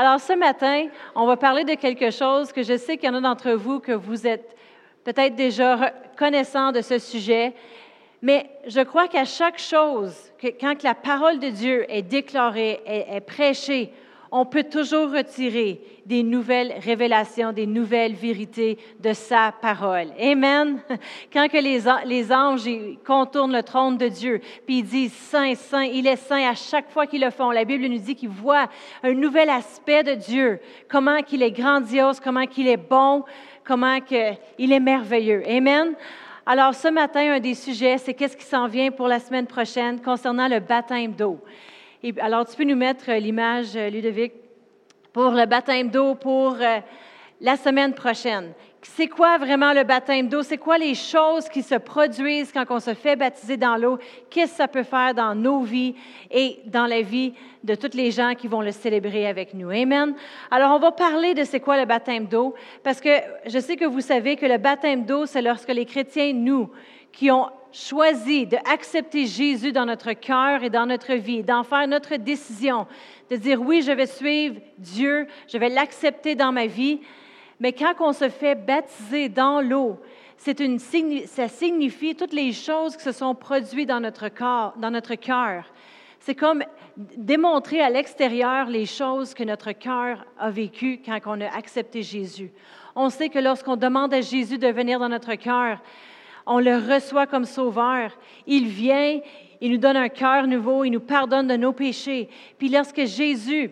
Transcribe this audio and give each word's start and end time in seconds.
Alors 0.00 0.20
ce 0.20 0.32
matin, 0.32 0.86
on 1.16 1.26
va 1.26 1.36
parler 1.36 1.64
de 1.64 1.74
quelque 1.74 2.12
chose 2.12 2.52
que 2.52 2.62
je 2.62 2.76
sais 2.76 2.98
qu'il 2.98 3.08
y 3.08 3.12
en 3.12 3.16
a 3.16 3.20
d'entre 3.20 3.50
vous 3.50 3.80
que 3.80 3.90
vous 3.90 4.28
êtes 4.28 4.54
peut-être 5.02 5.34
déjà 5.34 5.92
connaissant 6.16 6.70
de 6.70 6.82
ce 6.82 7.00
sujet, 7.00 7.52
mais 8.22 8.48
je 8.68 8.80
crois 8.80 9.08
qu'à 9.08 9.24
chaque 9.24 9.58
chose, 9.58 10.14
que 10.40 10.46
quand 10.46 10.84
la 10.84 10.94
parole 10.94 11.40
de 11.40 11.48
Dieu 11.48 11.84
est 11.88 12.02
déclarée, 12.02 12.80
est, 12.86 13.16
est 13.16 13.20
prêchée, 13.20 13.92
on 14.30 14.44
peut 14.44 14.64
toujours 14.64 15.10
retirer 15.10 15.80
des 16.04 16.22
nouvelles 16.22 16.74
révélations, 16.82 17.52
des 17.52 17.66
nouvelles 17.66 18.14
vérités 18.14 18.78
de 19.00 19.12
sa 19.12 19.52
parole. 19.52 20.08
Amen. 20.20 20.80
Quand 21.32 21.48
que 21.48 21.58
les, 21.58 21.80
les 22.06 22.32
anges 22.32 22.68
contournent 23.06 23.52
le 23.52 23.62
trône 23.62 23.96
de 23.96 24.08
Dieu, 24.08 24.40
puis 24.66 24.78
ils 24.78 24.84
disent 24.84 25.12
Saint, 25.12 25.54
Saint, 25.54 25.84
il 25.84 26.06
est 26.06 26.16
saint 26.16 26.48
à 26.48 26.54
chaque 26.54 26.90
fois 26.90 27.06
qu'ils 27.06 27.22
le 27.22 27.30
font. 27.30 27.50
La 27.50 27.64
Bible 27.64 27.86
nous 27.86 27.98
dit 27.98 28.14
qu'ils 28.14 28.28
voient 28.28 28.68
un 29.02 29.12
nouvel 29.12 29.50
aspect 29.50 30.02
de 30.02 30.14
Dieu, 30.14 30.60
comment 30.88 31.22
qu'il 31.22 31.42
est 31.42 31.52
grandiose, 31.52 32.20
comment 32.20 32.46
qu'il 32.46 32.68
est 32.68 32.76
bon, 32.76 33.24
comment 33.64 34.00
qu'il 34.00 34.72
est 34.72 34.80
merveilleux. 34.80 35.42
Amen. 35.46 35.94
Alors 36.46 36.74
ce 36.74 36.88
matin, 36.88 37.34
un 37.34 37.40
des 37.40 37.54
sujets, 37.54 37.98
c'est 37.98 38.14
qu'est-ce 38.14 38.36
qui 38.36 38.44
s'en 38.44 38.66
vient 38.66 38.90
pour 38.90 39.08
la 39.08 39.20
semaine 39.20 39.46
prochaine 39.46 40.00
concernant 40.00 40.48
le 40.48 40.60
baptême 40.60 41.12
d'eau 41.12 41.38
alors, 42.20 42.46
tu 42.46 42.56
peux 42.56 42.64
nous 42.64 42.76
mettre 42.76 43.10
euh, 43.10 43.18
l'image, 43.18 43.76
euh, 43.76 43.90
Ludovic, 43.90 44.32
pour 45.12 45.30
le 45.30 45.46
baptême 45.46 45.88
d'eau 45.88 46.14
pour 46.14 46.54
euh, 46.60 46.78
la 47.40 47.56
semaine 47.56 47.92
prochaine. 47.92 48.52
C'est 48.82 49.08
quoi 49.08 49.36
vraiment 49.38 49.72
le 49.72 49.82
baptême 49.82 50.28
d'eau? 50.28 50.44
C'est 50.44 50.58
quoi 50.58 50.78
les 50.78 50.94
choses 50.94 51.48
qui 51.48 51.62
se 51.62 51.74
produisent 51.74 52.52
quand 52.52 52.64
on 52.70 52.78
se 52.78 52.94
fait 52.94 53.16
baptiser 53.16 53.56
dans 53.56 53.76
l'eau? 53.76 53.98
Qu'est-ce 54.30 54.52
que 54.52 54.56
ça 54.58 54.68
peut 54.68 54.84
faire 54.84 55.12
dans 55.12 55.34
nos 55.34 55.62
vies 55.62 55.96
et 56.30 56.60
dans 56.66 56.86
la 56.86 57.02
vie 57.02 57.34
de 57.64 57.74
tous 57.74 57.96
les 57.96 58.12
gens 58.12 58.34
qui 58.36 58.46
vont 58.46 58.62
le 58.62 58.70
célébrer 58.70 59.26
avec 59.26 59.52
nous? 59.52 59.70
Amen. 59.70 60.14
Alors, 60.52 60.76
on 60.76 60.78
va 60.78 60.92
parler 60.92 61.34
de 61.34 61.42
c'est 61.42 61.58
quoi 61.58 61.76
le 61.76 61.86
baptême 61.86 62.26
d'eau, 62.26 62.54
parce 62.84 63.00
que 63.00 63.10
je 63.46 63.58
sais 63.58 63.76
que 63.76 63.84
vous 63.84 64.00
savez 64.00 64.36
que 64.36 64.46
le 64.46 64.58
baptême 64.58 65.04
d'eau, 65.04 65.26
c'est 65.26 65.42
lorsque 65.42 65.72
les 65.72 65.84
chrétiens, 65.84 66.32
nous, 66.32 66.70
qui 67.18 67.32
ont 67.32 67.50
choisi 67.72 68.46
d'accepter 68.46 69.26
Jésus 69.26 69.72
dans 69.72 69.86
notre 69.86 70.12
cœur 70.12 70.62
et 70.62 70.70
dans 70.70 70.86
notre 70.86 71.14
vie, 71.14 71.42
d'en 71.42 71.64
faire 71.64 71.88
notre 71.88 72.14
décision, 72.14 72.86
de 73.28 73.34
dire 73.34 73.60
oui, 73.60 73.82
je 73.82 73.90
vais 73.90 74.06
suivre 74.06 74.60
Dieu, 74.78 75.26
je 75.48 75.58
vais 75.58 75.68
l'accepter 75.68 76.36
dans 76.36 76.52
ma 76.52 76.66
vie. 76.66 77.00
Mais 77.58 77.72
quand 77.72 77.94
on 77.98 78.12
se 78.12 78.28
fait 78.28 78.54
baptiser 78.54 79.28
dans 79.28 79.60
l'eau, 79.60 79.98
une, 80.46 80.78
ça 80.78 81.48
signifie 81.48 82.14
toutes 82.14 82.32
les 82.32 82.52
choses 82.52 82.96
qui 82.96 83.02
se 83.02 83.10
sont 83.10 83.34
produites 83.34 83.88
dans 83.88 83.98
notre 83.98 84.28
dans 84.78 84.90
notre 84.92 85.16
cœur. 85.16 85.64
C'est 86.20 86.36
comme 86.36 86.62
démontrer 86.96 87.80
à 87.80 87.90
l'extérieur 87.90 88.66
les 88.66 88.86
choses 88.86 89.34
que 89.34 89.42
notre 89.42 89.72
cœur 89.72 90.24
a 90.38 90.50
vécues 90.50 91.00
quand 91.04 91.18
on 91.26 91.40
a 91.40 91.52
accepté 91.56 92.00
Jésus. 92.00 92.52
On 92.94 93.10
sait 93.10 93.28
que 93.28 93.40
lorsqu'on 93.40 93.76
demande 93.76 94.14
à 94.14 94.20
Jésus 94.20 94.58
de 94.58 94.68
venir 94.68 95.00
dans 95.00 95.08
notre 95.08 95.34
cœur, 95.34 95.80
on 96.48 96.58
le 96.58 96.76
reçoit 96.76 97.26
comme 97.26 97.44
sauveur. 97.44 98.10
Il 98.46 98.66
vient, 98.66 99.20
il 99.60 99.70
nous 99.70 99.78
donne 99.78 99.96
un 99.96 100.08
cœur 100.08 100.46
nouveau, 100.46 100.84
il 100.84 100.90
nous 100.90 101.00
pardonne 101.00 101.46
de 101.46 101.56
nos 101.56 101.72
péchés. 101.72 102.28
Puis 102.58 102.68
lorsque 102.70 103.04
Jésus, 103.04 103.70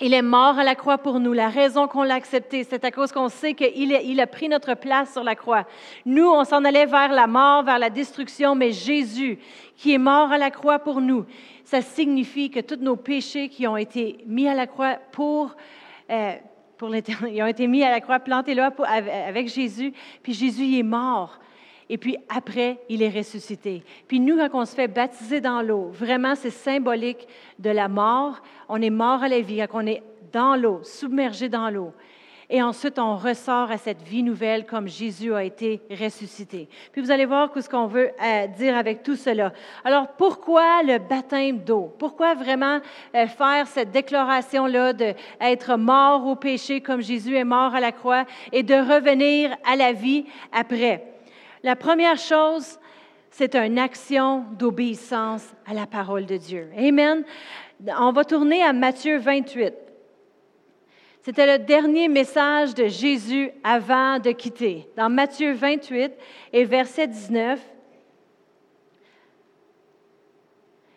il 0.00 0.14
est 0.14 0.22
mort 0.22 0.58
à 0.58 0.64
la 0.64 0.74
croix 0.74 0.98
pour 0.98 1.20
nous. 1.20 1.32
La 1.32 1.48
raison 1.48 1.88
qu'on 1.88 2.02
l'a 2.02 2.14
accepté, 2.14 2.64
c'est 2.64 2.84
à 2.84 2.90
cause 2.90 3.12
qu'on 3.12 3.28
sait 3.28 3.54
qu'il 3.54 3.92
il 3.92 4.20
a 4.20 4.26
pris 4.26 4.48
notre 4.48 4.74
place 4.74 5.12
sur 5.12 5.24
la 5.24 5.34
croix. 5.34 5.64
Nous, 6.04 6.28
on 6.28 6.44
s'en 6.44 6.64
allait 6.64 6.86
vers 6.86 7.12
la 7.12 7.26
mort, 7.26 7.62
vers 7.62 7.78
la 7.78 7.88
destruction, 7.88 8.54
mais 8.54 8.72
Jésus, 8.72 9.38
qui 9.76 9.94
est 9.94 9.98
mort 9.98 10.32
à 10.32 10.38
la 10.38 10.50
croix 10.50 10.80
pour 10.80 11.00
nous, 11.00 11.24
ça 11.64 11.80
signifie 11.80 12.50
que 12.50 12.60
tous 12.60 12.80
nos 12.80 12.96
péchés 12.96 13.48
qui 13.48 13.66
ont 13.66 13.76
été 13.76 14.18
mis 14.26 14.48
à 14.48 14.54
la 14.54 14.66
croix 14.66 14.96
pour, 15.12 15.56
euh, 16.10 16.32
pour 16.76 16.94
ils 16.94 17.42
ont 17.42 17.46
été 17.46 17.66
mis 17.68 17.84
à 17.84 17.90
la 17.90 18.00
croix, 18.00 18.18
plantés 18.18 18.54
là 18.54 18.72
avec 19.26 19.48
Jésus, 19.48 19.92
puis 20.22 20.34
Jésus 20.34 20.64
il 20.64 20.78
est 20.80 20.82
mort 20.82 21.38
et 21.92 21.98
puis 21.98 22.16
après, 22.34 22.78
il 22.88 23.02
est 23.02 23.10
ressuscité. 23.10 23.82
Puis 24.08 24.18
nous, 24.18 24.38
quand 24.38 24.62
on 24.62 24.64
se 24.64 24.74
fait 24.74 24.88
baptiser 24.88 25.42
dans 25.42 25.60
l'eau, 25.60 25.90
vraiment, 25.92 26.34
c'est 26.34 26.48
symbolique 26.48 27.28
de 27.58 27.68
la 27.68 27.86
mort. 27.86 28.40
On 28.70 28.80
est 28.80 28.88
mort 28.88 29.22
à 29.22 29.28
la 29.28 29.42
vie, 29.42 29.58
quand 29.70 29.84
on 29.84 29.86
est 29.86 30.02
dans 30.32 30.56
l'eau, 30.56 30.80
submergé 30.84 31.50
dans 31.50 31.68
l'eau. 31.68 31.92
Et 32.48 32.62
ensuite, 32.62 32.98
on 32.98 33.16
ressort 33.16 33.70
à 33.70 33.76
cette 33.76 34.00
vie 34.00 34.22
nouvelle 34.22 34.64
comme 34.64 34.88
Jésus 34.88 35.34
a 35.34 35.44
été 35.44 35.82
ressuscité. 35.90 36.66
Puis 36.92 37.02
vous 37.02 37.10
allez 37.10 37.26
voir 37.26 37.50
ce 37.54 37.68
qu'on 37.68 37.88
veut 37.88 38.10
euh, 38.24 38.46
dire 38.46 38.74
avec 38.74 39.02
tout 39.02 39.16
cela. 39.16 39.52
Alors, 39.84 40.08
pourquoi 40.16 40.82
le 40.82 40.98
baptême 40.98 41.58
d'eau? 41.58 41.94
Pourquoi 41.98 42.34
vraiment 42.34 42.80
euh, 43.14 43.26
faire 43.26 43.66
cette 43.66 43.90
déclaration-là 43.90 44.94
d'être 44.94 45.76
mort 45.76 46.26
au 46.26 46.36
péché 46.36 46.80
comme 46.80 47.02
Jésus 47.02 47.36
est 47.36 47.44
mort 47.44 47.74
à 47.74 47.80
la 47.80 47.92
croix 47.92 48.24
et 48.50 48.62
de 48.62 48.76
revenir 48.76 49.54
à 49.70 49.76
la 49.76 49.92
vie 49.92 50.24
après? 50.52 51.11
La 51.62 51.76
première 51.76 52.18
chose, 52.18 52.80
c'est 53.30 53.54
une 53.54 53.78
action 53.78 54.44
d'obéissance 54.58 55.46
à 55.64 55.74
la 55.74 55.86
parole 55.86 56.26
de 56.26 56.36
Dieu. 56.36 56.68
Amen. 56.76 57.24
On 57.98 58.10
va 58.10 58.24
tourner 58.24 58.62
à 58.64 58.72
Matthieu 58.72 59.18
28. 59.18 59.72
C'était 61.22 61.58
le 61.58 61.64
dernier 61.64 62.08
message 62.08 62.74
de 62.74 62.88
Jésus 62.88 63.52
avant 63.62 64.18
de 64.18 64.32
quitter. 64.32 64.88
Dans 64.96 65.08
Matthieu 65.08 65.52
28 65.52 66.12
et 66.52 66.64
verset 66.64 67.06
19, 67.06 67.60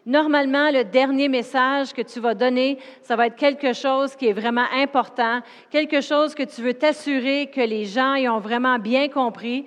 Normalement, 0.08 0.70
le 0.70 0.84
dernier 0.84 1.28
message 1.28 1.92
que 1.92 2.04
tu 2.04 2.20
vas 2.20 2.36
donner, 2.36 2.78
ça 3.02 3.16
va 3.16 3.25
être 3.25 3.36
quelque 3.36 3.74
chose 3.74 4.16
qui 4.16 4.28
est 4.28 4.34
vraiment 4.34 4.68
important, 4.72 5.42
quelque 5.72 6.00
chose 6.00 6.36
que 6.36 6.44
tu 6.44 6.62
veux 6.62 6.75
t'assurer 6.75 7.48
que 7.48 7.62
les 7.62 7.86
gens 7.86 8.14
y 8.14 8.30
ont 8.30 8.38
vraiment 8.38 8.78
bien 8.78 9.09
compris. 9.09 9.66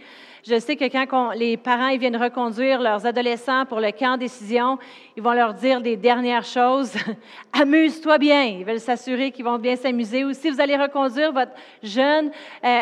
Je 0.48 0.58
sais 0.58 0.76
que 0.76 0.86
quand 0.86 1.32
les 1.32 1.58
parents 1.58 1.88
ils 1.88 1.98
viennent 1.98 2.16
reconduire 2.16 2.80
leurs 2.80 3.04
adolescents 3.04 3.66
pour 3.66 3.80
le 3.80 3.92
camp 3.92 4.16
décision, 4.16 4.78
ils 5.14 5.22
vont 5.22 5.34
leur 5.34 5.52
dire 5.52 5.82
des 5.82 5.94
dernières 5.94 6.44
choses. 6.44 6.94
Amuse-toi 7.52 8.16
bien. 8.16 8.44
Ils 8.44 8.64
veulent 8.64 8.80
s'assurer 8.80 9.30
qu'ils 9.30 9.44
vont 9.44 9.58
bien 9.58 9.76
s'amuser. 9.76 10.24
Ou 10.24 10.32
si 10.32 10.48
vous 10.48 10.58
allez 10.58 10.76
reconduire 10.76 11.32
votre 11.32 11.52
jeune 11.82 12.30
euh, 12.64 12.80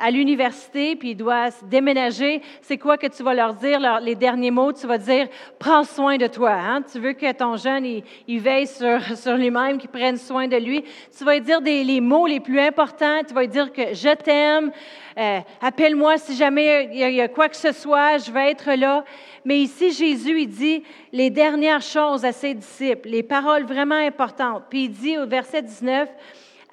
à 0.00 0.10
l'université, 0.10 0.96
puis 0.96 1.10
il 1.10 1.14
doit 1.14 1.50
déménager, 1.62 2.42
c'est 2.62 2.78
quoi 2.78 2.98
que 2.98 3.06
tu 3.06 3.22
vas 3.22 3.34
leur 3.34 3.54
dire, 3.54 3.78
les 4.00 4.16
derniers 4.16 4.50
mots? 4.50 4.72
Tu 4.72 4.88
vas 4.88 4.98
dire, 4.98 5.28
prends 5.60 5.84
soin 5.84 6.16
de 6.16 6.26
toi. 6.26 6.50
Hein? 6.52 6.82
Tu 6.90 6.98
veux 6.98 7.12
que 7.12 7.30
ton 7.32 7.56
jeune, 7.56 8.02
il, 8.26 8.40
veille 8.40 8.66
sur, 9.14 9.36
lui-même, 9.36 9.78
qu'il 9.78 9.90
prenne 9.90 10.16
soin 10.16 10.48
de 10.48 10.56
lui. 10.56 10.82
Tu 11.16 11.22
vas 11.22 11.34
lui 11.34 11.42
dire 11.42 11.60
les 11.60 12.00
mots 12.00 12.26
les 12.26 12.40
plus 12.40 12.58
importants. 12.58 13.20
Tu 13.24 13.32
vas 13.32 13.42
lui 13.42 13.48
dire 13.48 13.72
que 13.72 13.94
je 13.94 14.14
t'aime. 14.16 14.72
Euh, 15.16 15.40
appelle-moi 15.60 16.18
si 16.18 16.34
jamais 16.36 16.90
il 16.92 16.98
y, 16.98 17.20
a 17.20 17.28
quoi 17.28 17.48
que 17.48 17.56
ce 17.56 17.72
soit, 17.72 18.18
je 18.18 18.32
vais 18.32 18.50
être 18.50 18.72
là. 18.72 19.04
Mais 19.44 19.58
ici, 19.58 19.92
Jésus, 19.92 20.40
il 20.40 20.48
dit 20.48 20.82
les 21.12 21.30
dernières 21.30 21.82
choses 21.82 22.24
à 22.24 22.32
ses 22.32 22.54
disciples, 22.54 23.08
les 23.08 23.22
paroles 23.22 23.64
vraiment 23.64 23.94
importantes. 23.94 24.64
Puis 24.68 24.84
il 24.84 24.90
dit 24.90 25.16
au 25.16 25.26
verset 25.26 25.62
19, 25.62 26.08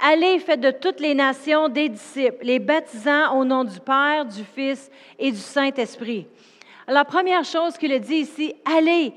Allez, 0.03 0.39
faites 0.39 0.59
de 0.59 0.71
toutes 0.71 0.99
les 0.99 1.13
nations 1.13 1.69
des 1.69 1.87
disciples, 1.87 2.43
les 2.43 2.57
baptisant 2.57 3.37
au 3.37 3.45
nom 3.45 3.63
du 3.63 3.79
Père, 3.79 4.25
du 4.25 4.43
Fils 4.55 4.89
et 5.19 5.31
du 5.31 5.37
Saint-Esprit. 5.37 6.25
Alors, 6.87 7.05
première 7.05 7.43
chose 7.43 7.77
qu'il 7.77 7.93
a 7.93 7.99
dit 7.99 8.15
ici, 8.15 8.55
allez 8.65 9.13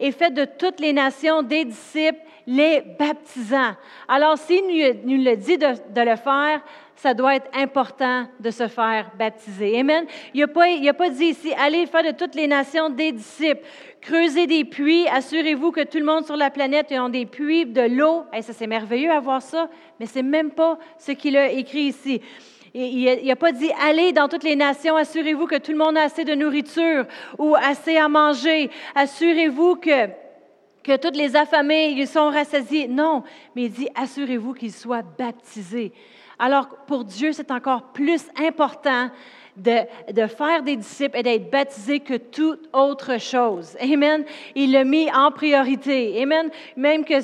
et 0.00 0.12
faites 0.12 0.34
de 0.34 0.44
toutes 0.44 0.80
les 0.80 0.92
nations 0.92 1.42
des 1.42 1.64
disciples, 1.64 2.20
les 2.46 2.82
baptisant. 2.98 3.72
Alors, 4.06 4.38
s'il 4.38 4.64
nous, 4.66 5.24
le 5.24 5.34
dit 5.36 5.58
de 5.58 6.00
le 6.00 6.16
faire, 6.16 6.62
ça 6.98 7.14
doit 7.14 7.36
être 7.36 7.48
important 7.54 8.26
de 8.40 8.50
se 8.50 8.66
faire 8.66 9.12
baptiser. 9.16 9.78
Amen. 9.78 10.04
Il 10.34 10.40
n'a 10.40 10.48
pas, 10.48 10.66
pas 10.94 11.10
dit 11.10 11.26
ici, 11.26 11.52
allez 11.56 11.86
faire 11.86 12.02
de 12.02 12.10
toutes 12.10 12.34
les 12.34 12.48
nations 12.48 12.90
des 12.90 13.12
disciples. 13.12 13.62
Creusez 14.00 14.48
des 14.48 14.64
puits, 14.64 15.06
assurez-vous 15.06 15.70
que 15.70 15.84
tout 15.84 15.98
le 15.98 16.04
monde 16.04 16.26
sur 16.26 16.36
la 16.36 16.50
planète 16.50 16.90
ait 16.90 17.10
des 17.10 17.24
puits 17.24 17.66
de 17.66 17.82
l'eau. 17.82 18.24
Ça, 18.40 18.52
c'est 18.52 18.66
merveilleux 18.66 19.12
à 19.12 19.20
voir 19.20 19.42
ça, 19.42 19.68
mais 20.00 20.06
c'est 20.06 20.24
même 20.24 20.50
pas 20.50 20.76
ce 20.98 21.12
qu'il 21.12 21.36
a 21.36 21.52
écrit 21.52 21.82
ici. 21.82 22.20
Il 22.74 23.24
n'a 23.24 23.36
pas 23.36 23.52
dit 23.52 23.70
allez 23.80 24.12
dans 24.12 24.28
toutes 24.28 24.44
les 24.44 24.56
nations, 24.56 24.96
assurez-vous 24.96 25.46
que 25.46 25.58
tout 25.58 25.70
le 25.70 25.78
monde 25.78 25.96
a 25.96 26.02
assez 26.02 26.24
de 26.24 26.34
nourriture 26.34 27.06
ou 27.38 27.54
assez 27.54 27.96
à 27.96 28.08
manger. 28.08 28.70
Assurez-vous 28.96 29.76
que, 29.76 30.08
que 30.82 30.96
toutes 30.96 31.16
les 31.16 31.36
affamés 31.36 31.90
ils 31.90 32.08
sont 32.08 32.28
rassasiés. 32.28 32.88
Non, 32.88 33.22
mais 33.54 33.64
il 33.64 33.70
dit 33.70 33.88
assurez-vous 33.94 34.52
qu'ils 34.54 34.72
soient 34.72 35.02
baptisés. 35.02 35.92
Alors 36.38 36.68
pour 36.86 37.04
Dieu, 37.04 37.32
c'est 37.32 37.50
encore 37.50 37.92
plus 37.92 38.22
important 38.38 39.10
de, 39.58 40.26
faire 40.26 40.62
des 40.62 40.76
disciples 40.76 41.18
et 41.18 41.22
d'être 41.22 41.50
baptisé 41.50 42.00
que 42.00 42.14
toute 42.14 42.68
autre 42.72 43.20
chose. 43.20 43.76
Amen. 43.80 44.24
Il 44.54 44.72
l'a 44.72 44.84
mis 44.84 45.10
en 45.12 45.30
priorité. 45.30 46.20
Amen. 46.22 46.50
Même 46.76 47.04
que 47.04 47.14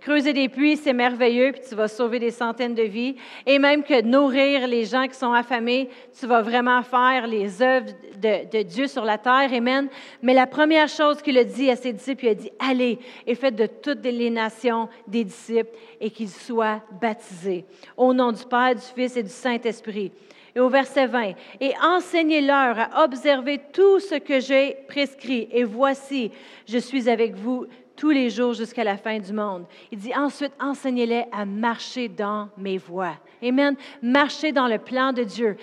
creuser 0.00 0.32
des 0.32 0.48
puits, 0.48 0.76
c'est 0.76 0.92
merveilleux, 0.92 1.52
puis 1.52 1.62
tu 1.68 1.74
vas 1.74 1.88
sauver 1.88 2.18
des 2.18 2.30
centaines 2.30 2.74
de 2.74 2.82
vies. 2.82 3.16
Et 3.46 3.58
même 3.58 3.82
que 3.82 4.02
nourrir 4.02 4.66
les 4.66 4.84
gens 4.84 5.06
qui 5.06 5.14
sont 5.14 5.32
affamés, 5.32 5.88
tu 6.18 6.26
vas 6.26 6.40
vraiment 6.42 6.82
faire 6.82 7.26
les 7.26 7.60
œuvres 7.60 7.90
de, 8.16 8.48
de 8.50 8.62
Dieu 8.62 8.86
sur 8.86 9.04
la 9.04 9.18
terre. 9.18 9.52
Amen. 9.52 9.88
Mais 10.22 10.34
la 10.34 10.46
première 10.46 10.88
chose 10.88 11.20
qu'il 11.20 11.36
a 11.38 11.44
dit 11.44 11.70
à 11.70 11.76
ses 11.76 11.92
disciples, 11.92 12.24
il 12.24 12.28
a 12.28 12.34
dit, 12.34 12.50
allez 12.58 12.98
et 13.26 13.34
faites 13.34 13.56
de 13.56 13.66
toutes 13.66 14.04
les 14.04 14.30
nations 14.30 14.88
des 15.06 15.24
disciples 15.24 15.76
et 16.00 16.10
qu'ils 16.10 16.30
soient 16.30 16.80
baptisés. 17.00 17.64
Au 17.96 18.14
nom 18.14 18.32
du 18.32 18.44
Père, 18.44 18.74
du 18.74 18.80
Fils 18.80 19.16
et 19.16 19.22
du 19.22 19.28
Saint-Esprit. 19.28 20.12
Et 20.54 20.60
au 20.60 20.68
verset 20.68 21.06
20, 21.06 21.34
et 21.60 21.72
enseignez-leur 21.82 22.78
à 22.78 23.04
observer 23.04 23.60
tout 23.72 24.00
ce 24.00 24.16
que 24.16 24.40
j'ai 24.40 24.78
prescrit. 24.88 25.48
Et 25.52 25.64
voici, 25.64 26.30
je 26.66 26.78
suis 26.78 27.08
avec 27.08 27.34
vous 27.34 27.66
tous 28.00 28.08
les 28.08 28.30
jours 28.30 28.54
jusqu'à 28.54 28.82
la 28.82 28.96
fin 28.96 29.18
du 29.18 29.30
monde. 29.30 29.66
Il 29.92 29.98
dit 29.98 30.14
ensuite, 30.16 30.52
enseignez-les 30.58 31.26
à 31.30 31.44
marcher 31.44 32.08
dans 32.08 32.48
mes 32.56 32.78
voies. 32.78 33.18
Amen. 33.42 33.76
Marcher 34.00 34.52
dans 34.52 34.68
le 34.68 34.78
plan 34.78 35.12
de 35.12 35.22
Dieu. 35.22 35.58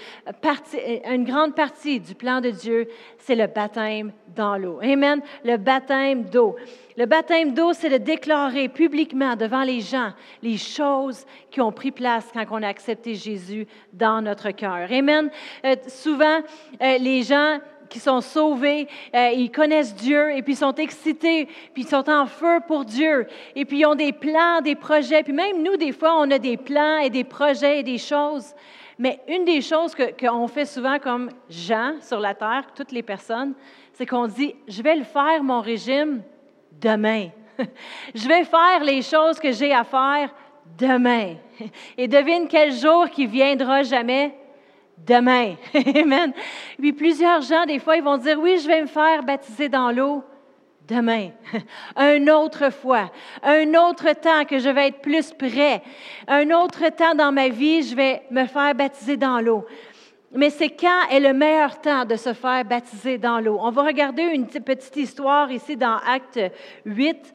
une 1.11 1.23
grande 1.23 1.55
partie 1.55 1.99
du 1.99 2.13
plan 2.13 2.39
de 2.39 2.51
Dieu, 2.51 2.89
c'est 3.17 3.33
le 3.33 3.47
baptême 3.47 4.11
dans 4.35 4.55
l'eau. 4.55 4.79
Amen. 4.83 5.19
Le 5.43 5.57
baptême 5.57 6.25
d'eau. 6.25 6.55
Le 6.95 7.07
baptême 7.07 7.55
d'eau, 7.55 7.73
c'est 7.73 7.89
de 7.89 7.97
déclarer 7.97 8.69
publiquement 8.69 9.35
devant 9.35 9.63
les 9.63 9.81
gens 9.81 10.11
les 10.43 10.57
choses 10.57 11.25
qui 11.49 11.59
ont 11.59 11.71
pris 11.71 11.91
place 11.91 12.29
quand 12.31 12.45
on 12.51 12.61
a 12.61 12.67
accepté 12.67 13.15
Jésus 13.15 13.65
dans 13.93 14.21
notre 14.21 14.51
cœur. 14.51 14.91
Amen. 14.91 15.31
Euh, 15.65 15.75
souvent, 15.87 16.39
euh, 16.81 16.97
les 16.99 17.23
gens 17.23 17.57
qui 17.89 17.99
sont 17.99 18.21
sauvés, 18.21 18.87
euh, 19.15 19.31
ils 19.33 19.51
connaissent 19.51 19.95
Dieu 19.95 20.35
et 20.35 20.41
puis 20.41 20.53
ils 20.53 20.57
sont 20.57 20.75
excités, 20.75 21.47
puis 21.73 21.83
ils 21.83 21.87
sont 21.87 22.09
en 22.09 22.25
feu 22.25 22.59
pour 22.67 22.85
Dieu. 22.85 23.27
Et 23.55 23.65
puis 23.65 23.79
ils 23.79 23.85
ont 23.85 23.95
des 23.95 24.13
plans, 24.13 24.61
des 24.61 24.75
projets. 24.75 25.23
Puis 25.23 25.33
même 25.33 25.63
nous, 25.63 25.77
des 25.77 25.91
fois, 25.91 26.15
on 26.19 26.29
a 26.31 26.39
des 26.39 26.57
plans 26.57 26.99
et 26.99 27.09
des 27.09 27.23
projets 27.23 27.79
et 27.79 27.83
des 27.83 27.97
choses. 27.97 28.53
Mais 28.99 29.19
une 29.27 29.45
des 29.45 29.61
choses 29.61 29.95
qu'on 30.19 30.47
fait 30.47 30.65
souvent 30.65 30.97
comme 30.97 31.29
gens 31.49 31.93
sur 32.01 32.19
la 32.19 32.33
terre, 32.33 32.63
toutes 32.75 32.91
les 32.91 33.03
personnes, 33.03 33.53
c'est 33.93 34.05
qu'on 34.05 34.27
dit, 34.27 34.55
je 34.67 34.81
vais 34.81 34.95
le 34.95 35.03
faire, 35.03 35.43
mon 35.43 35.61
régime, 35.61 36.23
demain. 36.81 37.29
Je 38.13 38.27
vais 38.27 38.43
faire 38.43 38.83
les 38.83 39.01
choses 39.01 39.39
que 39.39 39.51
j'ai 39.51 39.73
à 39.73 39.83
faire 39.83 40.31
demain. 40.77 41.35
Et 41.97 42.07
devine 42.07 42.47
quel 42.47 42.71
jour 42.71 43.09
qui 43.09 43.25
viendra 43.25 43.81
jamais? 43.81 44.35
Demain. 44.97 45.55
Amen. 45.95 46.33
Puis 46.79 46.93
plusieurs 46.93 47.41
gens, 47.41 47.65
des 47.65 47.79
fois, 47.79 47.97
ils 47.97 48.03
vont 48.03 48.17
dire, 48.17 48.39
oui, 48.39 48.57
je 48.61 48.67
vais 48.67 48.81
me 48.81 48.87
faire 48.87 49.23
baptiser 49.23 49.69
dans 49.69 49.91
l'eau 49.91 50.23
demain, 50.87 51.31
un 51.95 52.27
autre 52.27 52.71
fois, 52.71 53.11
un 53.43 53.73
autre 53.73 54.13
temps 54.13 54.45
que 54.45 54.57
je 54.57 54.69
vais 54.69 54.87
être 54.87 55.01
plus 55.01 55.33
prêt, 55.33 55.81
un 56.27 56.49
autre 56.51 56.89
temps 56.89 57.13
dans 57.13 57.31
ma 57.31 57.49
vie, 57.49 57.83
je 57.83 57.95
vais 57.95 58.23
me 58.31 58.45
faire 58.45 58.73
baptiser 58.73 59.17
dans 59.17 59.39
l'eau. 59.39 59.65
Mais 60.33 60.49
c'est 60.49 60.69
quand 60.69 61.09
est 61.09 61.19
le 61.19 61.33
meilleur 61.33 61.79
temps 61.79 62.05
de 62.05 62.15
se 62.15 62.33
faire 62.33 62.65
baptiser 62.65 63.17
dans 63.17 63.39
l'eau? 63.39 63.57
On 63.61 63.71
va 63.71 63.83
regarder 63.83 64.23
une 64.23 64.45
petite 64.47 64.95
histoire 64.97 65.51
ici 65.51 65.77
dans 65.77 65.97
Acte 66.05 66.39
8. 66.85 67.33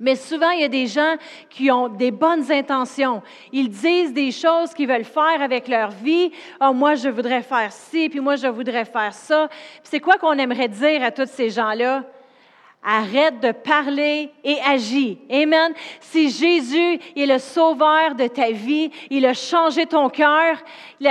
Mais 0.00 0.16
souvent, 0.16 0.50
il 0.50 0.62
y 0.62 0.64
a 0.64 0.68
des 0.68 0.86
gens 0.86 1.16
qui 1.50 1.70
ont 1.70 1.88
des 1.88 2.10
bonnes 2.10 2.50
intentions. 2.50 3.22
Ils 3.52 3.68
disent 3.68 4.14
des 4.14 4.32
choses 4.32 4.72
qu'ils 4.72 4.88
veulent 4.88 5.04
faire 5.04 5.42
avec 5.42 5.68
leur 5.68 5.90
vie. 5.90 6.32
Oh, 6.60 6.72
moi, 6.72 6.94
je 6.94 7.10
voudrais 7.10 7.42
faire 7.42 7.70
ci, 7.70 8.08
puis 8.08 8.20
moi, 8.20 8.36
je 8.36 8.46
voudrais 8.46 8.86
faire 8.86 9.12
ça. 9.12 9.48
C'est 9.82 10.00
quoi 10.00 10.16
qu'on 10.16 10.32
aimerait 10.32 10.68
dire 10.68 11.04
à 11.04 11.10
tous 11.10 11.28
ces 11.28 11.50
gens-là? 11.50 12.04
Arrête 12.82 13.40
de 13.40 13.52
parler 13.52 14.30
et 14.42 14.56
agis. 14.66 15.18
Amen. 15.30 15.74
Si 16.00 16.30
Jésus 16.30 16.98
est 17.14 17.26
le 17.26 17.38
sauveur 17.38 18.14
de 18.14 18.26
ta 18.26 18.52
vie, 18.52 18.90
il 19.10 19.26
a 19.26 19.34
changé 19.34 19.84
ton 19.84 20.08
cœur, 20.08 20.56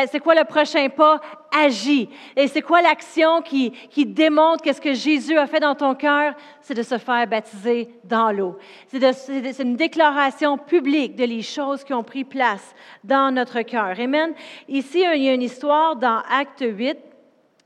c'est 0.08 0.20
quoi 0.20 0.34
le 0.34 0.46
prochain 0.46 0.90
pas? 0.90 1.22
Agis. 1.56 2.10
Et 2.36 2.48
c'est 2.48 2.64
quoi 2.64 2.82
l'action 2.82 3.44
qui, 3.44 3.70
qui 3.92 4.04
démontre 4.08 4.64
qu'est-ce 4.64 4.82
que 4.82 4.96
Jésus 4.96 5.38
a 5.38 5.46
fait 5.46 5.60
dans 5.60 5.76
ton 5.76 5.94
cœur? 5.94 6.34
C'est 6.62 6.74
de 6.74 6.82
se 6.82 6.98
faire 6.98 7.28
baptiser 7.28 7.90
dans 8.04 8.32
l'eau. 8.32 8.58
C'est 8.88 9.60
une 9.60 9.76
déclaration 9.76 10.58
publique 10.58 11.16
de 11.16 11.26
les 11.26 11.44
choses 11.44 11.84
qui 11.84 11.94
ont 11.94 12.04
pris 12.04 12.24
place 12.24 12.74
dans 13.04 13.32
notre 13.32 13.62
cœur. 13.62 13.94
Amen. 14.00 14.34
Ici, 14.68 15.04
il 15.16 15.24
y 15.24 15.30
a 15.30 15.34
une 15.34 15.44
histoire 15.44 15.96
dans 15.96 16.24
Acte 16.32 16.66
8 16.68 16.98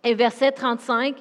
et 0.04 0.14
verset 0.14 0.52
35. 0.52 1.16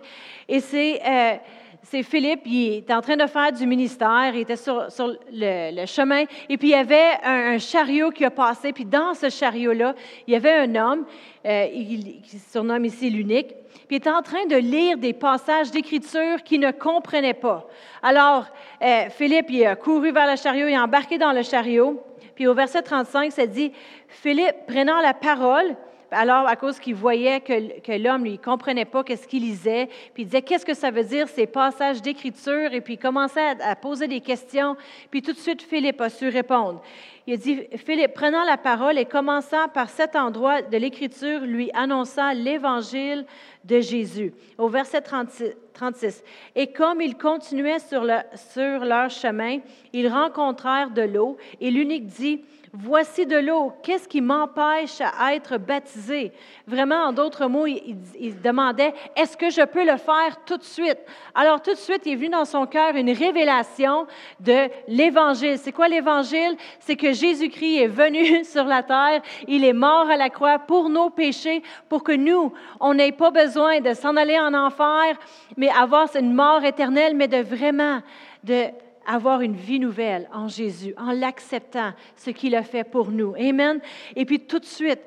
Et 0.49 0.59
c'est... 0.59 1.01
Euh, 1.07 1.37
c'est 1.83 2.03
Philippe, 2.03 2.43
il 2.47 2.75
était 2.75 2.95
en 2.95 3.01
train 3.01 3.17
de 3.17 3.27
faire 3.27 3.53
du 3.53 3.67
ministère, 3.67 4.33
il 4.35 4.43
était 4.43 4.57
sur, 4.57 4.89
le, 5.33 5.87
chemin, 5.87 6.25
et 6.49 6.57
puis 6.57 6.69
il 6.69 6.71
y 6.71 6.75
avait 6.75 7.19
un, 7.25 7.59
chariot 7.59 8.11
qui 8.11 8.25
a 8.25 8.31
passé, 8.31 8.73
puis 8.73 8.85
dans 8.85 9.15
ce 9.15 9.29
chariot-là, 9.29 9.95
il 10.27 10.33
y 10.33 10.37
avait 10.37 10.53
un 10.53 10.75
homme, 10.77 11.05
euh, 11.45 11.67
il, 11.75 12.23
qui 12.23 12.39
se 12.39 12.51
surnomme 12.53 12.85
ici 12.85 13.11
l'unique, 13.11 13.49
puis 13.49 13.97
il 13.97 13.97
était 13.97 14.11
en 14.11 14.23
train 14.23 14.47
de 14.47 14.57
lire 14.57 14.97
des 14.97 15.13
passages 15.13 15.71
d'écriture 15.71 16.43
qu'il 16.45 16.61
ne 16.61 16.71
comprenait 16.71 17.35
pas. 17.35 17.67
Alors, 18.03 18.47
euh, 18.81 19.09
Philippe, 19.11 19.51
il 19.51 19.67
a 19.67 19.77
couru 19.77 20.13
vers 20.13 20.31
le 20.31 20.37
chariot, 20.37 20.69
il 20.69 20.75
a 20.75 20.85
embarqué 20.85 21.19
dans 21.19 21.33
le 21.33 21.43
chariot, 21.43 22.03
puis 22.35 22.47
au 22.47 22.55
verset 22.55 22.83
35, 22.83 23.33
ça 23.33 23.47
dit, 23.47 23.73
Philippe, 24.09 24.67
prenant 24.67 25.01
la 25.01 25.15
parole, 25.15 25.77
alors, 26.13 26.47
à 26.47 26.57
cause 26.57 26.79
qu'il 26.79 26.95
voyait 26.95 27.41
que, 27.41 27.99
l'homme, 27.99 28.25
lui, 28.25 28.39
comprenait 28.39 28.85
pas 28.85 29.03
qu'est-ce 29.03 29.27
qu'il 29.27 29.43
lisait, 29.43 29.89
puis 30.15 30.23
il 30.23 30.27
disait, 30.27 30.43
qu'est-ce 30.43 30.67
que 30.67 30.75
ça 30.75 30.91
veut 30.91 31.05
dire, 31.05 31.29
ces 31.29 31.47
passages 31.47 32.03
d'écriture, 32.03 32.73
et 32.73 32.81
puis 32.81 32.95
il 32.95 32.99
commençait 32.99 33.61
à, 33.61 33.75
poser 33.75 34.09
des 34.09 34.21
questions, 34.21 34.77
puis 35.11 35.23
tout 35.23 35.33
de 35.33 35.39
suite, 35.39 35.63
Philippe 35.63 36.01
a 36.01 36.11
su 36.11 36.29
répondre. 36.29 36.83
Il 37.27 37.35
a 37.35 37.37
dit, 37.37 37.61
Philippe, 37.77 38.15
prenant 38.15 38.45
la 38.45 38.57
parole 38.57 38.99
et 38.99 39.05
commençant 39.05 39.69
par 39.69 39.89
cet 39.89 40.17
endroit 40.17 40.61
de 40.61 40.77
l'Écriture, 40.77 41.41
lui 41.41 41.71
annonça 41.73 42.35
l'Évangile 42.35 43.25
de 43.65 43.81
Jésus. 43.81 44.35
Au 44.59 44.69
verset 44.69 45.03
36, 45.03 46.25
Et 46.57 46.73
comme 46.73 47.01
ils 47.01 47.17
continuaient 47.17 47.79
sur, 47.79 48.05
sur 48.35 48.85
leur 48.85 49.09
chemin, 49.09 49.59
ils 49.93 50.09
rencontrèrent 50.09 50.91
de 50.91 51.03
l'eau, 51.03 51.37
et 51.61 51.71
l'unique 51.71 52.07
dit, 52.07 52.43
Voici 52.75 53.27
de 53.27 53.37
l'eau. 53.37 53.75
Qu'est-ce 53.83 54.09
qui 54.09 54.23
m'empêche 54.23 55.03
à 55.03 55.35
être 55.35 55.59
baptisé? 55.59 56.33
Vraiment, 56.67 57.05
en 57.05 57.13
d'autres 57.13 57.47
mots, 57.47 57.67
il, 57.67 58.41
demandait, 58.41 58.95
est-ce 59.15 59.37
que 59.37 59.51
je 59.51 59.61
peux 59.61 59.85
le 59.85 59.99
faire 59.99 60.43
tout 60.47 60.57
de 60.57 60.63
suite? 60.63 60.97
Alors, 61.35 61.61
tout 61.61 61.73
de 61.73 61.79
suite, 61.79 62.01
il 62.07 62.13
est 62.13 62.17
venu 62.17 62.31
dans 62.31 62.47
son 62.47 62.65
cœur 62.65 62.97
une 62.97 63.11
révélation 63.11 64.07
de 64.41 64.71
l'Évangile. 64.89 65.59
C'est 65.59 65.73
quoi 65.73 65.89
l'Évangile? 65.89 66.57
C'est 66.81 66.97
que 66.97 67.13
Jésus-Christ 67.13 67.77
est 67.83 67.89
venu 67.89 68.43
sur 68.51 68.65
la 68.65 68.83
terre. 68.83 69.21
Il 69.47 69.67
est 69.67 69.75
mort 69.75 70.09
à 70.09 70.17
la 70.17 70.31
croix 70.31 70.59
pour 70.59 70.89
nos 70.89 71.11
péchés, 71.11 71.63
pour 71.91 72.03
que 72.03 72.13
nous, 72.13 72.55
on 72.81 72.95
n'ait 72.95 73.13
pas 73.13 73.31
besoin 73.31 73.81
de 73.81 73.93
s'en 73.93 74.17
aller 74.17 74.39
en 74.39 74.55
enfer, 74.55 75.19
mais 75.59 75.69
avoir 75.69 76.09
une 76.17 76.33
mort 76.33 76.65
éternelle, 76.65 77.17
mais 77.17 77.29
de 77.29 77.43
vraiment 77.43 78.01
de 78.45 78.69
avoir 79.07 79.41
une 79.41 79.57
vie 79.57 79.81
nouvelle 79.81 80.29
en 80.33 80.49
Jésus, 80.49 80.95
en 80.97 81.13
l'acceptant, 81.13 81.93
ce 82.17 82.31
qu'il 82.31 82.55
a 82.55 82.63
fait 82.63 82.85
pour 82.85 83.11
nous. 83.11 83.35
Amen. 83.35 83.81
Et 84.17 84.25
puis 84.25 84.41
tout 84.41 84.59
de 84.59 84.65
suite, 84.65 85.01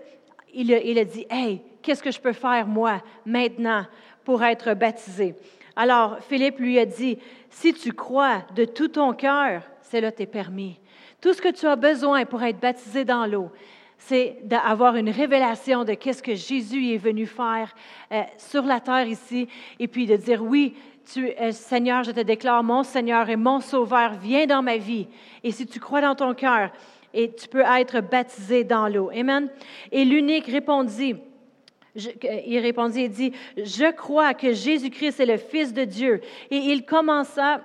il 0.53 0.71
a, 0.71 1.03
dit, 1.03 1.25
Hey, 1.29 1.61
qu'est-ce 1.81 2.03
que 2.03 2.11
je 2.11 2.19
peux 2.19 2.33
faire 2.33 2.67
moi 2.67 3.01
maintenant 3.25 3.85
pour 4.23 4.43
être 4.43 4.73
baptisé? 4.73 5.35
Alors 5.75 6.19
Philippe 6.21 6.59
lui 6.59 6.79
a 6.79 6.85
dit, 6.85 7.17
si 7.49 7.73
tu 7.73 7.91
crois 7.91 8.43
de 8.55 8.65
tout 8.65 8.87
ton 8.87 9.13
cœur, 9.13 9.63
c'est 9.81 10.01
là 10.01 10.11
permis. 10.11 10.79
Tout 11.21 11.33
ce 11.33 11.41
que 11.41 11.51
tu 11.51 11.65
as 11.65 11.75
besoin 11.75 12.25
pour 12.25 12.43
être 12.43 12.59
baptisé 12.59 13.03
dans 13.03 13.25
l'eau, 13.25 13.51
c'est 13.97 14.37
d'avoir 14.43 14.95
une 14.95 15.09
révélation 15.09 15.83
de 15.83 15.93
qu'est-ce 15.93 16.21
que 16.21 16.35
Jésus 16.35 16.93
est 16.93 16.97
venu 16.97 17.25
faire 17.25 17.73
euh, 18.11 18.21
sur 18.37 18.63
la 18.63 18.79
terre 18.79 19.07
ici, 19.07 19.47
et 19.79 19.87
puis 19.87 20.05
de 20.05 20.15
dire 20.15 20.43
oui, 20.43 20.75
Seigneur, 21.51 22.03
je 22.03 22.11
te 22.11 22.19
déclare, 22.19 22.63
mon 22.63 22.83
Seigneur 22.83 23.29
et 23.29 23.35
mon 23.35 23.59
Sauveur, 23.59 24.13
viens 24.13 24.45
dans 24.45 24.61
ma 24.61 24.77
vie. 24.77 25.07
Et 25.43 25.51
si 25.51 25.65
tu 25.65 25.79
crois 25.79 26.01
dans 26.01 26.15
ton 26.15 26.33
cœur, 26.33 26.71
et 27.13 27.31
tu 27.31 27.47
peux 27.47 27.61
être 27.61 28.01
baptisé 28.01 28.65
dans 28.65 28.89
l'eau. 28.89 29.09
Amen. 29.15 29.49
Et 29.91 30.03
l'unique 30.03 30.47
répondit, 30.47 31.15
il 31.95 32.59
répondit 32.59 33.01
et 33.01 33.09
dit, 33.09 33.31
je 33.57 33.89
crois 33.91 34.33
que 34.33 34.51
Jésus-Christ 34.51 35.21
est 35.21 35.25
le 35.25 35.37
Fils 35.37 35.73
de 35.73 35.85
Dieu. 35.85 36.19
Et 36.51 36.57
il 36.57 36.85
commença 36.85 37.61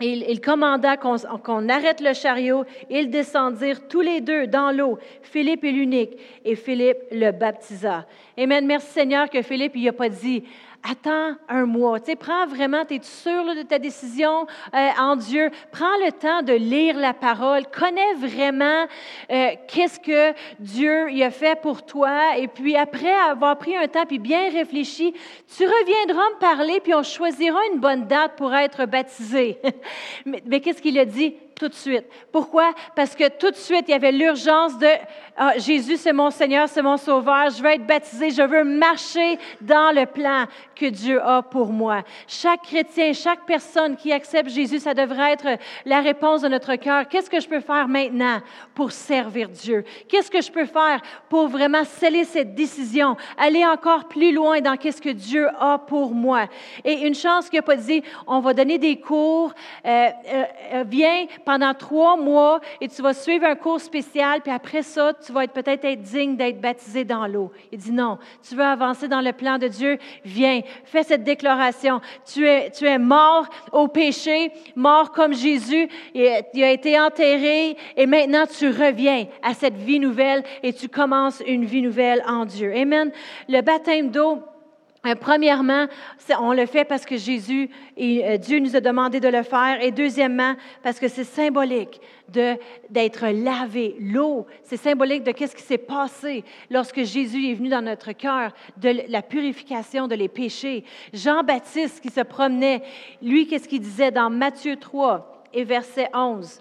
il, 0.00 0.40
commanda 0.40 0.96
qu'on 0.96 1.68
arrête 1.68 2.00
le 2.00 2.12
chariot. 2.12 2.64
Ils 2.88 3.10
descendirent 3.10 3.88
tous 3.88 4.00
les 4.00 4.20
deux 4.20 4.46
dans 4.46 4.70
l'eau, 4.70 4.98
Philippe 5.22 5.64
et 5.64 5.72
l'unique, 5.72 6.16
et 6.44 6.54
Philippe 6.54 6.98
le 7.10 7.32
baptisa. 7.32 8.06
Amen. 8.38 8.64
Merci 8.64 8.92
Seigneur 8.92 9.28
que 9.28 9.42
Philippe, 9.42 9.72
il 9.74 9.84
n'a 9.84 9.92
pas 9.92 10.08
dit 10.08 10.44
attends 10.82 11.34
un 11.48 11.66
mois. 11.66 12.00
Tu 12.00 12.06
sais, 12.06 12.16
prends 12.16 12.46
vraiment, 12.46 12.84
tu 12.84 12.94
es 12.94 13.02
sûr 13.02 13.44
de 13.54 13.62
ta 13.62 13.78
décision 13.78 14.46
euh, 14.74 14.88
en 14.98 15.16
Dieu. 15.16 15.50
Prends 15.72 15.96
le 16.04 16.12
temps 16.12 16.42
de 16.42 16.52
lire 16.52 16.96
la 16.96 17.14
parole. 17.14 17.64
Connais 17.66 18.14
vraiment 18.14 18.86
euh, 19.30 19.50
qu'est-ce 19.68 20.00
que 20.00 20.34
Dieu 20.58 21.10
y 21.10 21.22
a 21.22 21.30
fait 21.30 21.60
pour 21.60 21.84
toi. 21.84 22.36
Et 22.36 22.48
puis 22.48 22.76
après 22.76 23.12
avoir 23.12 23.58
pris 23.58 23.76
un 23.76 23.88
temps 23.88 24.06
puis 24.06 24.18
bien 24.18 24.50
réfléchi, 24.50 25.14
tu 25.56 25.64
reviendras 25.64 26.30
me 26.34 26.38
parler 26.38 26.80
puis 26.80 26.94
on 26.94 27.02
choisira 27.02 27.58
une 27.72 27.80
bonne 27.80 28.06
date 28.06 28.36
pour 28.36 28.54
être 28.54 28.86
baptisé. 28.86 29.60
mais 30.24 30.60
qu'est-ce 30.60 30.82
qu'il 30.82 30.98
a 30.98 31.04
dit? 31.04 31.34
Tout 31.58 31.68
de 31.68 31.74
suite. 31.74 32.04
Pourquoi? 32.32 32.72
Parce 32.94 33.14
que 33.14 33.28
tout 33.28 33.50
de 33.50 33.56
suite, 33.56 33.84
il 33.88 33.90
y 33.90 33.94
avait 33.94 34.12
l'urgence 34.12 34.78
de 34.78 34.88
ah, 35.36 35.58
Jésus, 35.58 35.96
c'est 35.96 36.12
mon 36.12 36.30
Seigneur, 36.30 36.68
c'est 36.68 36.82
mon 36.82 36.96
Sauveur, 36.96 37.50
je 37.50 37.62
veux 37.62 37.70
être 37.70 37.86
baptisé, 37.86 38.30
je 38.30 38.42
veux 38.42 38.64
marcher 38.64 39.38
dans 39.60 39.94
le 39.94 40.06
plan 40.06 40.46
que 40.74 40.86
Dieu 40.86 41.20
a 41.22 41.42
pour 41.42 41.68
moi. 41.68 42.02
Chaque 42.26 42.62
chrétien, 42.62 43.12
chaque 43.12 43.44
personne 43.46 43.96
qui 43.96 44.12
accepte 44.12 44.50
Jésus, 44.50 44.78
ça 44.78 44.94
devrait 44.94 45.32
être 45.32 45.58
la 45.84 46.00
réponse 46.00 46.42
de 46.42 46.48
notre 46.48 46.74
cœur. 46.76 47.08
Qu'est-ce 47.08 47.30
que 47.30 47.40
je 47.40 47.48
peux 47.48 47.60
faire 47.60 47.88
maintenant 47.88 48.40
pour 48.74 48.92
servir 48.92 49.48
Dieu? 49.48 49.84
Qu'est-ce 50.08 50.30
que 50.30 50.40
je 50.40 50.50
peux 50.50 50.66
faire 50.66 51.00
pour 51.28 51.48
vraiment 51.48 51.84
sceller 51.84 52.24
cette 52.24 52.54
décision, 52.54 53.16
aller 53.36 53.64
encore 53.64 54.08
plus 54.08 54.32
loin 54.32 54.60
dans 54.60 54.76
qu'est-ce 54.76 55.02
que 55.02 55.10
Dieu 55.10 55.48
a 55.58 55.78
pour 55.78 56.14
moi? 56.14 56.46
Et 56.84 57.06
une 57.06 57.14
chance 57.14 57.48
qu'il 57.48 57.58
n'a 57.58 57.62
pas 57.62 57.76
dit, 57.76 58.02
on 58.26 58.40
va 58.40 58.54
donner 58.54 58.78
des 58.78 59.00
cours, 59.00 59.52
euh, 59.84 60.08
euh, 60.28 60.44
euh 60.74 60.84
viens 60.86 61.26
pendant 61.48 61.72
trois 61.72 62.18
mois 62.18 62.60
et 62.78 62.88
tu 62.88 63.00
vas 63.00 63.14
suivre 63.14 63.46
un 63.46 63.54
cours 63.54 63.80
spécial, 63.80 64.42
puis 64.42 64.52
après 64.52 64.82
ça, 64.82 65.14
tu 65.14 65.32
vas 65.32 65.44
être 65.44 65.54
peut-être 65.54 65.82
être 65.86 66.02
digne 66.02 66.36
d'être 66.36 66.60
baptisé 66.60 67.06
dans 67.06 67.26
l'eau. 67.26 67.50
Il 67.72 67.78
dit 67.78 67.90
non, 67.90 68.18
tu 68.46 68.54
veux 68.54 68.64
avancer 68.64 69.08
dans 69.08 69.22
le 69.22 69.32
plan 69.32 69.56
de 69.56 69.66
Dieu, 69.66 69.96
viens, 70.26 70.60
fais 70.84 71.04
cette 71.04 71.24
déclaration. 71.24 72.02
Tu 72.30 72.46
es, 72.46 72.70
tu 72.70 72.84
es 72.84 72.98
mort 72.98 73.46
au 73.72 73.88
péché, 73.88 74.52
mort 74.76 75.10
comme 75.12 75.32
Jésus, 75.32 75.88
tu 76.12 76.62
as 76.62 76.70
été 76.70 77.00
enterré 77.00 77.78
et 77.96 78.04
maintenant 78.04 78.44
tu 78.46 78.68
reviens 78.68 79.24
à 79.42 79.54
cette 79.54 79.76
vie 79.78 80.00
nouvelle 80.00 80.42
et 80.62 80.74
tu 80.74 80.90
commences 80.90 81.42
une 81.46 81.64
vie 81.64 81.80
nouvelle 81.80 82.22
en 82.28 82.44
Dieu. 82.44 82.74
Amen. 82.76 83.10
Le 83.48 83.62
baptême 83.62 84.10
d'eau, 84.10 84.42
premièrement, 85.20 85.86
on 86.40 86.52
le 86.52 86.66
fait 86.66 86.84
parce 86.84 87.04
que 87.04 87.16
Jésus 87.16 87.70
et 87.96 88.24
euh, 88.24 88.36
Dieu 88.36 88.58
nous 88.58 88.76
a 88.76 88.80
demandé 88.80 89.20
de 89.20 89.28
le 89.28 89.42
faire. 89.42 89.82
Et 89.82 89.90
deuxièmement, 89.90 90.54
parce 90.82 90.98
que 90.98 91.08
c'est 91.08 91.24
symbolique 91.24 92.00
d'être 92.28 93.26
lavé. 93.28 93.96
L'eau, 94.00 94.46
c'est 94.62 94.76
symbolique 94.76 95.24
de 95.24 95.32
qu'est-ce 95.32 95.56
qui 95.56 95.62
s'est 95.62 95.78
passé 95.78 96.44
lorsque 96.70 97.02
Jésus 97.02 97.50
est 97.50 97.54
venu 97.54 97.68
dans 97.68 97.82
notre 97.82 98.12
cœur, 98.12 98.52
de 98.76 99.02
la 99.08 99.22
purification 99.22 100.08
de 100.08 100.14
les 100.14 100.28
péchés. 100.28 100.84
Jean-Baptiste 101.14 102.00
qui 102.00 102.10
se 102.10 102.20
promenait, 102.20 102.82
lui, 103.22 103.46
qu'est-ce 103.46 103.68
qu'il 103.68 103.80
disait 103.80 104.10
dans 104.10 104.30
Matthieu 104.30 104.76
3 104.76 105.44
et 105.54 105.64
verset 105.64 106.10
11? 106.12 106.60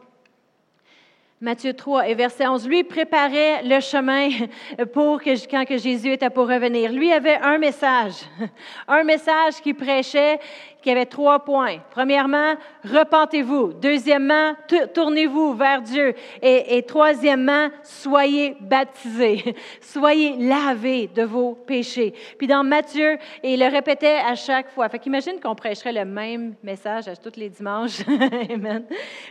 Matthieu 1.39 1.75
3 1.75 2.07
et 2.07 2.15
verset 2.15 2.47
11. 2.47 2.67
Lui 2.67 2.83
préparait 2.83 3.61
le 3.61 3.79
chemin 3.79 4.29
pour 4.93 5.21
que, 5.21 5.47
quand 5.47 5.65
que 5.65 5.77
Jésus 5.77 6.13
était 6.13 6.31
pour 6.31 6.47
revenir. 6.47 6.91
Lui 6.91 7.13
avait 7.13 7.37
un 7.37 7.59
message, 7.59 8.15
un 8.87 9.03
message 9.03 9.61
qui 9.61 9.75
prêchait, 9.75 10.39
qui 10.87 10.91
avait 10.91 11.05
trois 11.05 11.43
points. 11.43 11.79
Premièrement, 11.91 12.53
repentez-vous. 12.85 13.73
Deuxièmement, 13.73 14.53
tournez-vous 14.93 15.53
vers 15.53 15.81
Dieu. 15.81 16.13
Et, 16.41 16.81
troisièmement, 16.87 17.67
soyez 17.83 18.55
baptisés. 18.61 19.53
soyez 19.81 20.37
lavés 20.37 21.09
de 21.13 21.23
vos 21.23 21.55
péchés. 21.55 22.13
Puis 22.37 22.47
dans 22.47 22.63
Matthieu, 22.63 23.17
il 23.43 23.59
le 23.59 23.69
répétait 23.69 24.19
à 24.25 24.35
chaque 24.35 24.69
fois. 24.69 24.87
Fait 24.87 24.99
qu'imagine 24.99 25.41
qu'on 25.41 25.55
prêcherait 25.55 25.91
le 25.91 26.05
même 26.05 26.55
message 26.63 27.09
à 27.09 27.17
tous 27.17 27.37
les 27.37 27.49
dimanches. 27.49 27.99
Amen. 28.49 28.85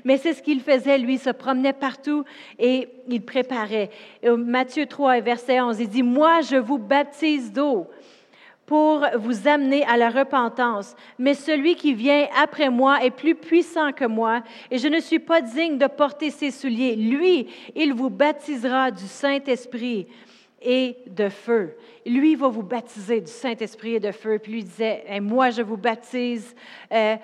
Mais 0.04 0.18
c'est 0.18 0.34
ce 0.34 0.42
qu'il 0.42 0.60
faisait, 0.60 0.98
lui, 0.98 1.14
il 1.14 1.18
se 1.18 1.30
promenait 1.30 1.72
partout 1.72 2.24
et 2.58 2.86
il 3.08 3.24
préparait. 3.24 3.88
Matthieu 4.22 4.84
3, 4.84 5.20
verset 5.20 5.58
11, 5.62 5.80
il 5.80 5.88
dit, 5.88 6.02
Moi, 6.02 6.42
je 6.42 6.56
vous 6.56 6.76
baptise 6.76 7.50
d'eau 7.50 7.86
pour 8.66 9.06
vous 9.16 9.46
amener 9.46 9.84
à 9.84 9.96
la 9.96 10.10
repentance. 10.10 10.96
Mais 11.18 11.34
celui 11.34 11.76
qui 11.76 11.94
vient 11.94 12.26
après 12.36 12.68
moi 12.68 13.04
est 13.04 13.10
plus 13.10 13.36
puissant 13.36 13.92
que 13.92 14.04
moi, 14.04 14.42
et 14.70 14.78
je 14.78 14.88
ne 14.88 15.00
suis 15.00 15.20
pas 15.20 15.40
digne 15.40 15.78
de 15.78 15.86
porter 15.86 16.30
ses 16.30 16.50
souliers. 16.50 16.96
Lui, 16.96 17.46
il 17.74 17.94
vous 17.94 18.10
baptisera 18.10 18.90
du 18.90 19.06
Saint-Esprit 19.06 20.08
et 20.68 20.96
de 21.06 21.28
feu. 21.28 21.76
Lui 22.04 22.34
va 22.34 22.48
vous 22.48 22.64
baptiser 22.64 23.20
du 23.20 23.30
Saint-Esprit 23.30 23.94
et 23.94 24.00
de 24.00 24.10
feu. 24.10 24.40
Puis 24.40 24.52
lui 24.52 24.64
disait, 24.64 25.04
moi 25.20 25.50
je 25.50 25.62
vous 25.62 25.76
baptise 25.76 26.56
euh, 26.92 27.16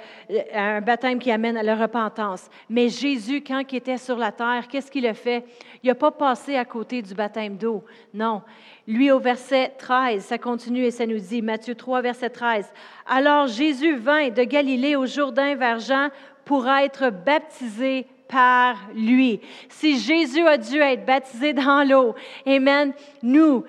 un 0.54 0.80
baptême 0.80 1.18
qui 1.18 1.32
amène 1.32 1.56
à 1.56 1.62
la 1.64 1.74
repentance. 1.74 2.48
Mais 2.70 2.88
Jésus, 2.88 3.42
quand 3.42 3.60
il 3.72 3.76
était 3.76 3.98
sur 3.98 4.16
la 4.16 4.30
terre, 4.30 4.68
qu'est-ce 4.70 4.92
qu'il 4.92 5.08
a 5.08 5.14
fait? 5.14 5.44
Il 5.82 5.88
n'a 5.88 5.96
pas 5.96 6.12
passé 6.12 6.54
à 6.54 6.64
côté 6.64 7.02
du 7.02 7.14
baptême 7.14 7.56
d'eau. 7.56 7.82
Non. 8.14 8.42
Lui, 8.86 9.10
au 9.10 9.18
verset 9.18 9.72
13, 9.76 10.24
ça 10.24 10.38
continue 10.38 10.84
et 10.84 10.92
ça 10.92 11.04
nous 11.04 11.18
dit, 11.18 11.42
Matthieu 11.42 11.74
3, 11.74 12.00
verset 12.00 12.30
13, 12.30 12.72
Alors 13.06 13.48
Jésus 13.48 13.96
vint 13.96 14.30
de 14.30 14.44
Galilée 14.44 14.94
au 14.94 15.06
Jourdain 15.06 15.56
vers 15.56 15.80
Jean 15.80 16.10
pour 16.44 16.68
être 16.68 17.10
baptisé 17.10 18.06
par 18.32 18.76
lui. 18.94 19.40
Si 19.68 19.98
Jésus 19.98 20.46
a 20.46 20.56
dû 20.56 20.78
être 20.78 21.04
baptisé 21.04 21.52
dans 21.52 21.86
l'eau, 21.86 22.14
Amen, 22.46 22.94
nous 23.22 23.64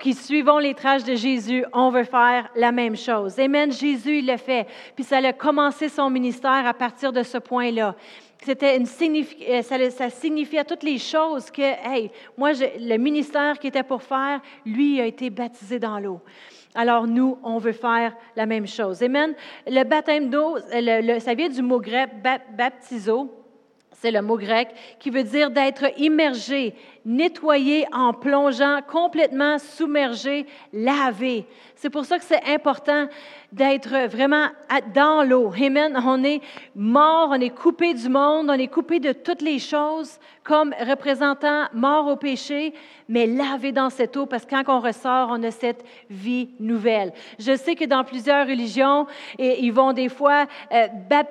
qui 0.00 0.14
suivons 0.14 0.58
les 0.58 0.74
traces 0.74 1.04
de 1.04 1.14
Jésus, 1.14 1.64
on 1.72 1.90
veut 1.90 2.04
faire 2.04 2.48
la 2.56 2.72
même 2.72 2.96
chose. 2.96 3.38
Amen, 3.38 3.70
Jésus, 3.70 4.18
il 4.18 4.26
l'a 4.26 4.38
fait. 4.38 4.66
Puis 4.94 5.04
ça 5.04 5.18
a 5.18 5.32
commencé 5.32 5.88
son 5.88 6.08
ministère 6.08 6.66
à 6.66 6.72
partir 6.72 7.12
de 7.12 7.22
ce 7.22 7.38
point-là. 7.38 7.94
C'était 8.42 8.76
une 8.76 8.86
euh, 8.86 9.62
ça, 9.62 9.90
ça, 9.90 10.10
signifiait 10.10 10.64
toutes 10.64 10.82
les 10.82 10.98
choses 10.98 11.50
que, 11.50 11.62
hey, 11.62 12.10
moi, 12.36 12.52
le 12.52 12.96
ministère 12.96 13.58
qui 13.58 13.68
était 13.68 13.82
pour 13.82 14.02
faire, 14.02 14.40
lui 14.66 15.00
a 15.00 15.06
été 15.06 15.30
baptisé 15.30 15.78
dans 15.78 15.98
l'eau. 15.98 16.20
Alors 16.74 17.06
nous, 17.06 17.38
on 17.42 17.58
veut 17.58 17.72
faire 17.72 18.14
la 18.36 18.46
même 18.46 18.66
chose. 18.66 19.02
Amen. 19.02 19.34
Le 19.66 19.84
baptême 19.84 20.28
d'eau, 20.28 20.58
ça 21.20 21.34
vient 21.34 21.48
du 21.48 21.62
mot 21.62 21.80
grec 21.80 22.10
baptizo, 22.56 23.43
c'est 24.04 24.10
le 24.10 24.20
mot 24.20 24.36
grec, 24.36 24.68
qui 24.98 25.08
veut 25.08 25.24
dire 25.24 25.50
d'être 25.50 25.86
immergé, 25.98 26.74
nettoyé 27.04 27.86
en 27.92 28.12
plongeant, 28.12 28.80
complètement 28.86 29.58
submergé, 29.58 30.46
lavé. 30.72 31.46
C'est 31.76 31.90
pour 31.90 32.04
ça 32.04 32.18
que 32.18 32.24
c'est 32.24 32.44
important 32.46 33.08
d'être 33.52 34.08
vraiment 34.08 34.48
dans 34.94 35.22
l'eau. 35.22 35.52
Amen. 35.54 36.00
On 36.04 36.24
est 36.24 36.40
mort, 36.74 37.28
on 37.30 37.40
est 37.40 37.54
coupé 37.54 37.94
du 37.94 38.08
monde, 38.08 38.48
on 38.48 38.54
est 38.54 38.68
coupé 38.68 39.00
de 39.00 39.12
toutes 39.12 39.42
les 39.42 39.58
choses 39.58 40.18
comme 40.44 40.74
représentant 40.78 41.64
mort 41.72 42.06
au 42.06 42.16
péché, 42.16 42.74
mais 43.08 43.26
lavé 43.26 43.72
dans 43.72 43.90
cette 43.90 44.16
eau 44.16 44.26
parce 44.26 44.44
que 44.44 44.50
quand 44.50 44.64
on 44.68 44.80
ressort, 44.80 45.28
on 45.30 45.42
a 45.42 45.50
cette 45.50 45.84
vie 46.10 46.50
nouvelle. 46.60 47.12
Je 47.38 47.56
sais 47.56 47.74
que 47.74 47.86
dans 47.86 48.04
plusieurs 48.04 48.46
religions, 48.46 49.06
ils 49.38 49.72
vont 49.72 49.92
des 49.92 50.10
fois 50.10 50.46
euh, 50.72 50.86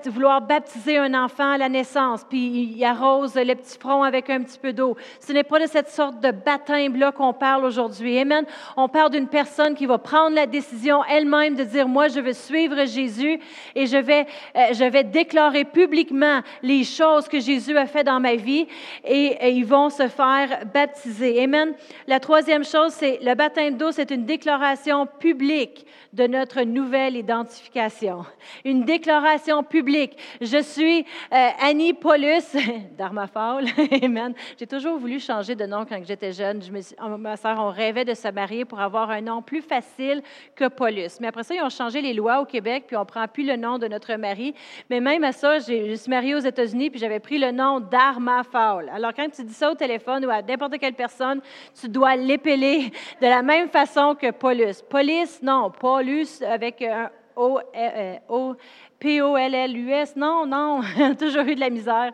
vouloir 0.08 0.42
baptiser 0.42 0.98
un 0.98 1.14
enfant 1.14 1.52
à 1.52 1.58
la 1.58 1.70
naissance, 1.70 2.26
puis 2.28 2.74
ils 2.76 2.84
arrosent 2.84 3.36
le 3.36 3.54
petit 3.54 3.78
front 3.78 4.04
avec 4.04 4.30
un 4.30 4.42
petit 4.42 4.58
peu 4.58 4.74
d'eau. 4.74 4.98
Ce 5.20 5.32
n'est 5.32 5.44
pas 5.44 5.60
cette 5.68 5.90
sorte 5.90 6.20
de 6.20 6.32
baptême-là 6.32 7.12
qu'on 7.12 7.34
parle 7.34 7.66
aujourd'hui. 7.66 8.18
Amen. 8.18 8.46
On 8.78 8.88
parle 8.88 9.12
d'une 9.12 9.28
personne 9.28 9.76
qui 9.76 9.86
va 9.86 9.98
prendre 9.98 10.36
la 10.36 10.46
décision 10.46 11.04
elle-même 11.06 11.56
de 11.56 11.64
dire, 11.64 11.88
moi, 11.88 12.08
je 12.08 12.20
veux 12.20 12.34
suivre 12.34 12.86
Jésus 12.86 13.40
et 13.76 13.86
je 13.86 13.98
vais, 13.98 14.26
euh, 14.56 14.74
je 14.74 14.84
vais 14.84 15.04
déclarer 15.04 15.66
publiquement 15.66 16.42
les 16.62 16.84
choses 16.84 17.28
que 17.28 17.40
Jésus 17.40 17.78
a 17.78 17.86
fait 17.86 18.04
dans 18.04 18.20
ma 18.20 18.36
vie 18.36 18.68
et, 19.04 19.50
ils 19.54 19.66
vont 19.66 19.90
se 19.90 20.08
faire 20.08 20.66
baptiser. 20.74 21.44
Amen. 21.44 21.74
La 22.08 22.20
troisième 22.20 22.64
chose, 22.64 22.94
c'est 22.94 23.20
le 23.22 23.36
baptême 23.36 23.78
d'eau, 23.78 23.92
c'est 23.92 24.12
une 24.12 24.26
déclaration 24.26 25.06
publique 25.06 25.86
de 26.14 26.28
notre 26.28 26.62
nouvelle 26.62 27.16
identification. 27.16 28.26
Une 28.64 28.84
déclaration 28.86 29.64
publique. 29.64 30.18
Je 30.42 30.62
suis 30.62 31.06
euh, 31.32 31.50
Annie 31.60 31.94
Paulus 31.94 32.56
d'Armafaul. 32.98 33.66
Amen. 34.02 34.34
J'ai 34.60 34.68
toujours 34.68 34.98
voulu 34.98 35.20
changer 35.20 35.53
de 35.56 35.66
nom 35.66 35.86
quand 35.86 36.00
j'étais 36.04 36.32
jeune. 36.32 36.62
Je 36.62 36.72
me 36.72 37.18
ma 37.18 37.38
soeur, 37.38 37.58
on 37.60 37.70
rêvait 37.70 38.06
de 38.06 38.14
se 38.14 38.28
marier 38.30 38.66
pour 38.66 38.80
avoir 38.80 39.10
un 39.10 39.22
nom 39.22 39.42
plus 39.42 39.62
facile 39.62 40.22
que 40.56 40.68
Paulus. 40.68 41.20
Mais 41.20 41.28
après 41.28 41.44
ça, 41.44 41.54
ils 41.56 41.62
ont 41.62 41.70
changé 41.70 42.02
les 42.02 42.14
lois 42.14 42.42
au 42.42 42.46
Québec, 42.46 42.86
puis 42.88 42.96
on 42.96 43.06
prend 43.06 43.28
plus 43.28 43.46
le 43.46 43.56
nom 43.56 43.78
de 43.78 43.88
notre 43.88 44.16
mari. 44.16 44.54
Mais 44.90 45.00
même 45.00 45.24
à 45.24 45.32
ça, 45.32 45.60
je 45.60 45.96
suis 45.96 46.10
mariée 46.10 46.36
aux 46.36 46.40
États-Unis, 46.40 46.90
puis 46.90 47.00
j'avais 47.00 47.20
pris 47.20 47.38
le 47.38 47.52
nom 47.52 47.80
d'Arma 47.80 48.42
Alors, 48.54 49.14
quand 49.14 49.30
tu 49.30 49.44
dis 49.44 49.54
ça 49.54 49.72
au 49.72 49.76
téléphone 49.76 50.26
ou 50.26 50.30
à 50.30 50.42
n'importe 50.42 50.78
quelle 50.80 50.94
personne, 50.94 51.42
tu 51.80 51.90
dois 51.90 52.16
l'épeler 52.16 52.92
de 53.22 53.28
la 53.28 53.42
même 53.42 53.70
façon 53.70 54.16
que 54.16 54.32
Paulus. 54.32 54.82
Paulus, 54.90 55.42
non, 55.42 55.72
Paulus 55.72 56.42
avec 56.44 56.82
un 56.82 57.10
O, 57.36 57.60
euh, 57.76 58.18
O 58.30 58.56
P-O-L-L-U-S. 59.04 60.16
Non, 60.16 60.46
non, 60.46 60.80
toujours 61.20 61.42
eu 61.42 61.56
de 61.56 61.60
la 61.60 61.70
misère. 61.70 62.14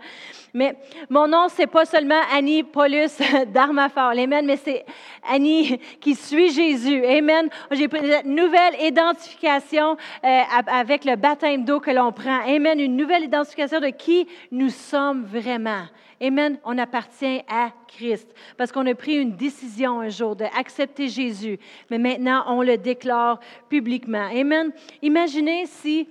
Mais 0.55 0.75
mon 1.07 1.27
nom, 1.27 1.45
c'est 1.47 1.67
pas 1.67 1.85
seulement 1.85 2.19
Annie 2.33 2.63
Paulus 2.63 3.19
d'Armafor, 3.53 4.13
Amen, 4.17 4.43
mais 4.43 4.57
c'est 4.57 4.83
Annie 5.29 5.79
qui 6.01 6.15
suit 6.15 6.51
Jésus. 6.51 7.05
Amen. 7.05 7.47
J'ai 7.69 7.87
pris 7.87 7.99
une 7.99 8.33
nouvelle 8.33 8.73
identification 8.81 9.97
euh, 10.25 10.41
avec 10.65 11.05
le 11.05 11.15
baptême 11.15 11.63
d'eau 11.63 11.79
que 11.79 11.91
l'on 11.91 12.11
prend. 12.11 12.39
Amen. 12.47 12.79
Une 12.79 12.97
nouvelle 12.97 13.25
identification 13.25 13.79
de 13.79 13.89
qui 13.89 14.27
nous 14.51 14.69
sommes 14.69 15.25
vraiment. 15.25 15.83
Amen. 16.19 16.57
On 16.65 16.75
appartient 16.79 17.43
à 17.47 17.69
Christ 17.87 18.33
parce 18.57 18.71
qu'on 18.71 18.87
a 18.87 18.95
pris 18.95 19.17
une 19.17 19.35
décision 19.35 19.99
un 19.99 20.09
jour 20.09 20.35
d'accepter 20.35 21.07
Jésus. 21.07 21.59
Mais 21.91 21.99
maintenant, 21.99 22.45
on 22.47 22.63
le 22.63 22.77
déclare 22.77 23.39
publiquement. 23.69 24.27
Amen. 24.33 24.71
Imaginez 25.03 25.67
si 25.67 26.07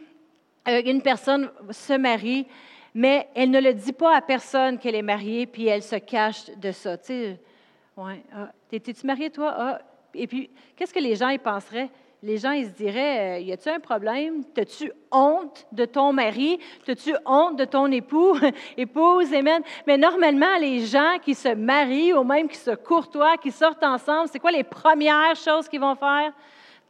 une 0.85 1.03
personne 1.03 1.51
se 1.71 1.95
marie, 1.95 2.47
mais 2.95 3.29
elle 3.35 3.51
ne 3.51 3.61
le 3.61 3.75
dit 3.75 3.93
pas 3.93 4.17
à 4.17 4.21
personne 4.21 4.79
qu'elle 4.79 4.95
est 4.95 5.03
mariée, 5.03 5.47
puis 5.47 5.67
elle 5.67 5.83
se 5.83 5.97
cache 5.97 6.51
de 6.57 6.73
ça. 6.73 6.97
Tu 6.99 7.07
sais, 7.07 7.41
ouais, 7.97 8.23
ah, 8.35 8.51
t'es-tu 8.69 9.07
mariée, 9.07 9.31
toi? 9.31 9.55
Ah, 9.57 9.79
et 10.15 10.27
puis, 10.27 10.51
qu'est-ce 10.77 10.93
que 10.93 11.01
les 11.01 11.15
gens 11.15 11.29
y 11.29 11.39
penseraient? 11.39 11.91
les 12.23 12.37
gens, 12.37 12.51
ils 12.51 12.67
se 12.67 12.71
diraient, 12.71 13.39
euh, 13.39 13.41
y 13.41 13.53
a-tu 13.53 13.69
un 13.69 13.79
problème? 13.79 14.43
T'as-tu 14.53 14.91
honte 15.13 15.67
de 15.71 15.85
ton 15.85 16.13
mari? 16.13 16.59
T'as-tu 16.85 17.15
honte 17.25 17.57
de 17.57 17.65
ton 17.65 17.91
époux, 17.93 18.37
épouse? 18.77 19.33
Amen? 19.33 19.63
Mais 19.87 19.97
normalement, 19.97 20.57
les 20.61 20.81
gens 20.81 21.19
qui 21.23 21.35
se 21.35 21.55
marient 21.55 22.15
ou 22.15 22.25
même 22.25 22.49
qui 22.49 22.57
se 22.57 22.73
courtoient, 22.73 23.37
qui 23.37 23.53
sortent 23.53 23.85
ensemble, 23.85 24.29
c'est 24.33 24.41
quoi 24.41 24.51
les 24.51 24.65
premières 24.65 25.37
choses 25.37 25.69
qu'ils 25.69 25.81
vont 25.81 25.95
faire? 25.95 26.33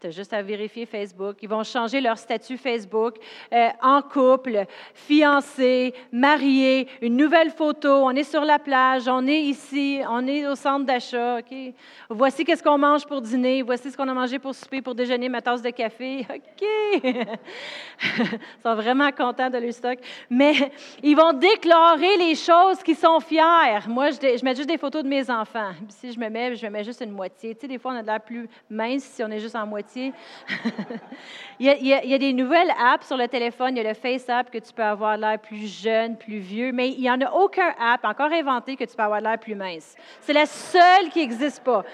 Tu 0.01 0.13
juste 0.13 0.33
à 0.33 0.43
vérifier 0.43 0.87
Facebook. 0.87 1.39
Ils 1.43 1.49
vont 1.49 1.65
changer 1.65 2.01
leur 2.01 2.17
statut 2.19 2.57
Facebook 2.57 3.17
euh, 3.53 3.69
en 3.83 4.01
couple, 4.01 4.65
fiancé, 4.95 5.93
marié, 6.13 6.87
une 7.03 7.17
nouvelle 7.17 7.51
photo. 7.51 7.89
On 7.89 8.11
est 8.13 8.23
sur 8.23 8.45
la 8.45 8.61
plage, 8.61 9.09
on 9.09 9.27
est 9.27 9.41
ici, 9.41 10.01
on 10.09 10.25
est 10.29 10.47
au 10.47 10.55
centre 10.55 10.87
d'achat. 10.87 11.39
OK? 11.39 11.75
Voici 12.11 12.45
qu'est-ce 12.45 12.63
qu'on 12.63 12.79
mange 12.79 13.07
pour 13.07 13.21
dîner. 13.21 13.63
Voici 13.63 13.91
ce 13.91 13.97
qu'on 13.97 14.07
a 14.07 14.15
mangé 14.15 14.39
pour 14.39 14.55
souper, 14.55 14.81
pour 14.83 14.95
déjeuner, 14.95 15.29
ma 15.29 15.43
tasse 15.43 15.63
de 15.63 15.71
café. 15.71 16.25
OK! 16.33 16.69
ils 17.03 18.29
sont 18.63 18.75
vraiment 18.77 19.11
contents 19.11 19.51
de 19.51 19.59
leur 19.59 19.73
stock. 19.73 19.99
Mais 20.31 20.71
ils 21.03 21.17
vont 21.17 21.33
déclarer 21.33 22.19
les 22.19 22.37
choses 22.37 22.85
qui 22.85 22.95
sont 22.95 23.19
fiers. 23.19 23.89
Moi, 23.89 24.11
je, 24.11 24.39
je, 24.39 24.45
mets 24.45 24.55
juste 24.55 24.69
des 24.69 24.79
photos 24.79 25.03
de 25.03 25.09
mes 25.09 25.29
enfants. 25.29 25.73
Si 25.89 26.13
je 26.13 26.21
me 26.21 26.29
mets, 26.29 26.55
je 26.55 26.65
me 26.67 26.71
mets 26.71 26.85
juste 26.85 27.01
une 27.01 27.11
moitié. 27.11 27.57
Tu 27.57 27.63
sais, 27.63 27.67
des 27.67 27.79
fois, 27.79 27.91
on 27.91 27.97
a 27.97 28.03
de 28.03 28.07
l'air 28.07 28.21
plus 28.21 28.49
mince 28.71 29.03
si 29.03 29.25
on 29.25 29.31
est 29.31 29.41
juste 29.41 29.57
en 29.57 29.67
moitié 29.67 29.88
il, 31.59 31.67
y 31.67 32.15
a, 32.15 32.19
des 32.19 32.33
nouvelles 32.33 32.73
apps 32.79 33.07
sur 33.07 33.17
le 33.17 33.29
téléphone. 33.29 33.77
Il 33.77 33.83
y 33.83 33.87
a 33.87 33.89
le 33.89 33.95
Face 33.95 34.29
App 34.29 34.51
que 34.51 34.59
tu 34.59 34.73
peux 34.73 34.83
avoir 34.83 35.17
l'air 35.17 35.39
plus 35.39 35.67
jeune, 35.67 36.17
plus 36.17 36.39
vieux, 36.39 36.73
mais 36.73 36.91
il 36.91 37.01
n'y 37.01 37.11
en 37.11 37.21
a 37.21 37.31
aucun 37.31 37.75
app 37.79 38.05
encore 38.05 38.33
inventé 38.33 38.77
que 38.77 38.85
tu 38.85 38.97
peux 38.97 39.03
avoir 39.03 39.21
l'air 39.21 39.39
plus 39.39 39.55
mince. 39.55 39.97
C'est 40.21 40.33
la 40.33 40.47
seule 40.47 41.09
qui 41.11 41.21
n'existe 41.21 41.63
pas. 41.63 41.85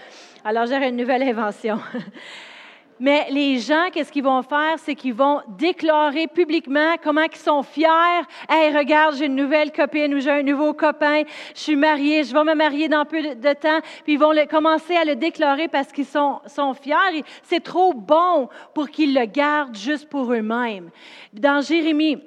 Alors, 0.44 0.66
j'ai 0.66 0.76
une 0.76 0.96
nouvelle 0.96 1.22
invention. 1.22 1.78
Mais 3.00 3.26
les 3.30 3.58
gens, 3.58 3.88
qu'est-ce 3.92 4.12
qu'ils 4.12 4.22
vont 4.22 4.42
faire? 4.42 4.74
C'est 4.78 4.94
qu'ils 4.94 5.14
vont 5.14 5.40
déclarer 5.58 6.28
publiquement 6.28 6.94
comment 7.02 7.22
ils 7.22 7.36
sont 7.36 7.62
fiers. 7.62 8.22
Hey, 8.48 8.76
regarde, 8.76 9.16
j'ai 9.16 9.26
une 9.26 9.34
nouvelle 9.34 9.72
copine 9.72 10.14
ou 10.14 10.20
j'ai 10.20 10.30
un 10.30 10.42
nouveau 10.42 10.74
copain. 10.74 11.22
Je 11.54 11.60
suis 11.60 11.76
mariée, 11.76 12.22
je 12.22 12.32
vais 12.32 12.44
me 12.44 12.54
marier 12.54 12.88
dans 12.88 13.04
peu 13.04 13.20
de 13.34 13.52
temps. 13.54 13.80
Puis 14.04 14.14
ils 14.14 14.18
vont 14.18 14.32
commencer 14.48 14.94
à 14.94 15.04
le 15.04 15.16
déclarer 15.16 15.68
parce 15.68 15.90
qu'ils 15.90 16.06
sont, 16.06 16.40
sont 16.46 16.72
fiers. 16.74 17.24
C'est 17.42 17.62
trop 17.62 17.92
bon 17.92 18.48
pour 18.74 18.88
qu'ils 18.88 19.14
le 19.14 19.26
gardent 19.26 19.76
juste 19.76 20.08
pour 20.08 20.32
eux-mêmes. 20.32 20.90
Dans 21.32 21.60
Jérémie, 21.60 22.18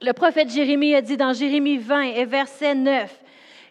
le 0.00 0.12
prophète 0.12 0.50
Jérémie 0.50 0.94
a 0.94 1.00
dit 1.00 1.16
dans 1.16 1.32
Jérémie 1.32 1.78
20 1.78 2.02
et 2.02 2.24
verset 2.24 2.74
9, 2.74 3.20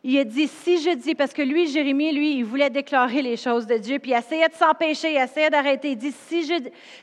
il 0.10 0.18
a 0.20 0.24
dit, 0.24 0.48
si 0.48 0.82
je 0.82 0.92
dis, 0.92 1.16
parce 1.16 1.34
que 1.34 1.42
lui, 1.42 1.68
Jérémie, 1.68 2.14
lui, 2.14 2.38
il 2.38 2.46
voulait 2.46 2.70
déclarer 2.70 3.22
les 3.22 3.36
choses 3.36 3.68
de 3.68 3.76
Dieu, 3.76 4.00
puis 4.00 4.12
il 4.12 4.18
essayait 4.18 4.48
de 4.48 4.54
s'empêcher, 4.54 5.12
il 5.12 5.22
essayait 5.22 5.50
d'arrêter. 5.50 5.92
Il 5.92 5.98
dit, 5.98 6.14
si 6.14 6.44
je, 6.44 6.54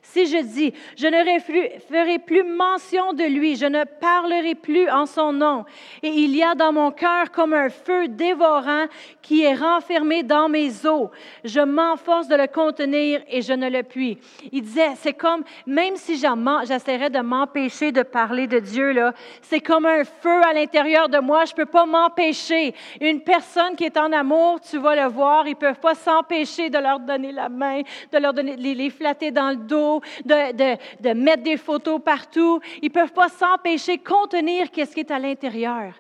si 0.01 0.25
je 0.25 0.43
dis, 0.43 0.73
je 0.97 1.07
ne 1.09 1.39
ferai 1.87 2.19
plus 2.19 2.43
mention 2.45 3.13
de 3.13 3.25
lui, 3.25 3.57
je 3.57 3.67
ne 3.67 3.85
parlerai 3.85 4.55
plus 4.55 4.89
en 4.89 5.05
son 5.05 5.35
nom, 5.35 5.67
et 6.03 6.09
il 6.09 6.35
y 6.35 6.43
a 6.43 6.55
dans 6.55 6.73
mon 6.73 6.93
cœur 6.93 7.31
comme 7.31 7.53
un 7.53 7.69
feu 7.69 8.09
dévorant 8.09 8.87
qui 9.21 9.43
est 9.43 9.55
renfermé 9.55 10.23
dans 10.23 10.49
mes 10.49 10.87
os, 10.87 11.11
je 11.45 11.61
m'enforce 11.61 12.29
de 12.29 12.37
le 12.37 12.47
contenir 12.47 13.21
et 13.29 13.43
je 13.43 13.53
ne 13.53 13.69
le 13.69 13.83
puis. 13.83 14.17
Il 14.51 14.63
disait, 14.63 14.93
c'est 14.97 15.13
comme, 15.13 15.45
même 15.67 15.97
si 15.97 16.17
j'essaierais 16.17 17.11
de 17.11 17.21
m'empêcher 17.21 17.93
de 17.93 18.03
parler 18.03 18.47
de 18.47 18.61
Dieu, 18.61 18.93
là, 18.93 19.13
c'est 19.43 19.61
comme 19.61 19.85
un 19.85 20.05
feu 20.05 20.43
à 20.43 20.55
l'intérieur 20.55 21.11
de 21.11 21.19
moi, 21.19 21.45
je 21.45 21.53
ne 21.53 21.57
peux 21.57 21.67
pas 21.67 21.85
m'empêcher. 21.85 22.75
Une 23.01 23.21
personne 23.21 23.77
qui 23.77 23.85
est 23.85 23.97
en 23.97 24.13
amour, 24.13 24.61
tu 24.61 24.79
vas 24.79 24.95
le 24.95 25.11
voir, 25.11 25.47
ils 25.47 25.51
ne 25.51 25.57
peuvent 25.57 25.81
pas 25.81 25.95
s'empêcher 25.95 26.71
de 26.71 26.79
leur 26.79 27.01
donner 27.01 27.33
la 27.33 27.49
main, 27.49 27.83
de 28.13 28.19
leur 28.19 28.33
donner, 28.33 28.57
les, 28.57 28.91
flatter 28.91 29.31
dans 29.31 29.51
le 29.51 29.57
dos, 29.57 30.01
de, 30.25 30.53
de, 30.53 30.79
de 31.01 31.15
mettre 31.15 31.43
des 31.43 31.57
photos 31.57 32.01
partout. 32.03 32.61
Ils 32.83 32.89
ne 32.89 32.95
peuvent 32.95 33.13
pas 33.13 33.29
s'empêcher, 33.29 33.99
contenir 33.99 34.71
qu'est-ce 34.71 34.95
qui 34.95 35.01
est 35.01 35.11
à 35.11 35.19
l'intérieur. 35.19 35.95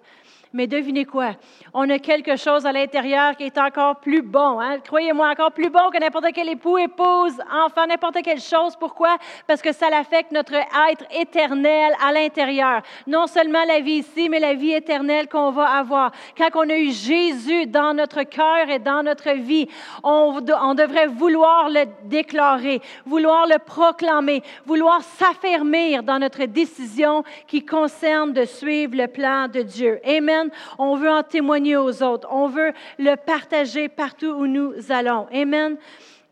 Mais 0.54 0.68
devinez 0.68 1.04
quoi? 1.04 1.32
On 1.72 1.90
a 1.90 1.98
quelque 1.98 2.36
chose 2.36 2.64
à 2.64 2.70
l'intérieur 2.70 3.36
qui 3.36 3.42
est 3.42 3.58
encore 3.58 3.96
plus 3.96 4.22
bon. 4.22 4.60
Hein? 4.60 4.78
Croyez-moi, 4.78 5.28
encore 5.28 5.50
plus 5.50 5.68
bon 5.68 5.90
que 5.92 5.98
n'importe 5.98 6.26
quel 6.32 6.48
époux, 6.48 6.78
épouse, 6.78 7.34
enfant, 7.52 7.88
n'importe 7.88 8.22
quelle 8.22 8.40
chose. 8.40 8.76
Pourquoi? 8.78 9.16
Parce 9.48 9.60
que 9.60 9.72
ça 9.72 9.90
l'affecte 9.90 10.30
notre 10.30 10.54
être 10.54 11.04
éternel 11.10 11.92
à 12.00 12.12
l'intérieur. 12.12 12.82
Non 13.08 13.26
seulement 13.26 13.64
la 13.64 13.80
vie 13.80 13.94
ici, 13.94 14.28
mais 14.28 14.38
la 14.38 14.54
vie 14.54 14.74
éternelle 14.74 15.28
qu'on 15.28 15.50
va 15.50 15.64
avoir. 15.64 16.12
Quand 16.38 16.50
on 16.54 16.70
a 16.70 16.76
eu 16.76 16.92
Jésus 16.92 17.66
dans 17.66 17.92
notre 17.92 18.22
cœur 18.22 18.70
et 18.70 18.78
dans 18.78 19.02
notre 19.02 19.32
vie, 19.32 19.66
on, 20.04 20.40
on 20.62 20.74
devrait 20.74 21.08
vouloir 21.08 21.68
le 21.68 21.86
déclarer, 22.04 22.80
vouloir 23.04 23.48
le 23.48 23.58
proclamer, 23.58 24.40
vouloir 24.64 25.02
s'affermir 25.02 26.04
dans 26.04 26.20
notre 26.20 26.44
décision 26.44 27.24
qui 27.48 27.66
concerne 27.66 28.32
de 28.32 28.44
suivre 28.44 28.96
le 28.96 29.08
plan 29.08 29.48
de 29.48 29.62
Dieu. 29.62 29.98
Amen. 30.06 30.43
On 30.78 30.96
veut 30.96 31.10
en 31.10 31.22
témoigner 31.22 31.76
aux 31.76 32.02
autres. 32.02 32.28
On 32.30 32.48
veut 32.48 32.72
le 32.98 33.16
partager 33.16 33.88
partout 33.88 34.32
où 34.32 34.46
nous 34.46 34.74
allons. 34.90 35.26
Amen. 35.32 35.76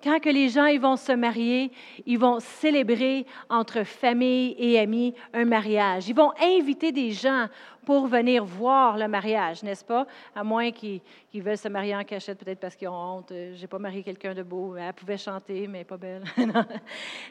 Quand 0.02 0.18
que 0.18 0.30
les 0.30 0.48
gens 0.48 0.66
ils 0.66 0.80
vont 0.80 0.96
se 0.96 1.12
marier, 1.12 1.70
ils 2.06 2.18
vont 2.18 2.40
célébrer 2.40 3.24
entre 3.48 3.84
famille 3.84 4.56
et 4.58 4.78
amis 4.80 5.14
un 5.32 5.44
mariage. 5.44 6.08
Ils 6.08 6.14
vont 6.14 6.32
inviter 6.40 6.90
des 6.90 7.12
gens 7.12 7.46
pour 7.84 8.08
venir 8.08 8.44
voir 8.44 8.98
le 8.98 9.06
mariage, 9.06 9.62
n'est-ce 9.62 9.84
pas? 9.84 10.06
À 10.34 10.42
moins 10.42 10.72
qu'ils 10.72 11.00
veulent 11.34 11.56
se 11.56 11.68
marier 11.68 11.94
en 11.94 12.02
cachette, 12.02 12.44
peut-être 12.44 12.58
parce 12.58 12.74
qu'ils 12.74 12.88
ont 12.88 13.16
honte. 13.18 13.30
Euh, 13.30 13.52
j'ai 13.54 13.68
pas 13.68 13.78
marié 13.78 14.02
quelqu'un 14.02 14.34
de 14.34 14.42
beau. 14.42 14.74
Elle 14.76 14.92
pouvait 14.92 15.18
chanter, 15.18 15.68
mais 15.68 15.84
pas 15.84 15.96
belle. 15.96 16.24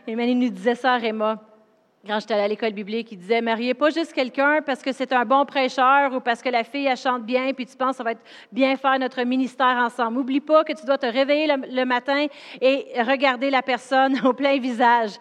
Amen. 0.08 0.30
Il 0.30 0.40
nous 0.40 0.50
disait 0.50 0.76
ça, 0.76 0.96
Réma 0.96 1.42
quand 2.06 2.20
j'étais 2.20 2.34
à 2.34 2.48
l'école 2.48 2.74
biblique, 2.74 3.12
il 3.12 3.18
disait 3.18 3.42
Mariez 3.42 3.76
pas 3.76 3.92
juste 3.92 4.14
quelqu'un 4.14 4.62
parce 4.66 4.82
que 4.82 4.92
c'est 4.92 5.14
un 5.14 5.24
bon 5.24 5.46
prêcheur 5.46 6.12
ou 6.14 6.20
parce 6.20 6.42
que 6.42 6.50
la 6.50 6.64
fille, 6.64 6.88
elle 6.88 6.98
chante 6.98 7.24
bien, 7.24 7.54
puis 7.54 7.68
tu 7.68 7.78
penses 7.78 7.98
ça 7.98 8.04
va 8.04 8.14
être 8.14 8.22
bien 8.52 8.76
faire 8.76 8.98
notre 8.98 9.22
ministère 9.22 9.78
ensemble. 9.78 10.18
N'oublie 10.18 10.40
pas 10.40 10.64
que 10.64 10.74
tu 10.74 10.84
dois 10.84 10.98
te 10.98 11.06
réveiller 11.06 11.48
le, 11.48 11.86
matin 11.86 12.26
et 12.60 12.88
regarder 13.04 13.52
la 13.52 13.62
personne 13.62 14.20
au 14.26 14.34
plein 14.34 14.58
visage. 14.58 15.12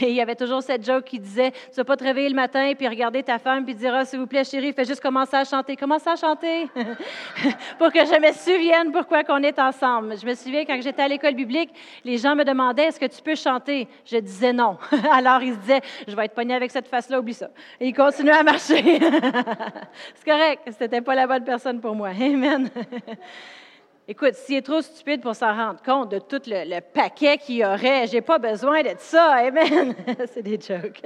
Et 0.00 0.08
il 0.08 0.14
y 0.14 0.20
avait 0.22 0.34
toujours 0.34 0.62
cette 0.62 0.84
joke 0.84 1.04
qui 1.04 1.18
disait 1.18 1.50
Tu 1.50 1.70
ne 1.72 1.76
vas 1.76 1.84
pas 1.84 1.96
te 1.98 2.04
réveiller 2.04 2.30
le 2.30 2.34
matin 2.34 2.72
puis 2.76 2.88
regarder 2.88 3.22
ta 3.22 3.38
femme 3.38 3.66
puis 3.66 3.74
dire 3.74 3.94
oh, 4.00 4.04
S'il 4.06 4.18
vous 4.20 4.26
plaît, 4.26 4.44
chérie, 4.44 4.72
fais 4.72 4.86
juste 4.86 5.02
commencer 5.02 5.36
à 5.36 5.44
chanter. 5.44 5.76
Commence 5.76 6.06
à 6.06 6.16
chanter 6.16 6.68
pour 7.78 7.92
que 7.92 8.00
je 8.00 8.18
me 8.18 8.32
souvienne 8.32 8.92
pourquoi 8.92 9.24
qu'on 9.24 9.42
est 9.42 9.58
ensemble. 9.58 10.18
Je 10.18 10.24
me 10.24 10.34
souviens 10.34 10.64
quand 10.64 10.80
j'étais 10.80 11.02
à 11.02 11.08
l'école 11.08 11.34
biblique, 11.34 11.70
les 12.02 12.16
gens 12.16 12.34
me 12.34 12.44
demandaient 12.44 12.84
Est-ce 12.84 13.00
que 13.00 13.06
tu 13.06 13.20
peux 13.20 13.34
chanter 13.34 13.86
Je 14.06 14.16
disais 14.16 14.54
non. 14.54 14.78
Alors 15.12 15.42
ils 15.42 15.52
se 15.52 15.58
disaient 15.58 15.80
Je 16.08 16.16
vais 16.16 16.24
être 16.24 16.29
pogné 16.30 16.54
avec 16.54 16.70
cette 16.70 16.88
face-là, 16.88 17.20
oublie 17.20 17.34
ça. 17.34 17.50
Et 17.78 17.88
il 17.88 17.94
continue 17.94 18.30
à 18.30 18.42
marcher. 18.42 18.82
c'est 20.14 20.24
correct, 20.24 20.62
c'était 20.78 21.00
pas 21.00 21.14
la 21.14 21.26
bonne 21.26 21.44
personne 21.44 21.80
pour 21.80 21.94
moi. 21.94 22.08
Amen. 22.10 22.68
Écoute, 24.08 24.34
s'il 24.34 24.56
est 24.56 24.62
trop 24.62 24.80
stupide 24.80 25.20
pour 25.20 25.36
s'en 25.36 25.54
rendre 25.54 25.80
compte 25.82 26.10
de 26.10 26.18
tout 26.18 26.42
le, 26.48 26.80
paquet 26.80 27.38
qu'il 27.38 27.58
y 27.58 27.64
aurait, 27.64 28.08
j'ai 28.08 28.20
pas 28.20 28.38
besoin 28.38 28.82
de 28.82 28.90
ça. 28.98 29.34
Amen. 29.34 29.94
C'est 30.26 30.42
des 30.42 30.58
jokes. 30.58 31.00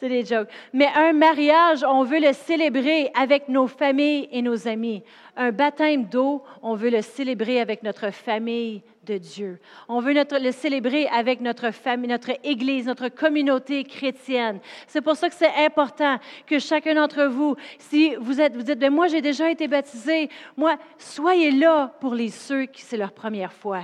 C'est 0.00 0.08
des 0.08 0.24
jokes. 0.24 0.48
Mais 0.72 0.88
un 0.96 1.12
mariage, 1.12 1.84
on 1.86 2.02
veut 2.02 2.20
le 2.20 2.32
célébrer 2.32 3.10
avec 3.14 3.46
nos 3.50 3.66
familles 3.66 4.26
et 4.32 4.40
nos 4.40 4.66
amis. 4.66 5.02
Un 5.36 5.52
baptême 5.52 6.06
d'eau, 6.06 6.42
on 6.62 6.76
veut 6.76 6.88
le 6.88 7.02
célébrer 7.02 7.60
avec 7.60 7.82
notre 7.82 8.10
famille, 8.10 8.82
de 9.04 9.18
Dieu. 9.18 9.58
On 9.88 10.00
veut 10.00 10.14
le 10.14 10.50
célébrer 10.52 11.06
avec 11.08 11.40
notre 11.40 11.72
famille, 11.72 12.08
notre 12.08 12.32
Église, 12.44 12.86
notre 12.86 13.08
communauté 13.08 13.84
chrétienne. 13.84 14.60
C'est 14.86 15.00
pour 15.00 15.16
ça 15.16 15.28
que 15.28 15.34
c'est 15.34 15.64
important 15.64 16.18
que 16.46 16.58
chacun 16.58 16.94
d'entre 16.94 17.24
vous, 17.24 17.56
si 17.78 18.14
vous 18.16 18.40
êtes, 18.40 18.56
vous 18.56 18.62
dites, 18.62 18.78
ben 18.78 18.92
moi 18.92 19.08
j'ai 19.08 19.20
déjà 19.20 19.50
été 19.50 19.68
baptisé, 19.68 20.28
moi, 20.56 20.76
soyez 20.98 21.50
là 21.50 21.94
pour 22.00 22.14
les 22.14 22.28
ceux 22.28 22.66
qui 22.66 22.82
c'est 22.82 22.96
leur 22.96 23.12
première 23.12 23.52
fois. 23.52 23.82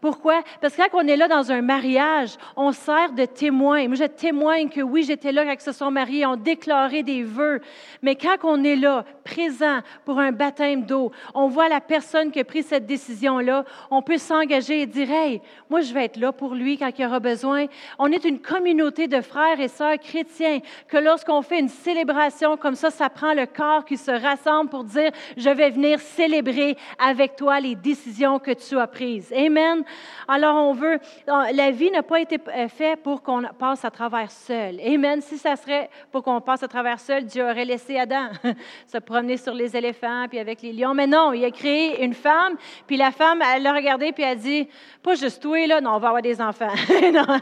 Pourquoi? 0.00 0.42
Parce 0.60 0.76
que 0.76 0.82
quand 0.82 1.02
on 1.02 1.08
est 1.08 1.16
là 1.16 1.26
dans 1.26 1.50
un 1.50 1.60
mariage, 1.60 2.36
on 2.56 2.70
sert 2.70 3.12
de 3.12 3.24
témoin. 3.24 3.88
Moi, 3.88 3.96
je 3.96 4.04
témoigne 4.04 4.68
que 4.68 4.80
oui, 4.80 5.02
j'étais 5.02 5.32
là 5.32 5.44
quand 5.44 5.54
ils 5.54 5.60
se 5.60 5.72
sont 5.72 5.90
mariés, 5.90 6.24
on 6.24 6.36
déclaré 6.36 7.02
des 7.02 7.24
vœux. 7.24 7.60
Mais 8.02 8.14
quand 8.14 8.36
on 8.44 8.62
est 8.62 8.76
là, 8.76 9.04
présent 9.24 9.80
pour 10.04 10.18
un 10.18 10.32
baptême 10.32 10.84
d'eau, 10.84 11.12
on 11.34 11.48
voit 11.48 11.68
la 11.68 11.80
personne 11.80 12.30
qui 12.30 12.40
a 12.40 12.44
pris 12.44 12.62
cette 12.62 12.86
décision-là, 12.86 13.64
on 13.90 14.00
peut 14.00 14.18
s'engager 14.18 14.82
et 14.82 14.86
dire, 14.86 15.10
hey, 15.10 15.42
moi, 15.68 15.80
je 15.80 15.92
vais 15.92 16.04
être 16.04 16.16
là 16.16 16.32
pour 16.32 16.54
lui 16.54 16.78
quand 16.78 16.90
il 16.96 17.04
aura 17.04 17.20
besoin. 17.20 17.66
On 17.98 18.10
est 18.10 18.24
une 18.24 18.40
communauté 18.40 19.08
de 19.08 19.20
frères 19.20 19.60
et 19.60 19.68
sœurs 19.68 19.98
chrétiens 19.98 20.60
que 20.86 20.96
lorsqu'on 20.96 21.42
fait 21.42 21.60
une 21.60 21.68
célébration 21.68 22.56
comme 22.56 22.74
ça, 22.74 22.90
ça 22.90 23.10
prend 23.10 23.34
le 23.34 23.46
corps 23.46 23.84
qui 23.84 23.96
se 23.96 24.10
rassemble 24.10 24.70
pour 24.70 24.84
dire, 24.84 25.10
je 25.36 25.50
vais 25.50 25.70
venir 25.70 26.00
célébrer 26.00 26.76
avec 26.98 27.36
toi 27.36 27.60
les 27.60 27.74
décisions 27.74 28.38
que 28.38 28.52
tu 28.52 28.78
as 28.78 28.86
prises. 28.86 29.32
Amen. 29.36 29.84
Alors, 30.26 30.56
on 30.56 30.72
veut, 30.72 30.98
la 31.26 31.70
vie 31.70 31.90
n'a 31.90 32.02
pas 32.02 32.20
été 32.20 32.38
euh, 32.48 32.68
faite 32.68 33.02
pour 33.02 33.22
qu'on 33.22 33.42
passe 33.58 33.84
à 33.84 33.90
travers 33.90 34.30
seul. 34.30 34.78
Amen. 34.80 35.20
Si 35.20 35.38
ça 35.38 35.56
serait 35.56 35.88
pour 36.12 36.22
qu'on 36.22 36.40
passe 36.40 36.62
à 36.62 36.68
travers 36.68 37.00
seul, 37.00 37.24
Dieu 37.24 37.42
aurait 37.44 37.64
laissé 37.64 37.98
Adam 37.98 38.28
se 38.86 38.98
promener 38.98 39.36
sur 39.36 39.54
les 39.54 39.76
éléphants 39.76 40.26
puis 40.28 40.38
avec 40.38 40.62
les 40.62 40.72
lions. 40.72 40.94
Mais 40.94 41.06
non, 41.06 41.32
il 41.32 41.44
a 41.44 41.50
créé 41.50 42.04
une 42.04 42.14
femme, 42.14 42.56
puis 42.86 42.96
la 42.96 43.10
femme, 43.10 43.42
elle 43.54 43.62
l'a 43.62 43.72
regardé 43.72 44.12
puis 44.12 44.22
elle 44.22 44.32
a 44.32 44.34
dit, 44.34 44.68
pas 45.02 45.14
juste 45.14 45.42
toi, 45.42 45.66
là, 45.66 45.80
non, 45.80 45.92
on 45.92 45.98
va 45.98 46.08
avoir 46.08 46.22
des 46.22 46.40
enfants. 46.40 46.72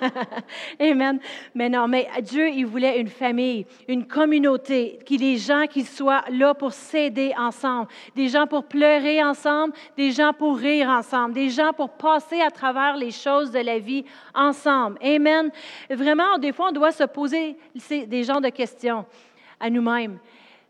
Amen. 0.81 1.19
Mais 1.55 1.69
non, 1.69 1.89
mais 1.89 2.09
Dieu, 2.23 2.49
il 2.49 2.67
voulait 2.67 3.01
une 3.01 3.09
famille, 3.09 3.67
une 3.89 4.07
communauté, 4.07 4.99
qui 5.05 5.17
les 5.17 5.37
gens 5.37 5.67
qui 5.69 5.85
soient 5.85 6.25
là 6.31 6.55
pour 6.55 6.73
s'aider 6.73 7.33
ensemble, 7.39 7.89
des 8.15 8.29
gens 8.29 8.47
pour 8.47 8.65
pleurer 8.65 9.23
ensemble, 9.23 9.73
des 9.97 10.13
gens 10.13 10.33
pour 10.33 10.57
rire 10.57 10.89
ensemble, 10.89 11.35
des 11.35 11.51
gens 11.51 11.73
pour 11.73 11.91
passer 11.91 12.36
à 12.43 12.51
travers 12.51 12.97
les 12.97 13.11
choses 13.11 13.51
de 13.51 13.59
la 13.59 13.79
vie 13.79 14.05
ensemble. 14.35 14.99
Amen. 15.03 15.51
Vraiment, 15.91 16.39
des 16.39 16.53
fois, 16.53 16.69
on 16.69 16.73
doit 16.73 16.93
se 16.93 17.05
poser 17.05 17.57
des 17.91 18.25
genres 18.25 18.41
de 18.41 18.49
questions 18.49 19.05
à 19.61 19.71
nous-mêmes. 19.71 20.19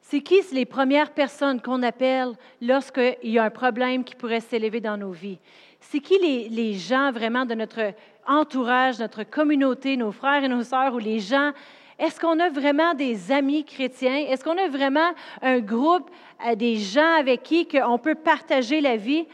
C'est 0.00 0.20
qui 0.20 0.40
les 0.52 0.66
premières 0.66 1.10
personnes 1.10 1.60
qu'on 1.60 1.82
appelle 1.82 2.32
lorsqu'il 2.62 3.16
y 3.30 3.38
a 3.38 3.44
un 3.44 3.50
problème 3.50 4.04
qui 4.04 4.14
pourrait 4.14 4.40
s'élever 4.40 4.80
dans 4.80 4.96
nos 4.96 5.10
vies? 5.10 5.38
C'est 5.80 5.98
qui 5.98 6.18
les, 6.18 6.48
les, 6.48 6.74
gens 6.74 7.10
vraiment 7.10 7.44
de 7.44 7.54
notre 7.54 7.92
entourage, 8.26 8.98
notre 8.98 9.24
communauté, 9.24 9.96
nos 9.96 10.12
frères 10.12 10.44
et 10.44 10.48
nos 10.48 10.62
sœurs 10.62 10.94
ou 10.94 10.98
les 10.98 11.18
gens? 11.18 11.52
Est-ce 11.98 12.20
qu'on 12.20 12.38
a 12.40 12.50
vraiment 12.50 12.94
des 12.94 13.32
amis 13.32 13.64
chrétiens? 13.64 14.26
Est-ce 14.28 14.44
qu'on 14.44 14.58
a 14.58 14.68
vraiment 14.68 15.10
un 15.40 15.60
groupe, 15.60 16.10
euh, 16.46 16.54
des 16.54 16.76
gens 16.76 17.14
avec 17.18 17.42
qui 17.42 17.66
on 17.86 17.98
peut 17.98 18.14
partager 18.14 18.80
la 18.80 18.96
vie? 18.96 19.26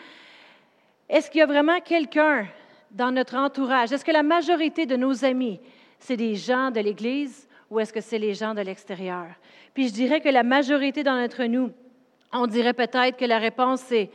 Est-ce 1.13 1.31
qu'il 1.31 1.41
y 1.41 1.43
a 1.43 1.47
vraiment 1.47 1.79
quelqu'un 1.81 2.47
dans 2.91 3.13
notre 3.13 3.37
entourage? 3.37 3.93
Est-ce 3.93 4.03
que 4.03 4.13
la 4.13 4.23
majorité 4.23 4.87
de 4.87 4.97
nos 4.97 5.27
amis, 5.27 5.61
c'est 5.99 6.17
des 6.17 6.37
gens 6.37 6.71
de 6.71 6.81
l'Église 6.81 7.47
ou 7.69 7.79
est-ce 7.79 7.93
que 7.93 8.01
c'est 8.01 8.19
les 8.19 8.33
gens 8.33 8.55
de 8.55 8.63
l'extérieur? 8.63 9.27
Puis 9.75 9.89
je 9.89 9.93
dirais 9.93 10.23
que 10.23 10.31
la 10.31 10.43
majorité 10.43 11.05
d'entre 11.05 11.45
nous, 11.45 11.71
on 12.33 12.47
dirait 12.47 12.73
peut-être 12.73 13.19
que 13.19 13.27
la 13.27 13.37
réponse 13.37 13.93
est 13.93 14.11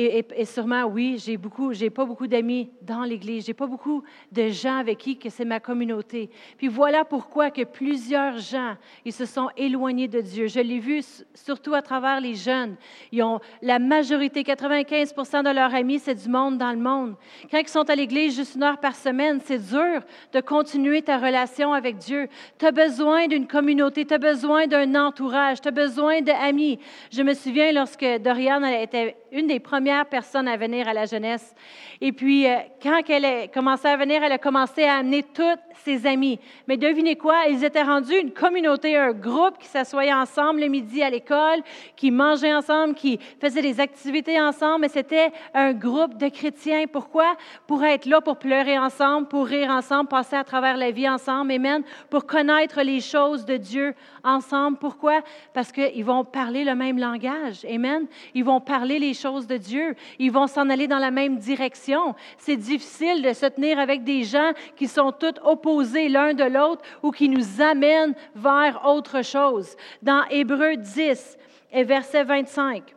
et, 0.00 0.44
sûrement, 0.44 0.84
oui, 0.84 1.16
j'ai 1.18 1.36
beaucoup, 1.36 1.72
j'ai 1.72 1.90
pas 1.90 2.04
beaucoup 2.04 2.28
d'amis 2.28 2.70
dans 2.82 3.02
l'Église, 3.02 3.46
j'ai 3.46 3.54
pas 3.54 3.66
beaucoup 3.66 4.04
de 4.30 4.48
gens 4.48 4.76
avec 4.76 4.98
qui 4.98 5.18
que 5.18 5.28
c'est 5.28 5.44
ma 5.44 5.58
communauté. 5.58 6.30
Puis 6.56 6.68
voilà 6.68 7.04
pourquoi 7.04 7.50
que 7.50 7.64
plusieurs 7.64 8.38
gens, 8.38 8.76
ils 9.04 9.12
se 9.12 9.24
sont 9.24 9.48
éloignés 9.56 10.06
de 10.06 10.20
Dieu. 10.20 10.46
Je 10.46 10.60
l'ai 10.60 10.78
vu 10.78 11.02
surtout 11.34 11.74
à 11.74 11.82
travers 11.82 12.20
les 12.20 12.36
jeunes. 12.36 12.76
Ils 13.10 13.24
ont 13.24 13.40
la 13.60 13.80
majorité, 13.80 14.42
95% 14.42 15.42
de 15.42 15.50
leurs 15.50 15.74
amis, 15.74 15.98
c'est 15.98 16.14
du 16.14 16.28
monde 16.28 16.58
dans 16.58 16.70
le 16.70 16.78
monde. 16.78 17.16
Quand 17.50 17.58
ils 17.58 17.68
sont 17.68 17.90
à 17.90 17.96
l'Église 17.96 18.36
juste 18.36 18.54
une 18.54 18.62
heure 18.62 18.78
par 18.78 18.94
semaine, 18.94 19.40
c'est 19.42 19.58
dur 19.58 20.02
de 20.32 20.40
continuer 20.40 21.02
ta 21.02 21.18
relation 21.18 21.72
avec 21.72 21.96
Dieu. 21.96 22.28
Tu 22.56 22.66
as 22.66 22.70
besoin 22.70 23.26
d'une 23.26 23.48
communauté, 23.48 24.04
tu 24.04 24.14
as 24.14 24.18
besoin 24.18 24.68
d'un 24.68 24.94
entourage, 24.94 25.60
tu 25.60 25.66
as 25.66 25.72
besoin 25.72 26.20
d'amis. 26.20 26.78
Je 27.10 27.22
me 27.22 27.34
souviens 27.34 27.72
lorsque 27.72 28.06
Dorian 28.20 28.62
était 28.62 29.16
une 29.32 29.46
des 29.46 29.60
premières 29.60 30.06
personnes 30.06 30.48
à 30.48 30.56
venir 30.56 30.88
à 30.88 30.92
la 30.92 31.06
jeunesse. 31.06 31.54
Et 32.00 32.12
puis, 32.12 32.46
euh, 32.46 32.56
quand 32.82 33.00
elle 33.08 33.24
a 33.24 33.48
commencé 33.48 33.88
à 33.88 33.96
venir, 33.96 34.22
elle 34.22 34.32
a 34.32 34.38
commencé 34.38 34.84
à 34.84 34.96
amener 34.96 35.22
toutes 35.22 35.58
ses 35.84 36.06
amis. 36.06 36.38
Mais 36.66 36.76
devinez 36.76 37.16
quoi? 37.16 37.46
Ils 37.48 37.64
étaient 37.64 37.82
rendus 37.82 38.16
une 38.16 38.32
communauté, 38.32 38.96
un 38.96 39.12
groupe 39.12 39.58
qui 39.58 39.66
s'assoyait 39.66 40.12
ensemble 40.12 40.60
le 40.60 40.68
midi 40.68 41.02
à 41.02 41.10
l'école, 41.10 41.60
qui 41.96 42.10
mangeait 42.10 42.54
ensemble, 42.54 42.94
qui 42.94 43.18
faisait 43.40 43.62
des 43.62 43.80
activités 43.80 44.40
ensemble. 44.40 44.82
Mais 44.82 44.88
c'était 44.88 45.30
un 45.54 45.72
groupe 45.72 46.16
de 46.16 46.28
chrétiens. 46.28 46.84
Pourquoi? 46.90 47.36
Pour 47.66 47.84
être 47.84 48.06
là, 48.06 48.20
pour 48.20 48.38
pleurer 48.38 48.78
ensemble, 48.78 49.28
pour 49.28 49.46
rire 49.46 49.70
ensemble, 49.70 50.08
passer 50.08 50.36
à 50.36 50.44
travers 50.44 50.76
la 50.76 50.90
vie 50.90 51.08
ensemble. 51.08 51.52
Amen. 51.52 51.82
Pour 52.10 52.26
connaître 52.26 52.82
les 52.82 53.00
choses 53.00 53.44
de 53.44 53.56
Dieu 53.56 53.94
ensemble. 54.24 54.78
Pourquoi? 54.78 55.20
Parce 55.52 55.72
qu'ils 55.72 56.04
vont 56.04 56.24
parler 56.24 56.64
le 56.64 56.74
même 56.74 56.98
langage. 56.98 57.64
Amen. 57.64 58.06
Ils 58.34 58.44
vont 58.44 58.60
parler 58.60 58.98
les 58.98 59.14
choses 59.18 59.46
de 59.46 59.56
Dieu. 59.56 59.94
Ils 60.18 60.32
vont 60.32 60.46
s'en 60.46 60.70
aller 60.70 60.86
dans 60.86 60.98
la 60.98 61.10
même 61.10 61.38
direction. 61.38 62.14
C'est 62.38 62.56
difficile 62.56 63.22
de 63.22 63.32
se 63.32 63.46
tenir 63.46 63.78
avec 63.78 64.04
des 64.04 64.24
gens 64.24 64.52
qui 64.76 64.88
sont 64.88 65.12
tous 65.12 65.34
opposés 65.42 66.08
l'un 66.08 66.34
de 66.34 66.44
l'autre 66.44 66.82
ou 67.02 67.10
qui 67.10 67.28
nous 67.28 67.60
amènent 67.60 68.14
vers 68.34 68.82
autre 68.86 69.22
chose. 69.22 69.76
Dans 70.02 70.24
Hébreu 70.30 70.76
10 70.76 71.36
et 71.72 71.84
verset 71.84 72.24
25. 72.24 72.94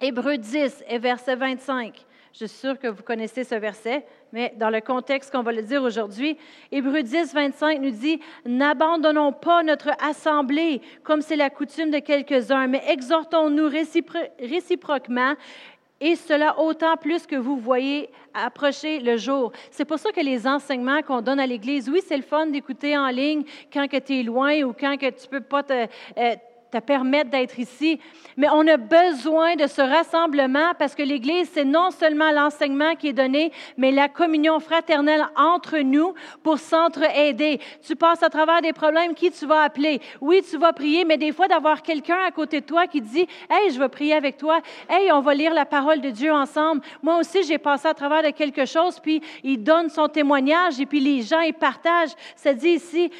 Hébreu 0.00 0.36
10 0.36 0.84
et 0.88 0.98
verset 0.98 1.36
25. 1.36 2.04
Je 2.32 2.44
suis 2.44 2.58
sûre 2.58 2.78
que 2.78 2.88
vous 2.88 3.02
connaissez 3.02 3.44
ce 3.44 3.54
verset, 3.54 4.04
mais 4.32 4.52
dans 4.56 4.70
le 4.70 4.80
contexte 4.80 5.32
qu'on 5.32 5.42
va 5.42 5.52
le 5.52 5.62
dire 5.62 5.82
aujourd'hui, 5.82 6.36
Hébreu 6.72 7.02
10, 7.02 7.32
25 7.32 7.80
nous 7.80 7.90
dit 7.90 8.20
N'abandonnons 8.44 9.32
pas 9.32 9.62
notre 9.62 9.90
assemblée 10.02 10.80
comme 11.02 11.22
c'est 11.22 11.36
la 11.36 11.50
coutume 11.50 11.90
de 11.90 11.98
quelques-uns, 11.98 12.66
mais 12.66 12.82
exhortons-nous 12.88 13.68
réciproquement, 14.40 15.34
et 16.00 16.14
cela 16.14 16.58
autant 16.60 16.96
plus 16.96 17.26
que 17.26 17.36
vous 17.36 17.56
voyez 17.56 18.10
approcher 18.34 19.00
le 19.00 19.16
jour. 19.16 19.52
C'est 19.70 19.86
pour 19.86 19.98
ça 19.98 20.12
que 20.12 20.20
les 20.20 20.46
enseignements 20.46 21.00
qu'on 21.00 21.22
donne 21.22 21.40
à 21.40 21.46
l'Église, 21.46 21.88
oui, 21.88 22.00
c'est 22.06 22.16
le 22.16 22.22
fun 22.22 22.46
d'écouter 22.46 22.96
en 22.98 23.08
ligne 23.08 23.44
quand 23.72 23.86
tu 23.88 24.20
es 24.20 24.22
loin 24.22 24.62
ou 24.62 24.74
quand 24.74 24.96
que 24.98 25.08
tu 25.08 25.26
ne 25.26 25.38
peux 25.38 25.40
pas 25.40 25.62
te, 25.62 25.72
euh, 25.72 26.36
te 26.70 26.78
permettre 26.78 27.30
d'être 27.30 27.58
ici. 27.58 28.00
Mais 28.36 28.48
on 28.52 28.66
a 28.66 28.76
besoin 28.76 29.56
de 29.56 29.66
ce 29.66 29.80
rassemblement 29.80 30.72
parce 30.78 30.94
que 30.94 31.02
l'Église, 31.02 31.50
c'est 31.52 31.64
non 31.64 31.90
seulement 31.90 32.30
l'enseignement 32.32 32.94
qui 32.94 33.08
est 33.08 33.12
donné, 33.12 33.52
mais 33.76 33.90
la 33.90 34.08
communion 34.08 34.60
fraternelle 34.60 35.26
entre 35.36 35.78
nous 35.78 36.14
pour 36.42 36.58
s'entre-aider. 36.58 37.60
Tu 37.86 37.96
passes 37.96 38.22
à 38.22 38.28
travers 38.28 38.60
des 38.60 38.72
problèmes, 38.72 39.14
qui 39.14 39.30
tu 39.30 39.46
vas 39.46 39.62
appeler? 39.62 40.00
Oui, 40.20 40.42
tu 40.48 40.58
vas 40.58 40.72
prier, 40.72 41.04
mais 41.04 41.16
des 41.16 41.32
fois 41.32 41.48
d'avoir 41.48 41.82
quelqu'un 41.82 42.18
à 42.26 42.30
côté 42.30 42.60
de 42.60 42.66
toi 42.66 42.86
qui 42.86 43.00
dit, 43.00 43.26
Hey, 43.48 43.70
je 43.70 43.78
vais 43.78 43.88
prier 43.88 44.14
avec 44.14 44.36
toi. 44.36 44.60
Hey, 44.88 45.10
on 45.12 45.20
va 45.20 45.34
lire 45.34 45.54
la 45.54 45.64
parole 45.64 46.00
de 46.00 46.10
Dieu 46.10 46.32
ensemble. 46.32 46.82
Moi 47.02 47.18
aussi, 47.18 47.42
j'ai 47.44 47.58
passé 47.58 47.88
à 47.88 47.94
travers 47.94 48.22
de 48.22 48.30
quelque 48.30 48.66
chose, 48.66 48.98
puis 49.00 49.22
il 49.42 49.62
donne 49.62 49.88
son 49.88 50.08
témoignage 50.08 50.80
et 50.80 50.86
puis 50.86 51.00
les 51.00 51.22
gens, 51.22 51.40
ils 51.40 51.54
partagent. 51.54 52.14
Ça 52.34 52.52
dit 52.52 52.70
ici, 52.70 53.10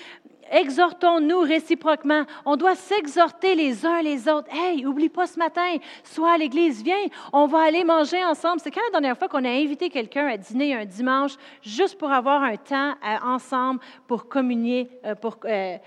exhortons-nous 0.50 1.40
réciproquement. 1.40 2.24
On 2.44 2.56
doit 2.56 2.74
s'exhorter 2.74 3.54
les 3.54 3.84
uns 3.86 4.02
les 4.02 4.28
autres. 4.28 4.48
Hey, 4.52 4.86
oublie 4.86 5.08
pas 5.08 5.26
ce 5.26 5.38
matin, 5.38 5.76
sois 6.04 6.32
à 6.32 6.38
l'église, 6.38 6.82
viens, 6.82 6.96
on 7.32 7.46
va 7.46 7.60
aller 7.60 7.84
manger 7.84 8.24
ensemble. 8.24 8.60
C'est 8.60 8.70
quand 8.70 8.80
la 8.86 9.00
dernière 9.00 9.18
fois 9.18 9.28
qu'on 9.28 9.44
a 9.44 9.50
invité 9.50 9.90
quelqu'un 9.90 10.26
à 10.26 10.36
dîner 10.36 10.74
un 10.74 10.84
dimanche 10.84 11.32
juste 11.62 11.98
pour 11.98 12.10
avoir 12.10 12.42
un 12.42 12.56
temps 12.56 12.92
euh, 13.04 13.16
ensemble 13.24 13.80
pour 14.06 14.28
communier, 14.28 14.88
euh, 15.04 15.14
pour 15.14 15.38
euh, 15.44 15.78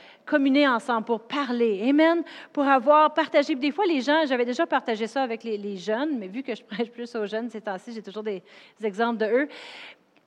ensemble, 0.68 1.06
pour 1.06 1.22
parler. 1.22 1.88
Amen. 1.90 2.24
Pour 2.54 2.64
avoir 2.64 3.14
partagé. 3.14 3.56
Des 3.56 3.72
fois, 3.72 3.86
les 3.86 4.02
gens, 4.02 4.26
j'avais 4.28 4.46
déjà 4.46 4.66
partagé 4.66 5.08
ça 5.08 5.24
avec 5.24 5.44
les, 5.44 5.58
les, 5.58 5.78
jeunes, 5.78 6.18
mais 6.20 6.28
vu 6.28 6.44
que 6.44 6.54
je 6.54 6.64
prêche 6.70 6.92
plus 6.92 7.14
aux 7.16 7.26
jeunes 7.26 7.50
ces 7.50 7.62
temps-ci, 7.62 7.94
j'ai 7.94 8.02
toujours 8.02 8.24
des, 8.24 8.44
des 8.80 8.86
exemples 8.86 9.18
de 9.18 9.26
eux. 9.26 9.50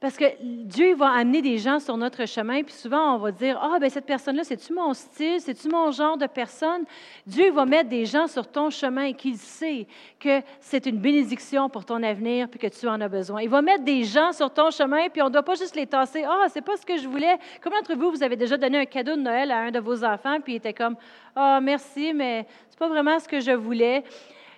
Parce 0.02 0.16
que 0.16 0.24
Dieu 0.40 0.96
va 0.96 1.10
amener 1.12 1.42
des 1.42 1.58
gens 1.58 1.78
sur 1.78 1.96
notre 1.96 2.26
chemin, 2.26 2.64
puis 2.64 2.74
souvent 2.74 3.14
on 3.14 3.18
va 3.18 3.30
dire 3.30 3.56
Ah, 3.62 3.78
ben 3.78 3.88
cette 3.88 4.04
personne-là, 4.04 4.42
c'est-tu 4.42 4.74
mon 4.74 4.92
style, 4.94 5.40
c'est-tu 5.40 5.68
mon 5.68 5.92
genre 5.92 6.18
de 6.18 6.26
personne 6.26 6.82
Dieu 7.24 7.52
va 7.52 7.64
mettre 7.64 7.88
des 7.88 8.04
gens 8.04 8.26
sur 8.26 8.48
ton 8.48 8.68
chemin 8.68 9.12
qu'il 9.12 9.36
sait 9.36 9.86
que 10.18 10.40
c'est 10.58 10.86
une 10.86 10.98
bénédiction 10.98 11.68
pour 11.68 11.84
ton 11.84 12.02
avenir, 12.02 12.48
puis 12.48 12.58
que 12.58 12.66
tu 12.66 12.88
en 12.88 13.00
as 13.00 13.06
besoin. 13.06 13.42
Il 13.42 13.48
va 13.48 13.62
mettre 13.62 13.84
des 13.84 14.02
gens 14.02 14.32
sur 14.32 14.52
ton 14.52 14.72
chemin, 14.72 15.08
puis 15.08 15.22
on 15.22 15.26
ne 15.26 15.30
doit 15.30 15.44
pas 15.44 15.54
juste 15.54 15.76
les 15.76 15.86
tasser 15.86 16.24
Ah, 16.26 16.46
c'est 16.48 16.62
pas 16.62 16.76
ce 16.76 16.84
que 16.84 16.96
je 16.96 17.06
voulais. 17.06 17.38
Combien 17.62 17.78
d'entre 17.78 17.94
vous, 17.94 18.10
vous 18.10 18.24
avez 18.24 18.34
déjà 18.34 18.56
donné 18.56 18.78
un 18.78 18.86
cadeau 18.86 19.14
de 19.14 19.20
Noël 19.20 19.52
à 19.52 19.58
un 19.58 19.70
de 19.70 19.78
vos 19.78 20.02
enfants, 20.04 20.40
puis 20.40 20.54
il 20.54 20.56
était 20.56 20.74
comme 20.74 20.96
Ah, 21.36 21.60
merci, 21.62 22.12
mais 22.12 22.44
c'est 22.68 22.78
pas 22.78 22.88
vraiment 22.88 23.20
ce 23.20 23.28
que 23.28 23.38
je 23.38 23.52
voulais. 23.52 24.02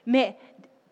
Mais 0.07 0.37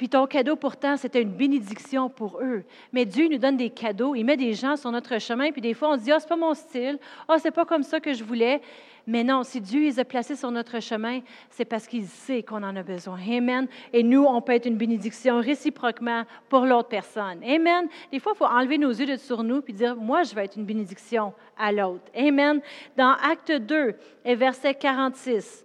Puis 0.03 0.09
ton 0.09 0.27
cadeau, 0.27 0.57
pourtant, 0.57 0.97
c'était 0.97 1.23
une 1.23 1.31
bénédiction 1.31 2.11
pour 2.11 2.41
eux. 2.43 2.65
Mais 2.93 3.05
Dieu 3.05 3.29
nous 3.29 3.39
donne 3.39 3.57
des 3.57 3.71
cadeaux, 3.71 4.17
il 4.17 4.25
met 4.25 4.37
des 4.37 4.53
gens 4.53 4.75
sur 4.75 4.91
notre 4.91 5.21
chemin, 5.21 5.53
puis 5.53 5.61
des 5.61 5.75
fois, 5.75 5.91
on 5.91 5.97
se 5.97 6.03
dit, 6.03 6.11
ah, 6.11 6.19
c'est 6.19 6.29
pas 6.29 6.35
mon 6.35 6.55
style, 6.55 6.99
ah, 7.29 7.37
c'est 7.39 7.53
pas 7.53 7.65
comme 7.65 7.85
ça 7.85 8.01
que 8.01 8.13
je 8.13 8.25
voulais. 8.25 8.61
Mais 9.07 9.23
non, 9.23 9.45
si 9.45 9.61
Dieu 9.61 9.81
les 9.83 10.01
a 10.01 10.05
placés 10.05 10.35
sur 10.35 10.51
notre 10.51 10.81
chemin, 10.81 11.21
c'est 11.51 11.65
parce 11.65 11.87
qu'il 11.87 12.05
sait 12.07 12.43
qu'on 12.43 12.65
en 12.65 12.75
a 12.75 12.83
besoin. 12.83 13.17
Amen. 13.31 13.69
Et 13.93 14.03
nous, 14.03 14.25
on 14.25 14.43
peut 14.43 14.55
être 14.55 14.67
une 14.67 14.77
bénédiction 14.77 15.39
réciproquement 15.39 16.25
pour 16.49 16.67
l'autre 16.67 16.89
personne. 16.89 17.41
Amen. 17.45 17.87
Des 18.11 18.19
fois, 18.19 18.33
il 18.35 18.39
faut 18.39 18.47
enlever 18.47 18.79
nos 18.79 18.91
yeux 18.91 19.07
de 19.07 19.15
sur 19.15 19.45
nous 19.45 19.63
puis 19.63 19.73
dire, 19.73 19.95
moi, 19.95 20.25
je 20.25 20.35
vais 20.35 20.47
être 20.47 20.57
une 20.57 20.67
bénédiction 20.67 21.33
à 21.57 21.71
l'autre. 21.71 22.11
Amen. 22.17 22.61
Dans 22.97 23.13
Acte 23.23 23.53
2 23.53 23.95
et 24.25 24.35
verset 24.35 24.75
46, 24.75 25.65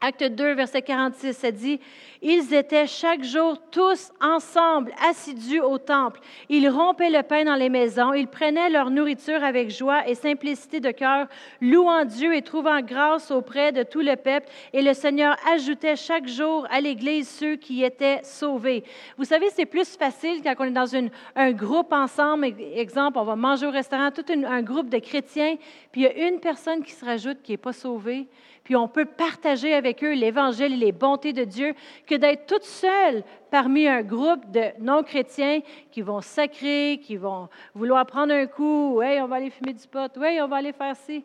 Acte 0.00 0.22
2, 0.22 0.54
verset 0.54 0.82
46, 0.82 1.32
ça 1.36 1.50
dit, 1.50 1.80
Ils 2.22 2.54
étaient 2.54 2.86
chaque 2.86 3.24
jour 3.24 3.58
tous 3.72 4.12
ensemble, 4.20 4.92
assidus 5.10 5.60
au 5.60 5.76
temple. 5.78 6.20
Ils 6.48 6.68
rompaient 6.68 7.10
le 7.10 7.24
pain 7.24 7.44
dans 7.44 7.56
les 7.56 7.68
maisons, 7.68 8.12
ils 8.12 8.28
prenaient 8.28 8.70
leur 8.70 8.90
nourriture 8.90 9.42
avec 9.42 9.70
joie 9.70 10.08
et 10.08 10.14
simplicité 10.14 10.78
de 10.78 10.92
cœur, 10.92 11.26
louant 11.60 12.04
Dieu 12.04 12.32
et 12.36 12.42
trouvant 12.42 12.80
grâce 12.80 13.32
auprès 13.32 13.72
de 13.72 13.82
tout 13.82 13.98
le 13.98 14.14
peuple. 14.14 14.46
Et 14.72 14.82
le 14.82 14.94
Seigneur 14.94 15.36
ajoutait 15.52 15.96
chaque 15.96 16.28
jour 16.28 16.64
à 16.70 16.80
l'Église 16.80 17.28
ceux 17.28 17.56
qui 17.56 17.82
étaient 17.82 18.20
sauvés. 18.22 18.84
Vous 19.16 19.24
savez, 19.24 19.50
c'est 19.50 19.66
plus 19.66 19.96
facile 19.96 20.42
quand 20.44 20.54
on 20.60 20.64
est 20.64 20.70
dans 20.70 20.94
un 21.34 21.52
groupe 21.52 21.92
ensemble. 21.92 22.54
Exemple, 22.76 23.18
on 23.18 23.24
va 23.24 23.34
manger 23.34 23.66
au 23.66 23.72
restaurant, 23.72 24.12
tout 24.12 24.24
un 24.32 24.62
groupe 24.62 24.90
de 24.90 24.98
chrétiens, 25.00 25.56
puis 25.90 26.02
il 26.02 26.04
y 26.04 26.06
a 26.06 26.28
une 26.28 26.38
personne 26.38 26.84
qui 26.84 26.92
se 26.92 27.04
rajoute 27.04 27.42
qui 27.42 27.50
n'est 27.50 27.58
pas 27.58 27.72
sauvée 27.72 28.28
puis 28.68 28.76
on 28.76 28.86
peut 28.86 29.06
partager 29.06 29.72
avec 29.72 29.87
eux 30.02 30.12
l'Évangile 30.12 30.72
et 30.72 30.76
les 30.76 30.92
bontés 30.92 31.32
de 31.32 31.44
Dieu, 31.44 31.74
que 32.06 32.14
d'être 32.14 32.46
toute 32.46 32.64
seule 32.64 33.22
parmi 33.50 33.86
un 33.86 34.02
groupe 34.02 34.50
de 34.50 34.64
non-chrétiens 34.80 35.60
qui 35.90 36.02
vont 36.02 36.20
sacrer, 36.20 37.00
qui 37.02 37.16
vont 37.16 37.48
vouloir 37.74 38.06
prendre 38.06 38.32
un 38.32 38.46
coup, 38.46 39.00
hey, 39.02 39.20
on 39.20 39.26
va 39.26 39.36
aller 39.36 39.50
fumer 39.50 39.72
du 39.72 39.86
pot, 39.86 40.10
oui, 40.16 40.38
on 40.40 40.48
va 40.48 40.56
aller 40.56 40.72
faire 40.72 40.96
ci. 40.96 41.24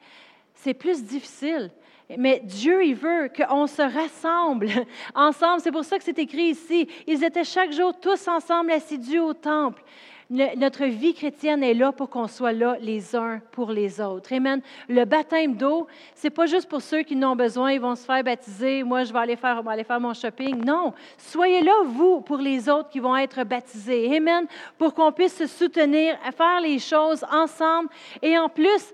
C'est 0.53 0.73
plus 0.73 1.03
difficile. 1.03 1.71
Mais 2.17 2.41
Dieu, 2.43 2.83
il 2.83 2.95
veut 2.95 3.29
qu'on 3.35 3.65
se 3.65 3.81
rassemble 3.81 4.69
ensemble. 5.15 5.61
C'est 5.61 5.71
pour 5.71 5.85
ça 5.85 5.97
que 5.97 6.03
c'est 6.03 6.19
écrit 6.19 6.49
ici. 6.49 6.87
Ils 7.07 7.23
étaient 7.23 7.43
chaque 7.43 7.71
jour 7.71 7.97
tous 7.99 8.27
ensemble 8.27 8.71
assidus 8.71 9.19
au 9.19 9.33
temple 9.33 9.83
notre 10.29 10.85
vie 10.85 11.13
chrétienne 11.13 11.63
est 11.63 11.73
là 11.73 11.91
pour 11.91 12.09
qu'on 12.09 12.27
soit 12.27 12.53
là 12.53 12.77
les 12.79 13.15
uns 13.15 13.41
pour 13.51 13.71
les 13.71 14.01
autres. 14.01 14.33
Amen. 14.33 14.61
Le 14.87 15.05
baptême 15.05 15.55
d'eau, 15.55 15.87
c'est 16.15 16.29
pas 16.29 16.45
juste 16.45 16.67
pour 16.67 16.81
ceux 16.81 17.03
qui 17.03 17.15
n'ont 17.15 17.35
besoin, 17.35 17.71
ils 17.71 17.81
vont 17.81 17.95
se 17.95 18.05
faire 18.05 18.23
baptiser. 18.23 18.83
Moi, 18.83 19.03
je 19.03 19.13
vais 19.13 19.19
aller 19.19 19.35
faire, 19.35 19.61
mon 19.99 20.13
shopping. 20.13 20.63
Non, 20.63 20.93
soyez 21.17 21.61
là 21.61 21.73
vous 21.85 22.21
pour 22.21 22.37
les 22.37 22.69
autres 22.69 22.89
qui 22.89 22.99
vont 22.99 23.15
être 23.15 23.43
baptisés. 23.43 24.15
Amen. 24.17 24.45
Pour 24.77 24.93
qu'on 24.93 25.11
puisse 25.11 25.37
se 25.37 25.47
soutenir, 25.47 26.17
faire 26.35 26.61
les 26.61 26.79
choses 26.79 27.23
ensemble 27.31 27.89
et 28.21 28.37
en 28.37 28.49
plus 28.49 28.93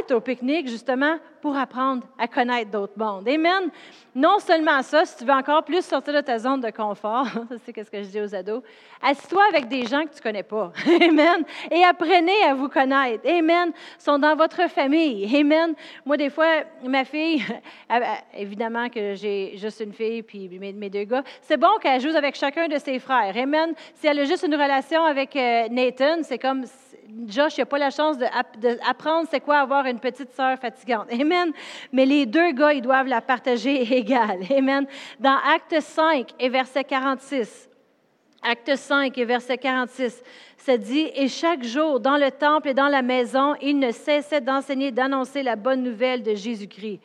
être 0.00 0.12
au 0.14 0.20
pique-nique, 0.20 0.68
justement, 0.68 1.16
pour 1.40 1.56
apprendre 1.56 2.06
à 2.18 2.28
connaître 2.28 2.70
d'autres 2.70 2.98
mondes. 2.98 3.28
Amen. 3.28 3.70
Non 4.14 4.38
seulement 4.38 4.82
ça, 4.82 5.04
si 5.04 5.16
tu 5.16 5.24
veux 5.24 5.32
encore 5.32 5.64
plus 5.64 5.84
sortir 5.84 6.14
de 6.14 6.20
ta 6.20 6.38
zone 6.38 6.60
de 6.60 6.70
confort, 6.70 7.26
c'est 7.64 7.84
ce 7.84 7.90
que 7.90 8.02
je 8.02 8.08
dis 8.08 8.20
aux 8.20 8.34
ados, 8.34 8.62
assis-toi 9.00 9.42
avec 9.48 9.68
des 9.68 9.86
gens 9.86 10.02
que 10.02 10.10
tu 10.10 10.16
ne 10.16 10.22
connais 10.22 10.42
pas. 10.42 10.72
Amen. 10.86 11.44
Et 11.70 11.84
apprenez 11.84 12.42
à 12.44 12.54
vous 12.54 12.68
connaître. 12.68 13.26
Amen. 13.26 13.72
Ils 13.98 14.02
sont 14.02 14.18
dans 14.18 14.36
votre 14.36 14.68
famille. 14.68 15.34
Amen. 15.34 15.74
Moi, 16.04 16.16
des 16.16 16.30
fois, 16.30 16.64
ma 16.84 17.04
fille, 17.04 17.42
évidemment 18.34 18.88
que 18.88 19.14
j'ai 19.14 19.56
juste 19.56 19.80
une 19.80 19.92
fille 19.92 20.22
puis 20.22 20.48
mes, 20.58 20.90
deux 20.90 21.04
gars, 21.04 21.22
c'est 21.42 21.56
bon 21.56 21.78
qu'elle 21.80 22.00
joue 22.00 22.14
avec 22.16 22.34
chacun 22.34 22.68
de 22.68 22.78
ses 22.78 22.98
frères. 22.98 23.36
Amen. 23.36 23.74
Si 23.94 24.06
elle 24.06 24.18
a 24.18 24.24
juste 24.24 24.44
une 24.44 24.54
relation 24.54 25.04
avec 25.04 25.34
euh, 25.36 25.68
Nathan, 25.70 26.22
c'est 26.22 26.38
comme 26.38 26.64
Josh 27.26 27.58
n'a 27.58 27.66
pas 27.66 27.78
la 27.78 27.90
chance 27.90 28.16
d'apprendre 28.18 29.28
c'est 29.30 29.40
quoi 29.40 29.58
avoir 29.58 29.86
une 29.86 29.98
petite 29.98 30.32
sœur 30.32 30.58
fatigante. 30.58 31.06
Amen. 31.12 31.52
Mais 31.92 32.06
les 32.06 32.26
deux 32.26 32.52
gars, 32.52 32.72
ils 32.72 32.82
doivent 32.82 33.06
la 33.06 33.20
partager 33.20 33.82
égale. 33.96 34.40
Amen. 34.56 34.86
Dans 35.18 35.38
Acte 35.54 35.80
5 35.80 36.30
et 36.38 36.48
verset 36.48 36.84
46, 36.84 37.68
Acte 38.42 38.74
5 38.74 39.16
et 39.18 39.24
verset 39.24 39.58
46, 39.58 40.22
ça 40.56 40.76
dit, 40.78 41.10
Et 41.14 41.28
chaque 41.28 41.62
jour, 41.62 42.00
dans 42.00 42.16
le 42.16 42.30
temple 42.30 42.68
et 42.68 42.74
dans 42.74 42.88
la 42.88 43.02
maison, 43.02 43.54
il 43.60 43.78
ne 43.78 43.90
cessait 43.90 44.40
d'enseigner, 44.40 44.90
d'annoncer 44.90 45.42
la 45.42 45.56
bonne 45.56 45.82
nouvelle 45.82 46.22
de 46.22 46.34
Jésus-Christ. 46.34 47.00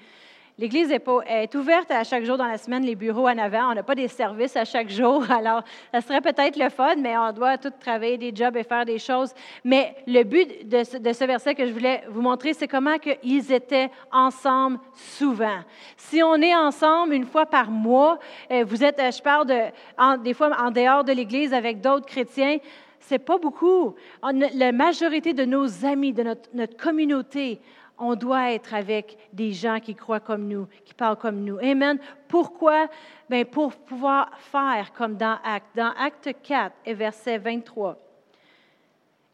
L'Église 0.58 0.89
est, 0.89 1.56
ouverte 1.56 1.91
à 1.91 2.06
chaque 2.06 2.24
jour 2.24 2.38
dans 2.38 2.48
la 2.48 2.58
semaine, 2.58 2.86
les 2.86 2.96
bureaux 2.96 3.28
en 3.28 3.38
avant. 3.38 3.72
On 3.72 3.74
n'a 3.74 3.84
pas 3.84 3.94
des 3.94 4.08
services 4.08 4.56
à 4.56 4.63
chaque 4.63 4.89
jour. 4.89 5.26
Alors, 5.30 5.63
ça 5.91 6.00
serait 6.00 6.22
peut-être 6.22 6.58
le 6.58 6.70
fun, 6.70 6.96
mais 6.98 7.18
on 7.18 7.34
doit 7.34 7.58
tout 7.58 7.72
travailler 7.78 8.18
des 8.18 8.34
jobs 8.34 8.56
et 8.56 8.63
faire 8.63 8.86
des 8.86 8.98
choses. 8.98 9.34
Mais 9.65 9.98
le 10.08 10.24
but 10.24 10.65
de 10.65 10.84
ce, 10.86 11.26
verset 11.26 11.56
que 11.56 11.65
je 11.65 11.74
voulais 11.74 12.04
vous 12.10 12.22
montrer, 12.22 12.54
c'est 12.54 12.70
comment 12.70 12.96
ils 13.22 13.52
étaient 13.52 13.91
ensemble 14.13 14.80
souvent. 14.94 15.60
Si 15.98 16.24
on 16.24 16.36
est 16.36 16.56
ensemble 16.56 17.13
une 17.13 17.26
fois 17.26 17.46
par 17.46 17.70
mois, 17.70 18.18
euh, 18.50 18.63
vous 18.65 18.82
êtes, 18.82 19.00
euh, 19.00 19.12
je 19.12 19.22
parle 19.22 19.48
de, 19.48 20.24
des 20.24 20.34
fois 20.34 20.52
en 20.58 20.72
dehors 20.72 21.04
de 21.04 21.12
l'Église 21.12 21.54
avec 21.54 21.82
d'autres 21.82 22.06
chrétiens, 22.06 22.60
c'est 23.02 23.20
pas 23.20 23.38
beaucoup. 23.38 23.94
la 24.24 24.72
majorité 24.72 25.34
de 25.34 25.44
nos 25.44 25.86
amis, 25.86 26.13
de 26.13 26.24
notre 26.54 26.78
communauté, 26.78 27.60
on 27.97 28.15
doit 28.15 28.51
être 28.51 28.73
avec 28.73 29.17
des 29.31 29.51
gens 29.51 29.79
qui 29.79 29.95
croient 29.95 30.19
comme 30.19 30.47
nous, 30.47 30.67
qui 30.84 30.93
parlent 30.93 31.17
comme 31.17 31.43
nous. 31.43 31.58
Amen. 31.60 31.97
Pourquoi? 32.27 32.88
Bien, 33.29 33.45
pour 33.45 33.73
pouvoir 33.73 34.29
faire 34.39 34.91
comme 34.93 35.15
dans 35.15 35.38
Acte. 35.43 35.75
Dans 35.75 35.93
Acte 35.97 36.29
4 36.43 36.75
et 36.86 36.93
verset 36.93 37.38
23, 37.38 37.97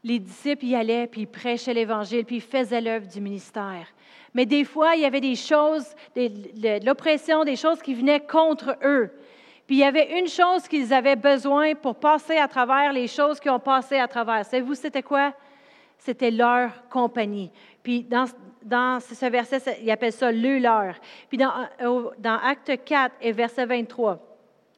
les 0.03 0.19
disciples 0.19 0.65
y 0.65 0.75
allaient, 0.75 1.07
puis 1.07 1.21
ils 1.21 1.27
prêchaient 1.27 1.73
l'Évangile, 1.73 2.25
puis 2.25 2.37
ils 2.37 2.41
faisaient 2.41 2.81
l'œuvre 2.81 3.07
du 3.07 3.21
ministère. 3.21 3.87
Mais 4.33 4.45
des 4.45 4.63
fois, 4.63 4.95
il 4.95 5.01
y 5.01 5.05
avait 5.05 5.21
des 5.21 5.35
choses, 5.35 5.93
l'oppression, 6.83 7.43
des 7.43 7.55
choses 7.55 7.81
qui 7.81 7.93
venaient 7.93 8.21
contre 8.21 8.77
eux. 8.83 9.11
Puis 9.67 9.77
il 9.77 9.79
y 9.79 9.83
avait 9.83 10.19
une 10.19 10.27
chose 10.27 10.67
qu'ils 10.67 10.93
avaient 10.93 11.15
besoin 11.15 11.75
pour 11.75 11.95
passer 11.95 12.37
à 12.37 12.47
travers 12.47 12.91
les 12.93 13.07
choses 13.07 13.39
qui 13.39 13.49
ont 13.49 13.59
passé 13.59 13.97
à 13.97 14.07
travers. 14.07 14.45
Savez-vous, 14.45 14.75
c'était 14.75 15.03
quoi? 15.03 15.33
C'était 15.97 16.31
leur 16.31 16.89
compagnie. 16.89 17.51
Puis 17.83 18.03
dans, 18.03 18.25
dans 18.63 18.99
ce 18.99 19.25
verset, 19.25 19.79
il 19.81 19.89
appelle 19.91 20.13
ça 20.13 20.31
le 20.31 20.59
leur. 20.59 20.95
Puis 21.29 21.37
dans, 21.37 21.51
euh, 21.81 22.09
dans 22.19 22.37
Acte 22.37 22.83
4 22.85 23.15
et 23.21 23.31
verset 23.31 23.65
23, 23.65 24.19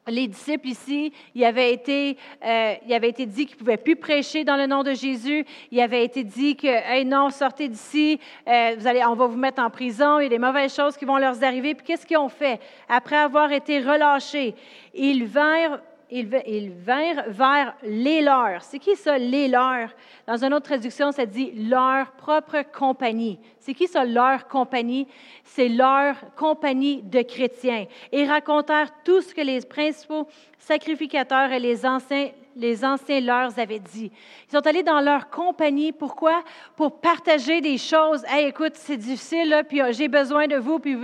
les 0.08 0.28
disciples 0.28 0.68
ici, 0.68 1.14
il 1.34 1.46
avait 1.46 1.74
été, 1.74 2.18
euh, 2.44 2.74
il 2.86 2.94
avait 2.94 3.10
été 3.10 3.26
dit 3.26 3.46
qu'ils 3.46 3.56
ne 3.56 3.60
pouvaient 3.60 3.78
plus 3.78 3.96
prêcher 3.96 4.44
dans 4.44 4.58
le 4.58 4.68
nom 4.68 4.84
de 4.84 4.94
Jésus. 4.94 5.46
Il 5.72 5.80
avait 5.80 6.04
été 6.04 6.24
dit 6.24 6.58
que, 6.58 6.68
hey, 6.68 7.06
non, 7.06 7.30
sortez 7.30 7.70
d'ici, 7.70 8.20
euh, 8.48 8.76
on 9.08 9.16
va 9.16 9.28
vous 9.28 9.38
mettre 9.38 9.62
en 9.62 9.70
prison, 9.70 10.20
il 10.20 10.24
y 10.24 10.26
a 10.26 10.30
des 10.30 10.40
mauvaises 10.40 10.76
choses 10.76 10.98
qui 10.98 11.06
vont 11.06 11.18
leur 11.18 11.42
arriver. 11.42 11.74
Puis 11.74 11.86
qu'est-ce 11.86 12.06
qu'ils 12.06 12.18
ont 12.18 12.30
fait? 12.30 12.60
Après 12.90 13.16
avoir 13.16 13.52
été 13.52 13.80
relâchés, 13.80 14.56
ils 14.94 15.26
vinrent 15.26 15.80
ils, 16.14 16.72
vinrent 16.72 17.24
vers 17.28 17.76
les 17.84 18.22
leurs. 18.22 18.62
C'est 18.62 18.78
qui 18.78 18.96
ça, 18.96 19.18
les 19.18 19.48
leurs? 19.48 19.90
Dans 20.28 20.44
une 20.44 20.54
autre 20.54 20.66
traduction, 20.66 21.12
ça 21.12 21.26
dit 21.26 21.52
leur 21.52 22.12
propre 22.12 22.64
compagnie. 22.72 23.40
C'est 23.60 23.74
qui 23.74 23.88
ça, 23.88 24.06
leur 24.06 24.48
compagnie? 24.48 25.08
C'est 25.44 25.70
leur 25.70 26.16
compagnie 26.36 27.02
de 27.02 27.24
chrétiens. 27.24 27.88
Et 28.12 28.26
racontèrent 28.26 28.92
tout 29.04 29.22
ce 29.22 29.34
que 29.34 29.42
les 29.42 29.62
principaux 29.62 30.28
sacrificateurs 30.60 31.52
et 31.52 31.60
les 31.60 31.86
anciens 31.86 32.30
les 32.56 32.86
anciens 32.86 33.20
leur 33.20 33.58
avaient 33.58 33.80
dit. 33.80 34.12
Ils 34.48 34.52
sont 34.52 34.66
allés 34.66 34.84
dans 34.84 35.00
leur 35.00 35.30
compagnie. 35.30 35.92
Pourquoi? 35.92 36.44
Pour 36.76 37.00
partager 37.00 37.62
des 37.62 37.78
choses. 37.78 38.24
Hey, 38.28 38.48
écoute, 38.48 38.74
c'est 38.76 38.98
difficile, 38.98 39.64
puis 39.68 39.82
euh, 39.82 39.92
j'ai 39.92 40.08
besoin 40.08 40.48
de 40.48 40.58
vous, 40.58 40.80
puis 40.80 40.98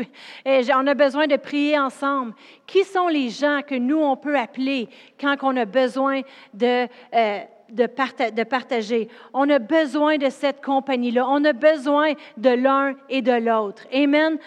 on 0.46 0.88
a 0.88 0.94
besoin 0.94 1.28
de 1.28 1.36
prier 1.36 1.78
ensemble. 1.78 2.34
Qui 2.66 2.84
sont 2.84 3.08
les 3.08 3.30
gens 3.30 3.62
que 3.66 3.76
nous, 3.76 4.00
on 4.00 4.16
peut 4.16 4.38
appeler 4.38 4.90
quand 5.20 5.36
on 5.42 5.56
a 5.58 5.66
besoin 5.66 6.22
de... 6.54 6.88
Euh, 7.14 7.40
de, 7.72 8.44
partager? 8.44 9.08
On 9.32 9.48
a 9.50 9.60
besoin 9.60 10.18
de 10.18 10.30
cette 10.30 10.64
compagnie-là. 10.64 11.28
On 11.30 11.46
a 11.46 11.54
besoin 11.54 12.14
de 12.36 12.50
l'un 12.50 12.96
et 13.10 13.22
de 13.22 13.32
l'autre. 13.32 13.84
Amen. 13.94 14.40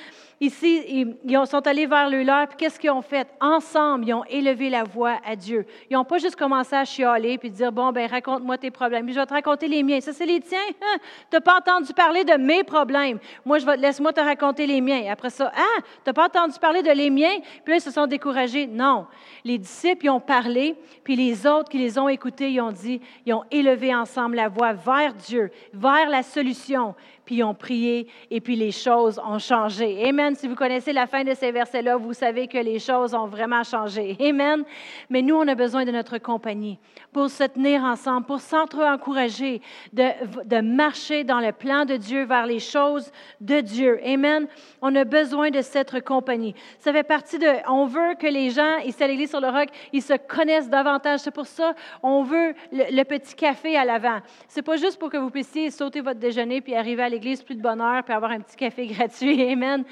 Ici, 0.42 1.07
ils, 1.24 1.46
sont 1.46 1.64
allés 1.68 1.87
vers 1.87 2.11
le 2.11 2.24
leur, 2.24 2.48
puis 2.48 2.57
qu'est-ce 2.57 2.81
qu'ils 2.81 2.90
ont 2.90 3.00
fait? 3.00 3.28
Ensemble, 3.40 4.09
ils 4.09 4.12
ont 4.12 4.24
élevé 4.24 4.70
la 4.70 4.83
voix 4.83 5.18
à 5.24 5.37
Dieu. 5.37 5.64
Ils 5.88 5.94
n'ont 5.94 6.05
pas 6.05 6.18
juste 6.18 6.35
commencé 6.35 6.74
à 6.74 6.85
chialer 6.85 7.38
puis 7.38 7.48
dire, 7.48 7.70
bon, 7.70 7.92
ben 7.92 8.11
raconte-moi 8.11 8.59
tes 8.59 8.72
problèmes, 8.72 9.09
je 9.09 9.14
vais 9.14 9.24
te 9.24 9.33
raconter 9.33 9.68
les 9.68 9.85
miens. 9.85 10.00
Ça, 10.00 10.12
c'est 10.12 10.26
les 10.26 10.40
tiens. 10.40 10.59
Hein? 10.83 10.98
Tu 11.31 11.37
n'as 11.37 11.40
pas 11.40 11.59
entendu 11.59 11.92
parler 11.92 12.24
de 12.24 12.33
mes 12.33 12.64
problèmes. 12.64 13.20
Moi, 13.44 13.61
je 13.61 13.66
vais, 13.66 13.76
laisse-moi 13.76 14.12
te 14.12 14.20
raconter 14.20 14.66
les 14.66 14.81
miens. 14.81 15.12
Après 15.12 15.31
ça, 15.31 15.52
ah, 15.55 15.81
tu 15.81 15.85
n'as 16.09 16.12
pas 16.12 16.26
entendu 16.26 16.59
parler 16.59 16.83
de 16.83 16.90
les 16.90 17.11
miens? 17.11 17.38
Puis 17.64 17.74
là, 17.74 17.76
ils 17.76 17.81
se 17.81 17.92
sont 17.92 18.09
découragés. 18.09 18.66
Non. 18.66 19.07
Les 19.44 19.59
disciples, 19.59 20.07
ils 20.07 20.11
ont 20.11 20.18
parlé, 20.18 20.74
puis 21.05 21.14
les 21.14 21.46
autres 21.46 21.68
qui 21.68 21.78
les 21.78 22.00
ont 22.00 22.09
écoutés, 22.09 22.50
ils 22.50 22.61
ont 22.61 22.72
dit, 22.72 23.00
ils 23.24 23.33
ont 23.33 23.44
élevé 23.52 23.94
ensemble 23.94 24.35
la 24.35 24.48
voix 24.48 24.72
vers 24.72 25.14
Dieu, 25.14 25.52
vers 25.72 26.09
la 26.09 26.24
solution, 26.24 26.96
ils 27.32 27.42
ont 27.42 27.54
prié, 27.54 28.06
et 28.30 28.40
puis 28.40 28.56
les 28.56 28.72
choses 28.72 29.20
ont 29.24 29.38
changé. 29.38 30.08
Amen. 30.08 30.34
Si 30.34 30.46
vous 30.46 30.54
connaissez 30.54 30.92
la 30.92 31.06
fin 31.06 31.24
de 31.24 31.34
ces 31.34 31.50
versets-là, 31.50 31.96
vous 31.96 32.12
savez 32.12 32.46
que 32.46 32.58
les 32.58 32.78
choses 32.78 33.14
ont 33.14 33.26
vraiment 33.26 33.62
changé. 33.62 34.16
Amen. 34.20 34.64
Mais 35.08 35.22
nous, 35.22 35.34
on 35.34 35.48
a 35.48 35.54
besoin 35.54 35.84
de 35.84 35.90
notre 35.90 36.18
compagnie 36.18 36.78
pour 37.12 37.28
se 37.28 37.44
tenir 37.44 37.82
ensemble, 37.82 38.26
pour 38.26 38.40
s'entre-encourager, 38.40 39.60
de, 39.92 40.60
marcher 40.60 41.24
dans 41.24 41.40
le 41.40 41.52
plan 41.52 41.84
de 41.84 41.96
Dieu 41.96 42.24
vers 42.24 42.46
les 42.46 42.58
choses 42.58 43.10
de 43.40 43.60
Dieu. 43.60 44.00
Amen. 44.04 44.46
On 44.80 44.94
a 44.94 45.04
besoin 45.04 45.50
de 45.50 45.60
cette 45.60 46.02
compagnie. 46.04 46.54
Ça 46.78 46.92
fait 46.92 47.02
partie 47.02 47.38
de, 47.38 47.48
on 47.68 47.86
veut 47.86 48.14
que 48.18 48.26
les 48.26 48.50
gens 48.50 48.78
ici 48.84 49.02
à 49.02 49.06
l'Église 49.06 49.30
sur 49.30 49.40
le 49.40 49.48
roc, 49.48 49.68
ils 49.92 50.02
se 50.02 50.14
connaissent 50.14 50.68
davantage. 50.68 51.20
C'est 51.20 51.30
pour 51.30 51.46
ça, 51.46 51.74
on 52.02 52.22
veut 52.22 52.54
le, 52.72 53.02
petit 53.04 53.34
café 53.34 53.76
à 53.76 53.84
l'avant. 53.84 54.20
C'est 54.48 54.62
pas 54.62 54.76
juste 54.76 54.98
pour 54.98 55.10
que 55.10 55.16
vous 55.16 55.30
puissiez 55.30 55.70
sauter 55.70 56.00
votre 56.00 56.20
déjeuner 56.20 56.60
puis 56.60 56.74
arriver 56.74 57.02
à 57.02 57.08
l'Église 57.08 57.21
plus 57.44 57.56
de 57.56 57.62
bonheur 57.62 58.02
puis 58.02 58.14
avoir 58.14 58.30
un 58.30 58.40
petit 58.40 58.56
café 58.56 58.87
gratuit. 58.88 59.42
Amen 59.50 59.85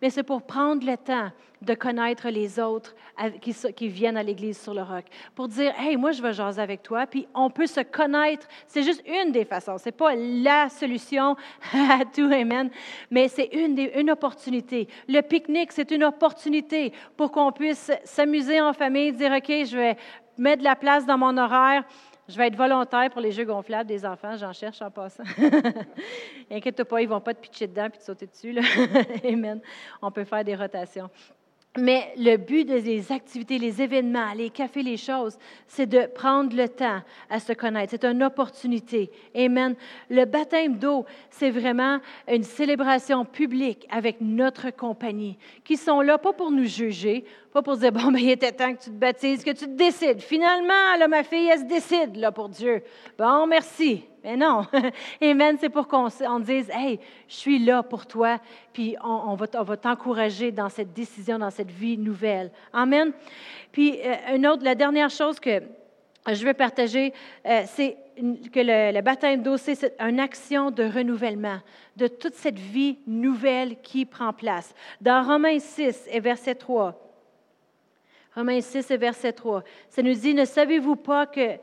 mais 0.00 0.10
c'est 0.10 0.22
pour 0.22 0.42
prendre 0.42 0.84
le 0.84 0.96
temps 0.96 1.30
de 1.62 1.74
connaître 1.74 2.28
les 2.28 2.60
autres 2.60 2.94
qui, 3.40 3.88
viennent 3.88 4.18
à 4.18 4.22
l'Église 4.22 4.60
sur 4.60 4.74
le 4.74 4.82
roc. 4.82 5.04
Pour 5.34 5.48
dire, 5.48 5.72
hey, 5.78 5.96
moi, 5.96 6.12
je 6.12 6.20
veux 6.20 6.32
jaser 6.32 6.60
avec 6.60 6.82
toi, 6.82 7.06
puis 7.06 7.26
on 7.34 7.48
peut 7.48 7.66
se 7.66 7.80
connaître. 7.80 8.46
C'est 8.66 8.82
juste 8.82 9.02
une 9.06 9.32
des 9.32 9.46
façons. 9.46 9.78
Ce 9.78 9.86
n'est 9.86 9.92
pas 9.92 10.14
la 10.14 10.68
solution 10.68 11.34
à 11.72 12.04
tout, 12.04 12.30
Amen, 12.30 12.70
mais 13.10 13.28
c'est 13.28 13.48
une, 13.52 13.78
une 13.94 14.10
opportunité. 14.10 14.86
Le 15.08 15.22
pique-nique, 15.22 15.72
c'est 15.72 15.90
une 15.90 16.04
opportunité 16.04 16.92
pour 17.16 17.32
qu'on 17.32 17.52
puisse 17.52 17.90
s'amuser 18.04 18.60
en 18.60 18.74
famille, 18.74 19.12
dire, 19.12 19.32
OK, 19.32 19.48
je 19.48 19.76
vais 19.76 19.96
mettre 20.36 20.58
de 20.58 20.64
la 20.64 20.76
place 20.76 21.06
dans 21.06 21.16
mon 21.16 21.36
horaire. 21.38 21.84
Je 22.28 22.36
vais 22.36 22.48
être 22.48 22.56
volontaire 22.56 23.08
pour 23.10 23.20
les 23.20 23.30
jeux 23.30 23.44
gonflables 23.44 23.88
des 23.88 24.04
enfants. 24.04 24.36
J'en 24.36 24.52
cherche 24.52 24.82
en 24.82 24.90
passant. 24.90 25.22
Inquiète-toi 26.50 26.84
pas, 26.84 27.00
ils 27.00 27.04
ne 27.04 27.10
vont 27.10 27.20
pas 27.20 27.34
te 27.34 27.40
pitcher 27.40 27.68
dedans 27.68 27.88
puis 27.88 28.00
te 28.00 28.04
sauter 28.04 28.26
dessus. 28.26 28.56
Amen. 29.24 29.60
On 30.02 30.10
peut 30.10 30.24
faire 30.24 30.42
des 30.42 30.56
rotations. 30.56 31.08
Mais 31.78 32.14
le 32.16 32.36
but 32.36 32.64
des 32.64 33.12
activités, 33.12 33.58
les 33.58 33.82
événements, 33.82 34.32
les 34.32 34.48
cafés, 34.48 34.82
les 34.82 34.96
choses, 34.96 35.38
c'est 35.66 35.86
de 35.86 36.06
prendre 36.06 36.56
le 36.56 36.68
temps 36.68 37.02
à 37.28 37.38
se 37.38 37.52
connaître. 37.52 37.90
C'est 37.90 38.04
une 38.04 38.22
opportunité. 38.22 39.10
Amen. 39.34 39.74
Le 40.08 40.24
baptême 40.24 40.78
d'eau, 40.78 41.04
c'est 41.28 41.50
vraiment 41.50 41.98
une 42.28 42.44
célébration 42.44 43.26
publique 43.26 43.86
avec 43.90 44.20
notre 44.20 44.70
compagnie, 44.70 45.38
qui 45.64 45.76
sont 45.76 46.00
là 46.00 46.16
pas 46.16 46.32
pour 46.32 46.50
nous 46.50 46.64
juger, 46.64 47.26
pas 47.56 47.62
pour 47.62 47.78
dire, 47.78 47.92
bon, 47.92 48.12
ben, 48.12 48.18
il 48.18 48.30
était 48.30 48.52
temps 48.52 48.74
que 48.74 48.82
tu 48.82 48.90
te 48.90 48.96
baptises, 48.96 49.42
que 49.42 49.50
tu 49.50 49.64
te 49.64 49.76
décides. 49.76 50.20
Finalement, 50.20 50.96
là, 50.98 51.08
ma 51.08 51.22
fille, 51.22 51.48
elle 51.48 51.60
se 51.60 51.64
décide 51.64 52.16
là, 52.16 52.30
pour 52.30 52.50
Dieu. 52.50 52.82
Bon, 53.18 53.46
merci. 53.46 54.04
Mais 54.22 54.36
non. 54.36 54.66
Amen, 55.22 55.56
c'est 55.58 55.70
pour 55.70 55.88
qu'on 55.88 56.08
dise, 56.40 56.70
hey, 56.70 57.00
je 57.26 57.34
suis 57.34 57.58
là 57.58 57.82
pour 57.82 58.06
toi, 58.06 58.38
puis 58.74 58.94
on, 59.02 59.34
va, 59.36 59.46
t'encourager 59.46 60.52
dans 60.52 60.68
cette 60.68 60.92
décision, 60.92 61.38
dans 61.38 61.50
cette 61.50 61.70
vie 61.70 61.96
nouvelle. 61.96 62.50
Amen. 62.74 63.12
Puis, 63.72 64.00
euh, 64.04 64.34
une 64.36 64.46
autre, 64.46 64.62
la 64.62 64.74
dernière 64.74 65.08
chose 65.08 65.40
que 65.40 65.62
je 66.30 66.44
veux 66.44 66.54
partager, 66.54 67.14
euh, 67.46 67.62
c'est 67.66 67.96
que 68.52 68.60
le, 68.60 68.94
le 68.94 69.00
baptême 69.00 69.42
d'eau, 69.42 69.56
c'est 69.56 69.94
une 69.98 70.20
action 70.20 70.70
de 70.70 70.84
renouvellement 70.84 71.60
de 71.96 72.06
toute 72.06 72.34
cette 72.34 72.58
vie 72.58 72.98
nouvelle 73.06 73.80
qui 73.80 74.04
prend 74.04 74.34
place. 74.34 74.74
Dans 75.00 75.22
Romains 75.22 75.58
6 75.58 76.08
et 76.10 76.20
verset 76.20 76.56
3, 76.56 77.05
Romains 78.36 78.60
6 78.60 78.90
et 78.90 78.96
verset 78.98 79.32
3, 79.32 79.62
ça 79.88 80.02
nous 80.02 80.12
dit, 80.12 80.34
ne 80.34 80.44
savez-vous 80.44 80.96
pas 80.96 81.26
que 81.26 81.58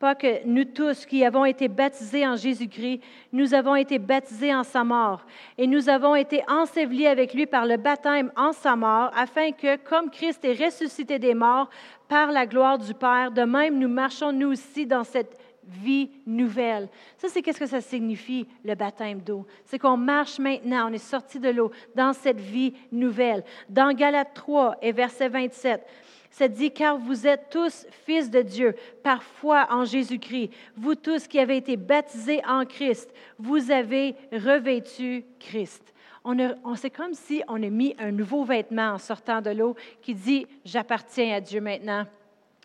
pas 0.00 0.14
que 0.14 0.46
nous 0.46 0.64
tous 0.64 1.04
qui 1.04 1.26
avons 1.26 1.44
été 1.44 1.68
baptisés 1.68 2.26
en 2.26 2.34
Jésus-Christ, 2.34 3.02
nous 3.34 3.52
avons 3.52 3.76
été 3.76 3.98
baptisés 3.98 4.54
en 4.54 4.64
sa 4.64 4.82
mort 4.82 5.26
et 5.58 5.66
nous 5.66 5.90
avons 5.90 6.14
été 6.14 6.42
ensevelis 6.48 7.06
avec 7.06 7.34
lui 7.34 7.44
par 7.44 7.66
le 7.66 7.76
baptême 7.76 8.32
en 8.34 8.52
sa 8.52 8.76
mort, 8.76 9.10
afin 9.14 9.52
que, 9.52 9.76
comme 9.76 10.10
Christ 10.10 10.42
est 10.46 10.64
ressuscité 10.64 11.18
des 11.18 11.34
morts 11.34 11.68
par 12.08 12.32
la 12.32 12.46
gloire 12.46 12.78
du 12.78 12.94
Père, 12.94 13.30
de 13.30 13.42
même 13.42 13.78
nous 13.78 13.88
marchons 13.88 14.32
nous 14.32 14.52
aussi 14.52 14.86
dans 14.86 15.04
cette 15.04 15.38
vie 15.70 16.10
nouvelle. 16.26 16.88
Ça, 17.16 17.28
c'est 17.28 17.42
qu'est-ce 17.42 17.60
que 17.60 17.66
ça 17.66 17.80
signifie, 17.80 18.46
le 18.64 18.74
baptême 18.74 19.20
d'eau? 19.20 19.46
C'est 19.64 19.78
qu'on 19.78 19.96
marche 19.96 20.38
maintenant, 20.38 20.90
on 20.90 20.92
est 20.92 20.98
sorti 20.98 21.38
de 21.38 21.48
l'eau, 21.48 21.70
dans 21.94 22.12
cette 22.12 22.40
vie 22.40 22.74
nouvelle. 22.92 23.44
Dans 23.68 23.92
Galates 23.92 24.34
3 24.34 24.76
et 24.82 24.92
verset 24.92 25.28
27, 25.28 25.86
ça 26.30 26.46
dit, 26.46 26.70
car 26.70 26.96
vous 26.96 27.26
êtes 27.26 27.50
tous 27.50 27.86
fils 27.90 28.30
de 28.30 28.42
Dieu 28.42 28.74
par 29.02 29.22
foi 29.22 29.66
en 29.70 29.84
Jésus-Christ. 29.84 30.50
Vous 30.76 30.94
tous 30.94 31.26
qui 31.26 31.38
avez 31.38 31.56
été 31.56 31.76
baptisés 31.76 32.40
en 32.46 32.64
Christ, 32.64 33.12
vous 33.38 33.70
avez 33.70 34.14
revêtu 34.32 35.24
Christ. 35.40 35.92
On, 36.24 36.36
on 36.64 36.74
c'est 36.76 36.90
comme 36.90 37.14
si 37.14 37.42
on 37.48 37.62
a 37.62 37.68
mis 37.68 37.96
un 37.98 38.12
nouveau 38.12 38.44
vêtement 38.44 38.92
en 38.92 38.98
sortant 38.98 39.40
de 39.40 39.50
l'eau 39.50 39.74
qui 40.02 40.14
dit, 40.14 40.46
j'appartiens 40.64 41.34
à 41.34 41.40
Dieu 41.40 41.60
maintenant. 41.60 42.06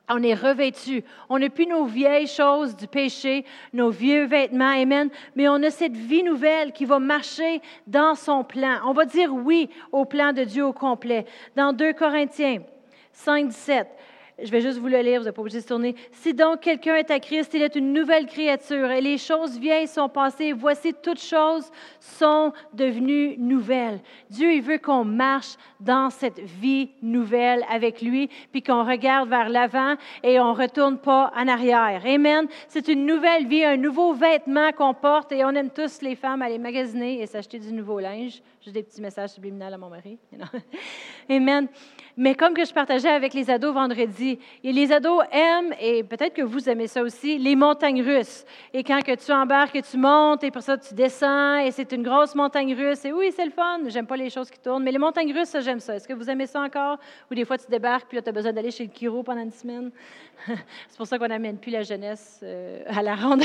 On 0.09 0.21
est 0.21 0.35
revêtu. 0.35 1.03
On 1.29 1.39
n'a 1.39 1.49
plus 1.49 1.65
nos 1.65 1.85
vieilles 1.85 2.27
choses 2.27 2.75
du 2.75 2.87
péché, 2.87 3.45
nos 3.73 3.89
vieux 3.89 4.25
vêtements, 4.25 4.81
Amen, 4.81 5.09
mais 5.35 5.47
on 5.49 5.61
a 5.63 5.71
cette 5.71 5.97
vie 5.97 6.23
nouvelle 6.23 6.71
qui 6.71 6.85
va 6.85 6.99
marcher 6.99 7.61
dans 7.87 8.15
son 8.15 8.43
plan. 8.43 8.79
On 8.85 8.93
va 8.93 9.05
dire 9.05 9.33
oui 9.33 9.69
au 9.91 10.05
plan 10.05 10.33
de 10.33 10.43
Dieu 10.43 10.65
au 10.65 10.73
complet. 10.73 11.25
Dans 11.55 11.73
2 11.73 11.93
Corinthiens 11.93 12.59
5, 13.13 13.47
17. 13.47 13.87
Je 14.43 14.51
vais 14.51 14.59
juste 14.59 14.79
vous 14.79 14.87
le 14.87 14.99
lire, 14.99 15.21
vous 15.21 15.25
n'êtes 15.25 15.35
pas 15.35 15.41
obligé 15.41 15.61
de 15.61 15.65
tourner. 15.65 15.95
Si 16.11 16.33
donc 16.33 16.59
quelqu'un 16.59 16.95
est 16.95 17.09
à 17.09 17.21
Christ, 17.21 17.53
il 17.53 17.61
est 17.61 17.75
une 17.75 17.93
nouvelle 17.93 18.25
créature 18.25 18.91
et 18.91 18.99
les 18.99 19.17
choses 19.17 19.57
vieilles 19.57 19.87
sont 19.87 20.09
passées. 20.09 20.51
Voici, 20.51 20.93
toutes 20.93 21.21
choses 21.21 21.71
sont 22.01 22.51
devenues 22.73 23.37
nouvelles. 23.37 24.01
Dieu, 24.29 24.51
il 24.51 24.61
veut 24.61 24.77
qu'on 24.77 25.05
marche 25.05 25.55
dans 25.79 26.09
cette 26.09 26.39
vie 26.39 26.89
nouvelle 27.01 27.65
avec 27.69 28.01
lui, 28.01 28.29
puis 28.51 28.61
qu'on 28.61 28.83
regarde 28.83 29.29
vers 29.29 29.47
l'avant 29.47 29.95
et 30.21 30.37
on 30.39 30.53
ne 30.53 30.57
retourne 30.57 30.97
pas 30.97 31.31
en 31.33 31.47
arrière. 31.47 32.01
Amen. 32.05 32.47
C'est 32.67 32.89
une 32.89 33.05
nouvelle 33.05 33.47
vie, 33.47 33.63
un 33.63 33.77
nouveau 33.77 34.13
vêtement 34.13 34.73
qu'on 34.73 34.93
porte 34.93 35.31
et 35.31 35.45
on 35.45 35.51
aime 35.51 35.69
tous 35.69 36.01
les 36.01 36.15
femmes 36.15 36.41
aller 36.41 36.57
magasiner 36.57 37.21
et 37.21 37.25
s'acheter 37.25 37.59
du 37.59 37.71
nouveau 37.71 38.01
linge. 38.01 38.41
J'ai 38.59 38.71
des 38.71 38.83
petits 38.83 39.01
messages 39.01 39.29
subliminaux 39.29 39.73
à 39.73 39.77
mon 39.77 39.89
mari. 39.89 40.17
Amen. 41.29 41.69
Mais 42.17 42.35
comme 42.35 42.53
que 42.53 42.63
je 42.63 42.73
partageais 42.73 43.09
avec 43.09 43.33
les 43.33 43.49
ados 43.49 43.73
vendredi, 43.73 44.39
et 44.63 44.71
les 44.71 44.91
ados 44.91 45.23
aiment, 45.31 45.73
et 45.81 46.03
peut-être 46.03 46.33
que 46.33 46.41
vous 46.41 46.69
aimez 46.69 46.87
ça 46.87 47.01
aussi, 47.01 47.37
les 47.37 47.55
montagnes 47.55 48.01
russes. 48.01 48.45
Et 48.73 48.83
quand 48.83 49.01
que 49.01 49.15
tu 49.15 49.31
embarques, 49.31 49.75
et 49.75 49.81
tu 49.81 49.97
montes, 49.97 50.43
et 50.43 50.51
pour 50.51 50.61
ça 50.61 50.77
tu 50.77 50.93
descends, 50.93 51.57
et 51.57 51.71
c'est 51.71 51.91
une 51.91 52.03
grosse 52.03 52.35
montagne 52.35 52.73
russe, 52.73 53.03
et 53.05 53.11
oui, 53.11 53.31
c'est 53.35 53.45
le 53.45 53.51
fun, 53.51 53.79
j'aime 53.87 54.07
pas 54.07 54.17
les 54.17 54.29
choses 54.29 54.49
qui 54.49 54.59
tournent, 54.59 54.83
mais 54.83 54.91
les 54.91 54.97
montagnes 54.97 55.33
russes, 55.33 55.49
ça, 55.49 55.59
j'aime 55.59 55.79
ça. 55.79 55.95
Est-ce 55.95 56.07
que 56.07 56.13
vous 56.13 56.29
aimez 56.29 56.47
ça 56.47 56.61
encore? 56.61 56.97
Ou 57.29 57.35
des 57.35 57.45
fois 57.45 57.57
tu 57.57 57.67
débarques, 57.69 58.07
puis 58.07 58.21
tu 58.21 58.29
as 58.29 58.31
besoin 58.31 58.53
d'aller 58.53 58.71
chez 58.71 58.85
le 58.85 58.91
chiro 58.93 59.23
pendant 59.23 59.41
une 59.41 59.51
semaine? 59.51 59.91
c'est 60.87 60.97
pour 60.97 61.07
ça 61.07 61.17
qu'on 61.17 61.27
n'amène 61.27 61.57
plus 61.57 61.71
la 61.71 61.81
jeunesse 61.81 62.39
euh, 62.43 62.83
à 62.87 63.01
la 63.01 63.15
ronde. 63.15 63.43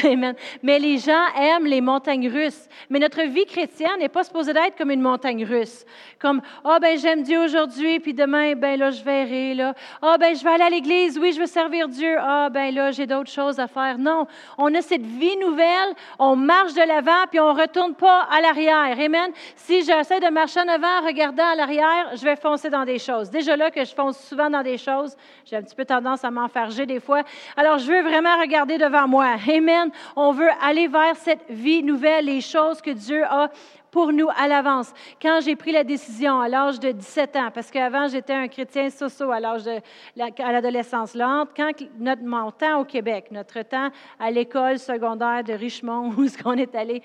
Mais 0.62 0.78
les 0.78 0.98
gens 0.98 1.24
aiment 1.38 1.66
les 1.66 1.80
montagnes 1.80 2.28
russes. 2.28 2.68
Mais 2.88 2.98
notre 2.98 3.22
vie 3.22 3.46
chrétienne 3.46 3.98
n'est 3.98 4.08
pas 4.08 4.24
supposée 4.24 4.52
d'être 4.52 4.76
comme 4.76 4.90
une 4.90 5.00
montagne 5.00 5.44
russe. 5.44 5.84
Comme, 6.18 6.42
ah 6.64 6.74
oh, 6.76 6.78
ben 6.80 6.98
j'aime 6.98 7.22
Dieu 7.22 7.40
aujourd'hui, 7.42 8.00
puis 8.00 8.14
demain, 8.14 8.54
ben 8.60 8.78
là, 8.78 8.90
je 8.90 9.02
verrai, 9.02 9.54
là. 9.54 9.74
Ah, 10.02 10.16
ben, 10.18 10.36
je 10.36 10.44
vais 10.44 10.50
aller 10.50 10.64
à 10.64 10.70
l'église, 10.70 11.18
oui, 11.18 11.32
je 11.32 11.40
veux 11.40 11.46
servir 11.46 11.88
Dieu. 11.88 12.16
Ah, 12.20 12.48
ben 12.50 12.72
là, 12.74 12.90
j'ai 12.92 13.06
d'autres 13.06 13.30
choses 13.30 13.58
à 13.58 13.66
faire. 13.66 13.98
Non, 13.98 14.26
on 14.58 14.72
a 14.74 14.82
cette 14.82 15.04
vie 15.04 15.36
nouvelle, 15.38 15.94
on 16.18 16.36
marche 16.36 16.74
de 16.74 16.86
l'avant, 16.86 17.26
puis 17.30 17.40
on 17.40 17.54
ne 17.54 17.60
retourne 17.60 17.94
pas 17.94 18.28
à 18.30 18.40
l'arrière. 18.40 18.96
Amen. 18.98 19.30
Si 19.56 19.82
j'essaie 19.82 20.20
de 20.20 20.28
marcher 20.28 20.60
en 20.60 20.68
avant, 20.68 21.06
regardant 21.06 21.48
à 21.48 21.54
l'arrière, 21.56 22.10
je 22.14 22.24
vais 22.24 22.36
foncer 22.36 22.70
dans 22.70 22.84
des 22.84 22.98
choses. 22.98 23.30
Déjà 23.30 23.56
là 23.56 23.70
que 23.70 23.84
je 23.84 23.94
fonce 23.94 24.18
souvent 24.18 24.50
dans 24.50 24.62
des 24.62 24.78
choses, 24.78 25.16
j'ai 25.44 25.56
un 25.56 25.62
petit 25.62 25.74
peu 25.74 25.84
tendance 25.84 26.24
à 26.24 26.30
m'enfarger 26.30 26.86
des 26.86 27.00
fois. 27.00 27.22
Alors, 27.56 27.78
je 27.78 27.90
veux 27.90 28.02
vraiment 28.02 28.38
regarder 28.38 28.78
devant 28.78 29.08
moi. 29.08 29.36
Amen. 29.48 29.90
On 30.16 30.32
veut 30.32 30.50
aller 30.62 30.86
vers 30.86 31.16
cette 31.16 31.44
vie 31.48 31.82
nouvelle, 31.82 32.26
les 32.26 32.40
choses 32.40 32.80
que 32.80 32.90
Dieu 32.90 33.24
a 33.24 33.50
pour 33.90 34.12
nous 34.12 34.28
à 34.36 34.48
l'avance. 34.48 34.92
Quand 35.20 35.40
j'ai 35.42 35.56
pris 35.56 35.72
la 35.72 35.84
décision 35.84 36.40
à 36.40 36.48
l'âge 36.48 36.80
de 36.80 36.92
17 36.92 37.36
ans, 37.36 37.50
parce 37.52 37.70
qu'avant 37.70 38.08
j'étais 38.08 38.32
un 38.32 38.48
chrétien 38.48 38.90
socio 38.90 39.30
à 39.30 39.40
l'âge 39.40 39.64
de 39.64 39.80
l'adolescence 40.16 41.14
lente, 41.14 41.50
quand 41.56 41.72
notre 41.98 42.22
mon 42.22 42.50
temps 42.50 42.80
au 42.80 42.84
Québec, 42.84 43.26
notre 43.30 43.62
temps 43.62 43.90
à 44.18 44.30
l'école 44.30 44.78
secondaire 44.78 45.42
de 45.44 45.52
Richmond 45.52 46.12
où 46.16 46.26
ce 46.26 46.40
qu'on 46.40 46.54
est 46.54 46.74
allé, 46.74 47.02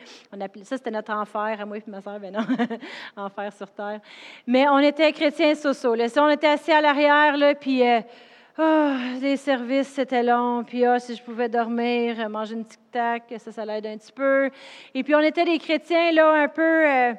ça 0.64 0.78
c'était 0.78 0.92
notre 0.92 1.14
enfer 1.14 1.58
à 1.60 1.66
moi 1.66 1.78
et 1.78 1.84
ma 1.88 2.02
soeur, 2.02 2.20
ben 2.20 2.34
non, 2.34 2.46
enfer 3.18 3.52
sur 3.54 3.70
terre. 3.72 4.00
Mais 4.48 4.68
on 4.68 4.80
était 4.80 5.12
chrétiens 5.12 5.56
socio. 5.56 5.96
Là, 5.96 6.06
on 6.18 6.30
était 6.30 6.48
assis 6.48 6.72
à 6.72 6.82
l'arrière 6.82 7.38
là, 7.38 7.56
puis 7.56 7.88
euh, 7.88 8.00
oh, 8.58 8.94
les 9.22 9.38
services, 9.38 9.90
c'était 9.90 10.24
long. 10.24 10.64
Puis, 10.64 10.88
oh, 10.88 10.98
si 11.00 11.16
je 11.16 11.24
pouvais 11.24 11.50
dormir, 11.50 12.30
manger 12.30 12.56
une 12.56 12.66
tic-tac, 12.66 13.34
ça, 13.38 13.52
ça 13.52 13.66
l'aide 13.66 13.86
un 13.86 13.98
petit 13.98 14.12
peu. 14.12 14.50
Et 14.94 15.04
puis, 15.04 15.16
on 15.16 15.20
était 15.20 15.46
des 15.46 15.60
chrétiens, 15.60 16.12
là, 16.12 16.32
un 16.44 16.48
peu. 16.48 16.62
Euh, 16.62 17.14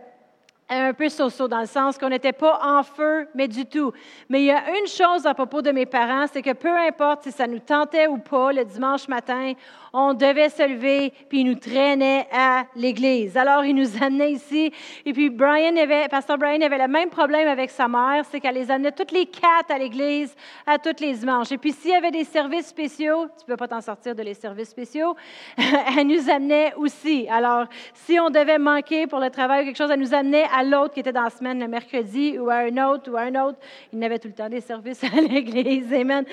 un 0.68 0.92
peu 0.92 1.08
so 1.08 1.28
dans 1.48 1.60
le 1.60 1.66
sens 1.66 1.96
qu'on 1.96 2.08
n'était 2.08 2.32
pas 2.32 2.58
en 2.62 2.82
feu, 2.82 3.28
mais 3.34 3.46
du 3.46 3.66
tout. 3.66 3.92
Mais 4.28 4.42
il 4.42 4.46
y 4.46 4.50
a 4.50 4.76
une 4.78 4.86
chose 4.86 5.26
à 5.26 5.34
propos 5.34 5.62
de 5.62 5.70
mes 5.70 5.86
parents, 5.86 6.26
c'est 6.32 6.42
que 6.42 6.52
peu 6.52 6.76
importe 6.76 7.22
si 7.24 7.32
ça 7.32 7.46
nous 7.46 7.60
tentait 7.60 8.08
ou 8.08 8.18
pas 8.18 8.52
le 8.52 8.64
dimanche 8.64 9.06
matin, 9.08 9.52
on 9.98 10.12
devait 10.12 10.50
se 10.50 10.62
lever, 10.62 11.10
puis 11.30 11.40
il 11.40 11.46
nous 11.46 11.54
traînait 11.54 12.28
à 12.30 12.66
l'église. 12.76 13.34
Alors, 13.34 13.64
il 13.64 13.74
nous 13.74 14.02
amenait 14.02 14.32
ici. 14.32 14.70
Et 15.06 15.12
puis, 15.14 15.30
Brian 15.30 15.74
avait, 15.74 16.06
Pasteur 16.08 16.36
Brian 16.36 16.60
avait 16.60 16.76
le 16.76 16.86
même 16.86 17.08
problème 17.08 17.48
avec 17.48 17.70
sa 17.70 17.88
mère, 17.88 18.26
c'est 18.30 18.38
qu'elle 18.38 18.56
les 18.56 18.70
amenait 18.70 18.92
toutes 18.92 19.10
les 19.10 19.24
quatre 19.24 19.70
à 19.70 19.78
l'église, 19.78 20.36
à 20.66 20.78
tous 20.78 21.00
les 21.00 21.14
dimanches. 21.14 21.50
Et 21.50 21.56
puis, 21.56 21.72
s'il 21.72 21.92
y 21.92 21.94
avait 21.94 22.10
des 22.10 22.24
services 22.24 22.66
spéciaux, 22.66 23.26
tu 23.38 23.44
ne 23.44 23.54
peux 23.54 23.56
pas 23.56 23.68
t'en 23.68 23.80
sortir 23.80 24.14
de 24.14 24.22
les 24.22 24.34
services 24.34 24.68
spéciaux, 24.68 25.16
elle 25.56 26.06
nous 26.06 26.28
amenait 26.28 26.74
aussi. 26.76 27.26
Alors, 27.30 27.64
si 27.94 28.20
on 28.20 28.28
devait 28.28 28.58
manquer 28.58 29.06
pour 29.06 29.18
le 29.18 29.30
travail 29.30 29.62
ou 29.62 29.64
quelque 29.64 29.78
chose, 29.78 29.90
elle 29.90 30.00
nous 30.00 30.12
amenait 30.12 30.44
à 30.54 30.62
l'autre 30.62 30.92
qui 30.92 31.00
était 31.00 31.12
dans 31.12 31.24
la 31.24 31.30
semaine, 31.30 31.58
le 31.58 31.68
mercredi, 31.68 32.38
ou 32.38 32.50
à 32.50 32.56
un 32.56 32.86
autre, 32.86 33.10
ou 33.10 33.16
à 33.16 33.22
un 33.22 33.46
autre. 33.46 33.58
Il 33.94 33.98
n'avait 33.98 34.18
tout 34.18 34.28
le 34.28 34.34
temps 34.34 34.50
des 34.50 34.60
services 34.60 35.02
à 35.16 35.22
l'église. 35.22 35.90
Amen. 35.90 36.26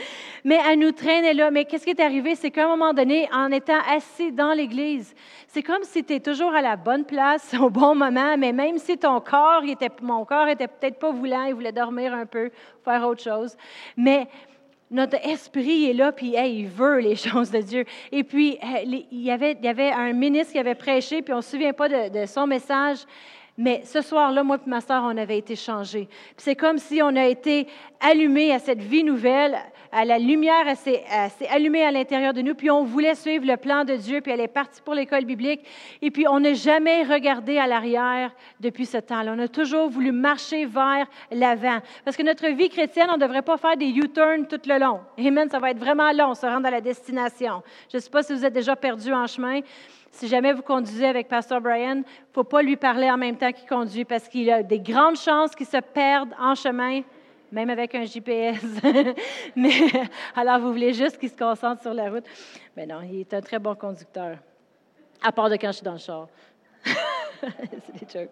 Mais 0.44 0.60
elle 0.70 0.80
nous 0.80 0.92
traînait 0.92 1.34
là. 1.34 1.50
Mais 1.50 1.64
qu'est-ce 1.64 1.86
qui 1.86 1.92
est 1.92 2.02
arrivé? 2.02 2.36
C'est 2.36 2.52
qu'à 2.52 2.66
un 2.66 2.68
moment 2.68 2.92
donné, 2.92 3.30
en 3.32 3.53
étant 3.54 3.80
assis 3.90 4.32
dans 4.32 4.52
l'Église. 4.52 5.14
C'est 5.48 5.64
comme 5.64 5.84
si 5.84 6.04
tu 6.04 6.14
es 6.16 6.20
toujours 6.20 6.54
à 6.54 6.62
la 6.62 6.76
bonne 6.76 7.06
place 7.06 7.54
au 7.60 7.70
bon 7.70 7.96
moment, 7.96 8.38
mais 8.38 8.52
même 8.52 8.78
si 8.78 8.98
ton 8.98 9.22
corps, 9.22 9.64
mon 10.02 10.26
corps 10.26 10.48
était 10.48 10.68
peut-être 10.68 11.00
pas 11.00 11.12
voulant, 11.12 11.44
il 11.44 11.54
voulait 11.54 11.72
dormir 11.72 12.14
un 12.14 12.26
peu, 12.26 12.50
faire 12.84 13.08
autre 13.08 13.24
chose. 13.24 13.56
Mais 13.96 14.28
notre 14.92 15.18
esprit 15.26 15.90
est 15.90 15.94
là, 15.94 16.12
puis 16.12 16.36
il 16.36 16.68
veut 16.68 17.00
les 17.00 17.16
choses 17.30 17.52
de 17.52 17.62
Dieu. 17.62 17.86
Et 18.12 18.24
puis, 18.24 18.58
euh, 18.64 18.82
il 19.12 19.22
y, 19.22 19.32
avait, 19.32 19.58
il 19.60 19.66
y 19.66 19.70
avait 19.70 19.92
un 19.92 20.14
ministre 20.14 20.54
qui 20.54 20.60
avait 20.60 20.76
prêché, 20.76 21.22
puis 21.22 21.34
on 21.34 21.38
ne 21.38 21.42
se 21.42 21.52
souvient 21.52 21.74
pas 21.74 21.90
de, 21.90 22.22
de 22.22 22.26
son 22.26 22.46
message, 22.48 23.00
mais 23.58 23.82
ce 23.86 24.02
soir-là, 24.02 24.44
moi 24.44 24.58
et 24.66 24.70
ma 24.70 24.82
soeur, 24.82 25.04
on 25.04 25.16
avait 25.18 25.38
été 25.38 25.56
changés. 25.56 26.08
C'est 26.38 26.56
comme 26.56 26.80
si 26.80 27.02
on 27.04 27.16
a 27.16 27.26
été 27.26 27.68
allumés 28.00 28.52
à 28.52 28.60
cette 28.60 28.82
vie 28.82 29.04
nouvelle, 29.04 29.58
la 30.06 30.18
lumière, 30.18 30.66
s'est, 30.76 31.04
allumée 31.50 31.84
à 31.84 31.92
l'intérieur 31.92 32.34
de 32.34 32.42
nous, 32.42 32.56
puis 32.56 32.72
on 32.72 32.84
voulait 32.84 33.16
suivre 33.16 33.46
le 33.46 33.58
plan 33.58 33.84
de 33.84 33.96
Dieu, 33.96 34.22
puis 34.22 34.32
elle 34.32 34.42
est 34.42 34.48
partie 34.48 34.82
pour 34.82 34.96
l'école 34.96 35.26
biblique. 35.26 35.62
Et 36.02 36.10
puis 36.10 36.28
on 36.28 36.40
n'a 36.40 36.54
jamais 36.54 37.04
regardé 37.04 37.58
à 37.60 37.68
l'arrière 37.68 38.32
depuis 38.60 38.86
ce 38.86 38.98
temps-là. 38.98 39.34
On 39.36 39.40
a 39.40 39.48
toujours 39.48 39.90
voulu 39.90 40.12
marcher 40.12 40.66
vers 40.66 41.08
l'avant. 41.32 41.80
Parce 42.04 42.18
que 42.18 42.24
notre 42.24 42.48
vie 42.48 42.70
chrétienne, 42.70 43.08
on 43.10 43.18
ne 43.18 43.22
devrait 43.22 43.44
pas 43.44 43.58
faire 43.58 43.78
des 43.78 43.90
U-turns 43.90 44.48
tout 44.48 44.62
le 44.66 44.80
long. 44.80 45.02
Amen, 45.20 45.50
ça 45.50 45.60
va 45.60 45.72
être 45.72 45.80
vraiment 45.80 46.12
long, 46.12 46.34
se 46.34 46.46
rendre 46.46 46.68
à 46.68 46.72
la 46.72 46.82
destination. 46.82 47.62
Je 47.92 47.98
ne 47.98 48.02
sais 48.02 48.10
pas 48.10 48.24
si 48.24 48.34
vous 48.34 48.46
êtes 48.46 48.54
déjà 48.54 48.76
perdu 48.76 49.14
en 49.14 49.28
chemin. 49.28 49.62
Si 50.12 50.28
jamais 50.28 50.54
vous 50.54 50.62
conduisez 50.62 51.08
avec 51.08 51.28
Pasteur 51.28 51.60
Brian, 51.60 51.96
il 51.96 52.00
ne 52.00 52.34
faut 52.34 52.44
pas 52.44 52.62
lui 52.62 52.76
parler 52.76 53.10
en 53.10 53.18
même 53.18 53.36
temps 53.36 53.52
qu'il 53.52 53.68
conduit 53.68 54.06
parce 54.06 54.28
qu'il 54.28 54.50
a 54.52 54.62
des 54.62 54.80
grandes 54.80 55.18
chances 55.18 55.56
qu'il 55.56 55.66
se 55.66 55.78
perde 55.78 56.30
en 56.40 56.54
chemin, 56.54 57.02
même 57.54 57.70
avec 57.70 57.94
un 57.96 58.04
GPS. 58.04 58.62
Mais 59.56 59.92
alors, 60.36 60.60
vous 60.60 60.72
voulez 60.72 60.94
juste 60.94 61.18
qu'il 61.18 61.30
se 61.30 61.38
concentre 61.38 61.82
sur 61.82 61.94
la 61.94 62.10
route. 62.10 62.26
Mais 62.76 62.86
non, 62.86 63.02
il 63.02 63.22
est 63.22 63.34
un 63.34 63.42
très 63.42 63.60
bon 63.60 63.76
conducteur, 63.76 64.38
à 65.22 65.32
part 65.32 65.50
de 65.50 65.56
quand 65.56 65.68
je 65.68 65.74
suis 65.74 65.86
dans 65.86 65.94
le 65.94 66.00
char. 66.00 66.28
C'est 66.84 67.94
des 67.94 68.08
jokes. 68.12 68.32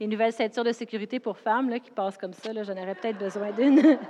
Les 0.00 0.06
nouvelles 0.06 0.32
ceintures 0.32 0.64
de 0.64 0.72
sécurité 0.72 1.20
pour 1.20 1.38
femmes 1.38 1.70
là, 1.70 1.78
qui 1.78 1.90
passent 1.90 2.18
comme 2.18 2.32
ça, 2.32 2.50
j'en 2.52 2.72
aurais 2.72 2.94
peut-être 2.96 3.18
besoin 3.18 3.52
d'une. 3.52 3.98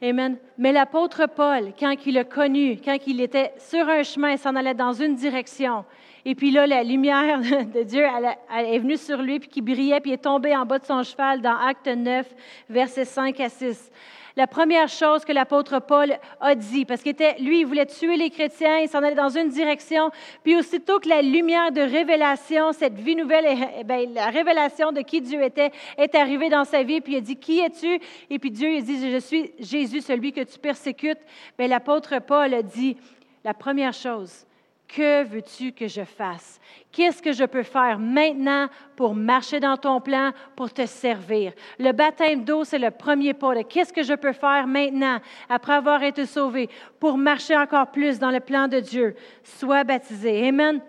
Amen. 0.00 0.38
Mais 0.56 0.72
l'apôtre 0.72 1.26
Paul, 1.26 1.72
quand 1.78 1.94
il 2.06 2.16
a 2.18 2.24
connu, 2.24 2.80
quand 2.82 2.96
il 3.06 3.20
était 3.20 3.52
sur 3.58 3.86
un 3.88 4.04
chemin, 4.04 4.36
s'en 4.36 4.54
allait 4.54 4.74
dans 4.74 4.92
une 4.92 5.16
direction, 5.16 5.84
et 6.30 6.34
puis 6.34 6.50
là, 6.50 6.66
la 6.66 6.82
lumière 6.82 7.40
de 7.74 7.82
Dieu 7.84 8.04
est 8.04 8.78
venue 8.78 8.98
sur 8.98 9.22
lui, 9.22 9.40
puis 9.40 9.48
qui 9.48 9.62
brillait, 9.62 9.98
puis 10.00 10.12
est 10.12 10.24
tombé 10.24 10.54
en 10.54 10.66
bas 10.66 10.78
de 10.78 10.84
son 10.84 11.02
cheval 11.02 11.40
dans 11.40 11.56
Acte 11.56 11.86
9, 11.86 12.26
versets 12.68 13.06
5 13.06 13.40
à 13.40 13.48
6 13.48 13.90
la 14.36 14.46
première 14.46 14.88
chose 14.88 15.24
que 15.24 15.32
l'apôtre 15.32 15.80
Paul 15.80 16.16
a 16.40 16.54
dit, 16.54 16.84
parce 16.84 17.02
qu'il 17.02 17.10
était, 17.10 17.34
lui, 17.40 17.60
il 17.60 17.66
voulait 17.66 17.86
tuer 17.86 18.16
les 18.16 18.30
chrétiens, 18.30 18.78
il 18.78 18.88
s'en 18.88 19.02
allait 19.02 19.16
dans 19.16 19.36
une 19.36 19.48
direction, 19.48 20.12
puis 20.44 20.54
aussitôt 20.54 21.00
que 21.00 21.08
la 21.08 21.22
lumière 21.22 21.72
de 21.72 21.80
révélation, 21.80 22.70
cette 22.72 22.94
vie 22.94 23.16
nouvelle, 23.16 23.46
eh 23.80 23.82
bien, 23.82 24.04
la 24.14 24.26
révélation 24.26 24.92
de 24.92 25.00
qui 25.00 25.22
Dieu 25.22 25.42
était, 25.42 25.72
est 25.96 26.14
arrivée 26.14 26.50
dans 26.50 26.62
sa 26.62 26.84
vie, 26.84 27.00
puis 27.00 27.14
il 27.14 27.16
a 27.16 27.20
dit, 27.20 27.34
qui 27.34 27.58
es-tu? 27.58 27.98
Et 28.30 28.38
puis 28.38 28.52
Dieu, 28.52 28.74
il 28.74 28.84
dit, 28.84 29.10
je 29.10 29.18
suis 29.18 29.50
Jésus, 29.58 30.02
celui 30.02 30.32
que 30.32 30.42
tu 30.42 30.56
persécutes. 30.60 31.18
Mais 31.58 31.66
l'apôtre 31.66 32.20
Paul 32.20 32.54
a 32.54 32.62
dit, 32.62 32.96
la 33.42 33.54
première 33.54 33.92
chose, 33.92 34.46
que 34.88 35.22
veux-tu 35.24 35.72
que 35.72 35.86
je 35.86 36.02
fasse? 36.02 36.58
Qu'est-ce 36.90 37.22
que 37.22 37.32
je 37.32 37.44
peux 37.44 37.62
faire 37.62 37.98
maintenant 37.98 38.68
pour 38.96 39.14
marcher 39.14 39.60
dans 39.60 39.76
ton 39.76 40.00
plan, 40.00 40.32
pour 40.56 40.72
te 40.72 40.86
servir? 40.86 41.52
Le 41.78 41.92
baptême 41.92 42.44
d'eau, 42.44 42.64
c'est 42.64 42.78
le 42.78 42.90
premier 42.90 43.34
pas. 43.34 43.62
Qu'est-ce 43.64 43.92
que 43.92 44.02
je 44.02 44.14
peux 44.14 44.32
faire 44.32 44.66
maintenant, 44.66 45.18
après 45.48 45.74
avoir 45.74 46.02
été 46.02 46.24
sauvé, 46.24 46.70
pour 46.98 47.18
marcher 47.18 47.56
encore 47.56 47.90
plus 47.90 48.18
dans 48.18 48.30
le 48.30 48.40
plan 48.40 48.66
de 48.66 48.80
Dieu? 48.80 49.14
Sois 49.44 49.84
baptisé. 49.84 50.48
Amen. 50.48 50.80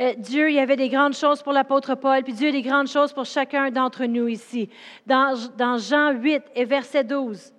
Euh, 0.00 0.14
Dieu, 0.16 0.48
il 0.48 0.54
y 0.54 0.60
avait 0.60 0.76
des 0.76 0.88
grandes 0.88 1.14
choses 1.14 1.42
pour 1.42 1.52
l'apôtre 1.52 1.94
Paul, 1.96 2.22
puis 2.22 2.32
Dieu 2.32 2.48
a 2.48 2.52
des 2.52 2.62
grandes 2.62 2.88
choses 2.88 3.12
pour 3.12 3.26
chacun 3.26 3.70
d'entre 3.70 4.04
nous 4.04 4.28
ici. 4.28 4.70
Dans, 5.06 5.36
dans, 5.56 5.76
Jean 5.76 6.12
8 6.12 6.42
et 6.54 6.64
verset 6.64 7.02
12, 7.04 7.52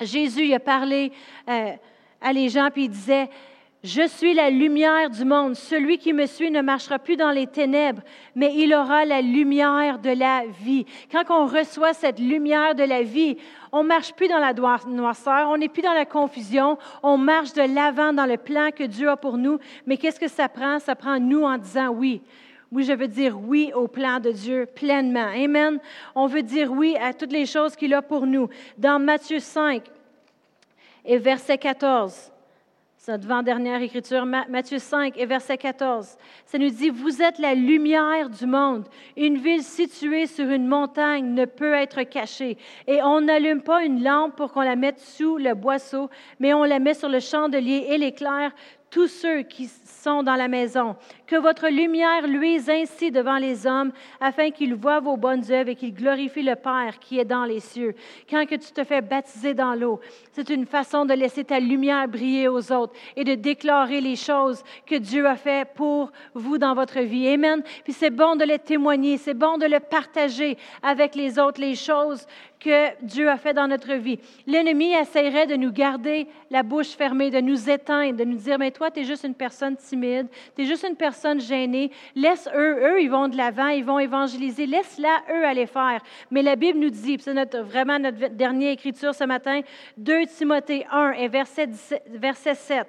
Jésus 0.00 0.52
a 0.54 0.60
parlé 0.60 1.12
euh, 1.48 1.72
à 2.22 2.32
les 2.32 2.48
gens, 2.48 2.70
puis 2.72 2.84
il 2.84 2.90
disait, 2.90 3.28
je 3.86 4.06
suis 4.08 4.34
la 4.34 4.50
lumière 4.50 5.10
du 5.10 5.24
monde. 5.24 5.54
Celui 5.54 5.98
qui 5.98 6.12
me 6.12 6.26
suit 6.26 6.50
ne 6.50 6.60
marchera 6.60 6.98
plus 6.98 7.16
dans 7.16 7.30
les 7.30 7.46
ténèbres, 7.46 8.02
mais 8.34 8.52
il 8.56 8.74
aura 8.74 9.04
la 9.04 9.22
lumière 9.22 10.00
de 10.00 10.10
la 10.10 10.42
vie. 10.60 10.84
Quand 11.12 11.22
on 11.30 11.46
reçoit 11.46 11.94
cette 11.94 12.18
lumière 12.18 12.74
de 12.74 12.82
la 12.82 13.02
vie, 13.02 13.36
on 13.70 13.84
ne 13.84 13.88
marche 13.88 14.12
plus 14.12 14.26
dans 14.26 14.40
la 14.40 14.52
noirceur, 14.52 15.48
on 15.50 15.56
n'est 15.56 15.68
plus 15.68 15.82
dans 15.82 15.94
la 15.94 16.04
confusion, 16.04 16.78
on 17.04 17.16
marche 17.16 17.52
de 17.52 17.62
l'avant 17.62 18.12
dans 18.12 18.26
le 18.26 18.36
plan 18.36 18.70
que 18.76 18.82
Dieu 18.82 19.08
a 19.08 19.16
pour 19.16 19.38
nous. 19.38 19.58
Mais 19.86 19.96
qu'est-ce 19.96 20.20
que 20.20 20.28
ça 20.28 20.48
prend? 20.48 20.80
Ça 20.80 20.96
prend 20.96 21.20
nous 21.20 21.44
en 21.44 21.56
disant 21.56 21.90
oui. 21.90 22.22
Oui, 22.72 22.82
je 22.82 22.92
veux 22.92 23.08
dire 23.08 23.38
oui 23.40 23.70
au 23.72 23.86
plan 23.86 24.18
de 24.18 24.32
Dieu 24.32 24.66
pleinement. 24.66 25.28
Amen. 25.28 25.78
On 26.16 26.26
veut 26.26 26.42
dire 26.42 26.72
oui 26.72 26.96
à 27.00 27.14
toutes 27.14 27.32
les 27.32 27.46
choses 27.46 27.76
qu'il 27.76 27.94
a 27.94 28.02
pour 28.02 28.26
nous. 28.26 28.48
Dans 28.76 28.98
Matthieu 28.98 29.38
5 29.38 29.84
et 31.04 31.18
verset 31.18 31.56
14, 31.56 32.32
c'est 33.06 33.12
notre 33.12 33.30
avant-dernière 33.30 33.82
écriture, 33.82 34.26
Matthieu 34.26 34.80
5 34.80 35.16
et 35.16 35.26
verset 35.26 35.56
14. 35.58 36.16
Ça 36.44 36.58
nous 36.58 36.70
dit, 36.70 36.90
vous 36.90 37.22
êtes 37.22 37.38
la 37.38 37.54
lumière 37.54 38.28
du 38.28 38.46
monde. 38.46 38.84
Une 39.16 39.36
ville 39.36 39.62
située 39.62 40.26
sur 40.26 40.50
une 40.50 40.66
montagne 40.66 41.32
ne 41.32 41.44
peut 41.44 41.74
être 41.74 42.02
cachée. 42.02 42.58
Et 42.88 43.00
on 43.04 43.20
n'allume 43.20 43.62
pas 43.62 43.84
une 43.84 44.02
lampe 44.02 44.34
pour 44.34 44.50
qu'on 44.50 44.62
la 44.62 44.74
mette 44.74 44.98
sous 44.98 45.36
le 45.36 45.54
boisseau, 45.54 46.10
mais 46.40 46.52
on 46.52 46.64
la 46.64 46.80
met 46.80 46.94
sur 46.94 47.08
le 47.08 47.20
chandelier 47.20 47.86
et 47.90 47.96
l'éclaire 47.96 48.50
tous 48.90 49.08
ceux 49.08 49.42
qui 49.42 49.66
sont 49.66 50.24
dans 50.24 50.34
la 50.34 50.48
maison. 50.48 50.96
Que 51.26 51.36
votre 51.36 51.68
lumière 51.68 52.26
luise 52.28 52.70
ainsi 52.70 53.10
devant 53.10 53.38
les 53.38 53.66
hommes, 53.66 53.90
afin 54.20 54.50
qu'ils 54.52 54.76
voient 54.76 55.00
vos 55.00 55.16
bonnes 55.16 55.50
œuvres 55.50 55.70
et 55.70 55.74
qu'ils 55.74 55.92
glorifient 55.92 56.42
le 56.42 56.54
Père 56.54 57.00
qui 57.00 57.18
est 57.18 57.24
dans 57.24 57.44
les 57.44 57.58
cieux. 57.58 57.96
Quand 58.30 58.46
que 58.46 58.54
tu 58.54 58.70
te 58.70 58.84
fais 58.84 59.00
baptiser 59.00 59.52
dans 59.52 59.74
l'eau, 59.74 60.00
c'est 60.30 60.48
une 60.50 60.66
façon 60.66 61.04
de 61.04 61.14
laisser 61.14 61.42
ta 61.42 61.58
lumière 61.58 62.06
briller 62.06 62.46
aux 62.46 62.70
autres 62.70 62.94
et 63.16 63.24
de 63.24 63.34
déclarer 63.34 64.00
les 64.00 64.14
choses 64.14 64.62
que 64.86 64.94
Dieu 64.94 65.26
a 65.26 65.34
fait 65.34 65.68
pour 65.74 66.12
vous 66.34 66.58
dans 66.58 66.74
votre 66.74 67.00
vie. 67.00 67.26
Amen. 67.28 67.62
Puis 67.82 67.92
c'est 67.92 68.10
bon 68.10 68.36
de 68.36 68.44
les 68.44 68.60
témoigner, 68.60 69.18
c'est 69.18 69.34
bon 69.34 69.58
de 69.58 69.66
le 69.66 69.80
partager 69.80 70.56
avec 70.80 71.16
les 71.16 71.40
autres, 71.40 71.60
les 71.60 71.74
choses 71.74 72.24
que 72.60 73.04
Dieu 73.04 73.28
a 73.28 73.36
fait 73.36 73.52
dans 73.52 73.68
notre 73.68 73.94
vie. 73.94 74.18
L'ennemi 74.46 74.92
essaierait 74.92 75.46
de 75.46 75.56
nous 75.56 75.72
garder 75.72 76.26
la 76.50 76.62
bouche 76.62 76.90
fermée, 76.90 77.30
de 77.30 77.40
nous 77.40 77.68
éteindre, 77.68 78.16
de 78.16 78.24
nous 78.24 78.38
dire, 78.38 78.58
mais 78.58 78.70
toi, 78.70 78.90
tu 78.90 79.00
es 79.00 79.04
juste 79.04 79.24
une 79.24 79.34
personne 79.34 79.76
timide, 79.76 80.28
tu 80.54 80.62
es 80.62 80.64
juste 80.64 80.86
une 80.88 80.96
personne 80.96 81.15
gênée. 81.38 81.90
Laisse 82.14 82.48
eux, 82.54 82.78
eux, 82.82 83.02
ils 83.02 83.10
vont 83.10 83.28
de 83.28 83.36
l'avant, 83.36 83.68
ils 83.68 83.84
vont 83.84 83.98
évangéliser. 83.98 84.66
Laisse-la, 84.66 85.22
eux, 85.30 85.44
aller 85.44 85.66
faire. 85.66 86.00
Mais 86.30 86.42
la 86.42 86.56
Bible 86.56 86.78
nous 86.78 86.90
dit, 86.90 87.18
c'est 87.20 87.34
notre, 87.34 87.60
vraiment 87.60 87.98
notre 87.98 88.28
dernière 88.34 88.72
écriture 88.72 89.14
ce 89.14 89.24
matin, 89.24 89.60
2 89.96 90.26
Timothée 90.26 90.86
1 90.90 91.12
et 91.12 91.28
verset, 91.28 91.68
verset 92.08 92.54
7. 92.54 92.86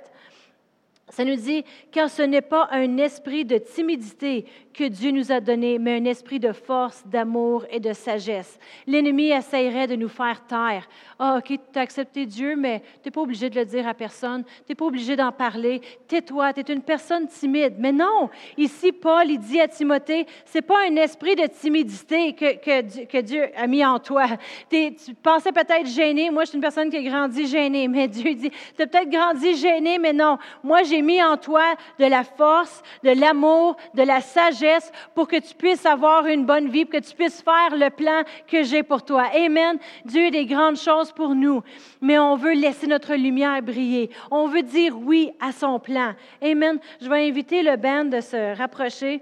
Ça 1.10 1.24
nous 1.24 1.36
dit, 1.36 1.64
car 1.92 2.10
ce 2.10 2.22
n'est 2.22 2.42
pas 2.42 2.68
un 2.72 2.98
esprit 2.98 3.46
de 3.46 3.58
timidité 3.58 4.46
que 4.78 4.84
Dieu 4.84 5.12
nous 5.12 5.32
a 5.32 5.40
donné, 5.40 5.80
mais 5.80 5.98
un 5.98 6.06
esprit 6.06 6.40
de 6.40 6.52
force, 6.52 7.04
d'amour 7.08 7.66
et 7.72 7.80
de 7.80 7.94
sagesse. 7.94 8.60
L'ennemi 8.86 9.32
essayerait 9.32 9.88
de 9.88 9.96
nous 9.96 10.10
faire 10.10 10.46
taire. 10.46 10.88
Ah, 11.18 11.38
OK, 11.40 11.48
tu 11.48 11.80
as 11.80 11.82
accepté 11.82 12.26
Dieu, 12.26 12.56
mais 12.56 12.82
tu 13.02 13.08
n'es 13.08 13.12
pas 13.12 13.22
obligé 13.22 13.50
de 13.50 13.56
le 13.56 13.66
dire 13.66 13.88
à 13.88 13.96
personne. 13.96 14.44
Tu 14.44 14.52
n'es 14.70 14.76
pas 14.76 14.86
obligé 14.86 15.16
d'en 15.16 15.32
parler. 15.32 15.82
Tais-toi, 16.08 16.54
tu 16.54 16.60
es 16.60 16.74
une 16.74 16.84
personne 16.84 17.28
timide. 17.28 17.76
Mais 17.80 17.92
non, 17.92 18.30
ici, 18.56 18.92
Paul, 18.92 19.32
il 19.32 19.40
dit 19.40 19.60
à 19.60 19.68
Timothée, 19.68 20.28
c'est 20.46 20.62
pas 20.62 20.88
un 20.88 20.96
esprit 20.98 21.36
de 21.36 21.48
timidité 21.48 22.34
que, 22.34 23.22
Dieu 23.22 23.46
a 23.56 23.66
mis 23.66 23.84
en 23.84 23.98
toi. 23.98 24.28
tu 24.70 25.14
pensais 25.24 25.52
peut-être 25.52 25.88
gêné. 25.88 26.30
Moi, 26.30 26.44
je 26.44 26.50
suis 26.50 26.58
une 26.58 26.62
personne 26.62 26.90
qui 26.90 26.98
a 26.98 27.02
grandi 27.02 27.48
gênée, 27.48 27.88
mais 27.88 28.08
Dieu 28.08 28.36
dit, 28.36 28.52
tu 28.76 28.82
as 28.84 28.86
peut-être 28.86 29.10
grandi 29.10 29.56
gêné, 29.56 29.98
mais 29.98 30.14
non. 30.14 30.38
Moi, 30.64 30.84
j'ai 30.84 30.97
j'ai 30.98 31.04
mis 31.04 31.22
en 31.22 31.38
toi 31.38 31.76
de 32.00 32.06
la 32.06 32.24
force, 32.24 32.82
de 33.04 33.12
l'amour, 33.12 33.78
de 33.94 34.02
la 34.02 34.20
sagesse 34.20 34.92
pour 35.14 35.28
que 35.28 35.36
tu 35.36 35.54
puisses 35.54 35.86
avoir 35.86 36.26
une 36.26 36.44
bonne 36.44 36.70
vie, 36.70 36.86
pour 36.86 37.00
que 37.00 37.06
tu 37.06 37.16
puisses 37.16 37.44
faire 37.44 37.78
le 37.78 37.92
plan 37.92 38.24
que 38.48 38.64
j'ai 38.64 38.82
pour 38.82 39.06
toi. 39.06 39.26
Amen. 39.36 39.78
Dieu 40.06 40.26
a 40.26 40.32
des 40.32 40.48
grandes 40.48 40.78
choses 40.78 41.12
pour 41.12 41.36
nous, 41.36 41.62
mais 42.02 42.18
on 42.18 42.36
veut 42.36 42.54
laisser 42.54 42.88
notre 42.88 43.14
lumière 43.14 43.62
briller. 43.62 44.10
On 44.32 44.48
veut 44.48 44.64
dire 44.64 44.98
oui 45.00 45.32
à 45.40 45.52
son 45.52 45.80
plan. 45.80 46.16
Amen. 46.42 46.80
Je 47.00 47.08
vais 47.08 47.28
inviter 47.28 47.62
le 47.62 47.78
band 47.78 48.06
de 48.06 48.20
se 48.20 48.58
rapprocher 48.58 49.22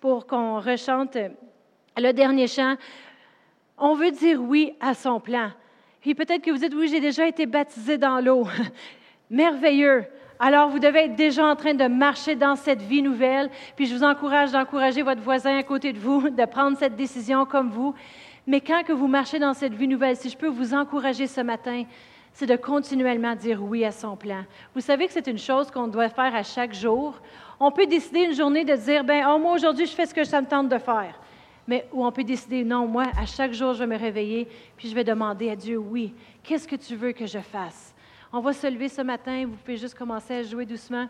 pour 0.00 0.28
qu'on 0.28 0.60
rechante 0.60 1.18
le 1.96 2.12
dernier 2.12 2.46
chant. 2.46 2.76
On 3.78 3.94
veut 3.94 4.12
dire 4.12 4.40
oui 4.40 4.74
à 4.78 4.94
son 4.94 5.18
plan. 5.18 5.50
Puis 6.02 6.14
peut-être 6.14 6.44
que 6.44 6.52
vous 6.52 6.58
dites, 6.58 6.72
oui, 6.72 6.86
j'ai 6.86 7.00
déjà 7.00 7.26
été 7.26 7.46
baptisé 7.46 7.98
dans 7.98 8.20
l'eau. 8.20 8.46
Merveilleux. 9.30 10.04
Alors, 10.38 10.68
vous 10.68 10.78
devez 10.78 11.04
être 11.04 11.16
déjà 11.16 11.46
en 11.46 11.56
train 11.56 11.72
de 11.72 11.86
marcher 11.86 12.34
dans 12.34 12.56
cette 12.56 12.82
vie 12.82 13.02
nouvelle. 13.02 13.50
Puis 13.74 13.86
je 13.86 13.94
vous 13.94 14.04
encourage 14.04 14.52
d'encourager 14.52 15.02
votre 15.02 15.22
voisin 15.22 15.56
à 15.56 15.62
côté 15.62 15.92
de 15.92 15.98
vous, 15.98 16.28
de 16.28 16.44
prendre 16.44 16.76
cette 16.76 16.96
décision 16.96 17.46
comme 17.46 17.70
vous. 17.70 17.94
Mais 18.46 18.60
quand 18.60 18.82
que 18.84 18.92
vous 18.92 19.08
marchez 19.08 19.38
dans 19.38 19.54
cette 19.54 19.74
vie 19.74 19.88
nouvelle, 19.88 20.16
si 20.16 20.28
je 20.28 20.36
peux 20.36 20.48
vous 20.48 20.74
encourager 20.74 21.26
ce 21.26 21.40
matin, 21.40 21.84
c'est 22.32 22.46
de 22.46 22.56
continuellement 22.56 23.34
dire 23.34 23.62
oui 23.62 23.84
à 23.84 23.90
son 23.90 24.14
plan. 24.14 24.44
Vous 24.74 24.82
savez 24.82 25.06
que 25.06 25.12
c'est 25.12 25.26
une 25.26 25.38
chose 25.38 25.70
qu'on 25.70 25.88
doit 25.88 26.10
faire 26.10 26.34
à 26.34 26.42
chaque 26.42 26.74
jour. 26.74 27.14
On 27.58 27.72
peut 27.72 27.86
décider 27.86 28.24
une 28.24 28.34
journée 28.34 28.64
de 28.64 28.76
dire, 28.76 29.04
ben, 29.04 29.26
oh, 29.28 29.38
moi 29.38 29.54
aujourd'hui, 29.54 29.86
je 29.86 29.92
fais 29.92 30.04
ce 30.04 30.14
que 30.14 30.24
ça 30.24 30.40
me 30.40 30.46
tente 30.46 30.68
de 30.68 30.78
faire 30.78 31.18
mais 31.66 31.88
où 31.92 32.04
on 32.04 32.12
peut 32.12 32.24
décider, 32.24 32.64
non, 32.64 32.86
moi, 32.86 33.04
à 33.18 33.26
chaque 33.26 33.52
jour, 33.52 33.74
je 33.74 33.80
vais 33.80 33.86
me 33.86 33.98
réveiller, 33.98 34.48
puis 34.76 34.88
je 34.88 34.94
vais 34.94 35.04
demander 35.04 35.50
à 35.50 35.56
Dieu, 35.56 35.78
oui, 35.78 36.14
qu'est-ce 36.42 36.68
que 36.68 36.76
tu 36.76 36.94
veux 36.94 37.12
que 37.12 37.26
je 37.26 37.40
fasse? 37.40 37.94
On 38.32 38.40
va 38.40 38.52
se 38.52 38.66
lever 38.66 38.88
ce 38.88 39.02
matin, 39.02 39.44
vous 39.46 39.56
pouvez 39.64 39.76
juste 39.76 39.94
commencer 39.94 40.34
à 40.34 40.42
jouer 40.42 40.66
doucement. 40.66 41.06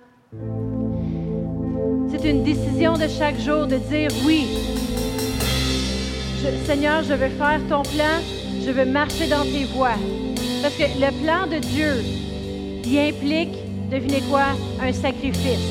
C'est 2.11 2.29
une 2.29 2.45
décision 2.45 2.95
de 2.95 3.09
chaque 3.09 3.39
jour 3.39 3.67
de 3.67 3.77
dire 3.77 4.11
oui. 4.27 4.47
Seigneur, 6.67 7.03
je 7.03 7.15
veux 7.15 7.31
faire 7.31 7.61
ton 7.69 7.83
plan, 7.83 8.21
je 8.65 8.71
veux 8.71 8.85
marcher 8.85 9.29
dans 9.29 9.43
tes 9.45 9.65
voies. 9.65 9.97
Parce 10.63 10.77
que 10.77 10.83
le 10.83 11.25
plan 11.25 11.47
de 11.47 11.59
Dieu, 11.59 12.03
il 12.85 12.99
implique, 12.99 13.57
devinez 13.91 14.21
quoi, 14.31 14.49
un 14.81 14.93
sacrifice. 14.93 15.67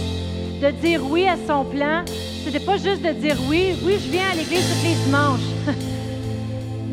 De 0.62 0.72
dire 0.72 1.02
oui 1.06 1.28
à 1.28 1.38
son 1.48 1.64
plan, 1.64 2.04
c'était 2.44 2.60
pas 2.60 2.78
juste 2.78 3.04
de 3.04 3.12
dire 3.12 3.38
oui, 3.48 3.76
oui, 3.84 3.98
je 4.04 4.10
viens 4.10 4.30
à 4.32 4.36
l'église 4.36 4.68
tous 4.68 4.84
les 4.84 4.96
dimanches. 5.06 5.68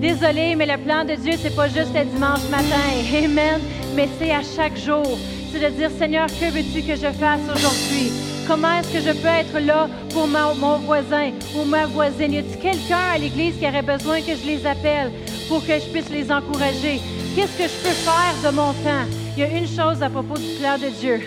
Désolé, 0.00 0.54
mais 0.56 0.66
le 0.66 0.78
plan 0.78 1.04
de 1.04 1.14
Dieu, 1.14 1.32
c'est 1.38 1.54
pas 1.54 1.68
juste 1.68 1.94
le 1.94 2.04
dimanche 2.04 2.48
matin. 2.50 3.24
Amen. 3.24 3.60
Mais 3.94 4.08
c'est 4.18 4.30
à 4.30 4.42
chaque 4.42 4.76
jour. 4.76 5.18
C'est 5.52 5.60
de 5.60 5.76
dire, 5.76 5.90
Seigneur, 5.98 6.26
que 6.26 6.50
veux-tu 6.50 6.82
que 6.82 6.96
je 6.96 7.12
fasse 7.12 7.40
aujourd'hui? 7.54 8.12
Comment 8.48 8.80
est-ce 8.80 8.92
que 8.92 9.00
je 9.00 9.16
peux 9.16 9.28
être 9.28 9.58
là 9.60 9.88
pour 10.10 10.26
mon, 10.26 10.78
voisin 10.78 11.30
ou 11.56 11.64
ma 11.64 11.86
voisine? 11.86 12.32
Y 12.32 12.38
a-t-il 12.38 12.58
quelqu'un 12.58 13.12
à 13.14 13.18
l'église 13.18 13.58
qui 13.58 13.66
aurait 13.66 13.82
besoin 13.82 14.20
que 14.20 14.34
je 14.34 14.46
les 14.46 14.66
appelle 14.66 15.12
pour 15.48 15.64
que 15.66 15.74
je 15.74 15.86
puisse 15.92 16.10
les 16.10 16.30
encourager? 16.32 17.00
Qu'est-ce 17.36 17.56
que 17.58 17.64
je 17.64 17.88
peux 17.88 17.94
faire 17.94 18.50
de 18.50 18.56
mon 18.56 18.72
temps? 18.72 19.06
Il 19.36 19.40
y 19.40 19.44
a 19.44 19.48
une 19.48 19.68
chose 19.68 20.02
à 20.02 20.10
propos 20.10 20.38
du 20.38 20.58
plan 20.58 20.76
de 20.78 20.88
Dieu. 21.00 21.20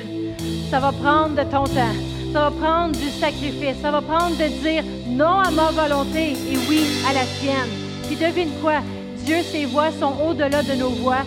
Ça 0.69 0.79
va 0.79 0.91
prendre 0.91 1.35
de 1.35 1.49
ton 1.49 1.63
temps 1.63 1.95
ça 2.35 2.49
va 2.49 2.51
prendre 2.51 2.97
du 2.97 3.09
sacrifice. 3.11 3.77
Ça 3.81 3.91
va 3.91 4.01
prendre 4.01 4.35
de 4.35 4.49
dire 4.61 4.83
non 5.07 5.39
à 5.39 5.51
ma 5.51 5.71
volonté 5.71 6.31
et 6.33 6.57
oui 6.67 6.81
à 7.09 7.13
la 7.13 7.23
sienne. 7.23 7.69
Puis 8.07 8.17
devine 8.17 8.51
quoi? 8.61 8.81
Dieu, 9.23 9.37
ses 9.41 9.63
voix 9.63 9.89
sont 9.97 10.11
au-delà 10.27 10.61
de 10.61 10.73
nos 10.73 10.89
voix. 10.89 11.23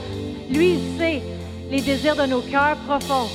Lui, 0.51 0.75
il 0.75 0.99
sait 0.99 1.23
les 1.71 1.81
désirs 1.81 2.17
de 2.17 2.27
nos 2.27 2.41
cœurs 2.41 2.77
profonds. 2.87 3.29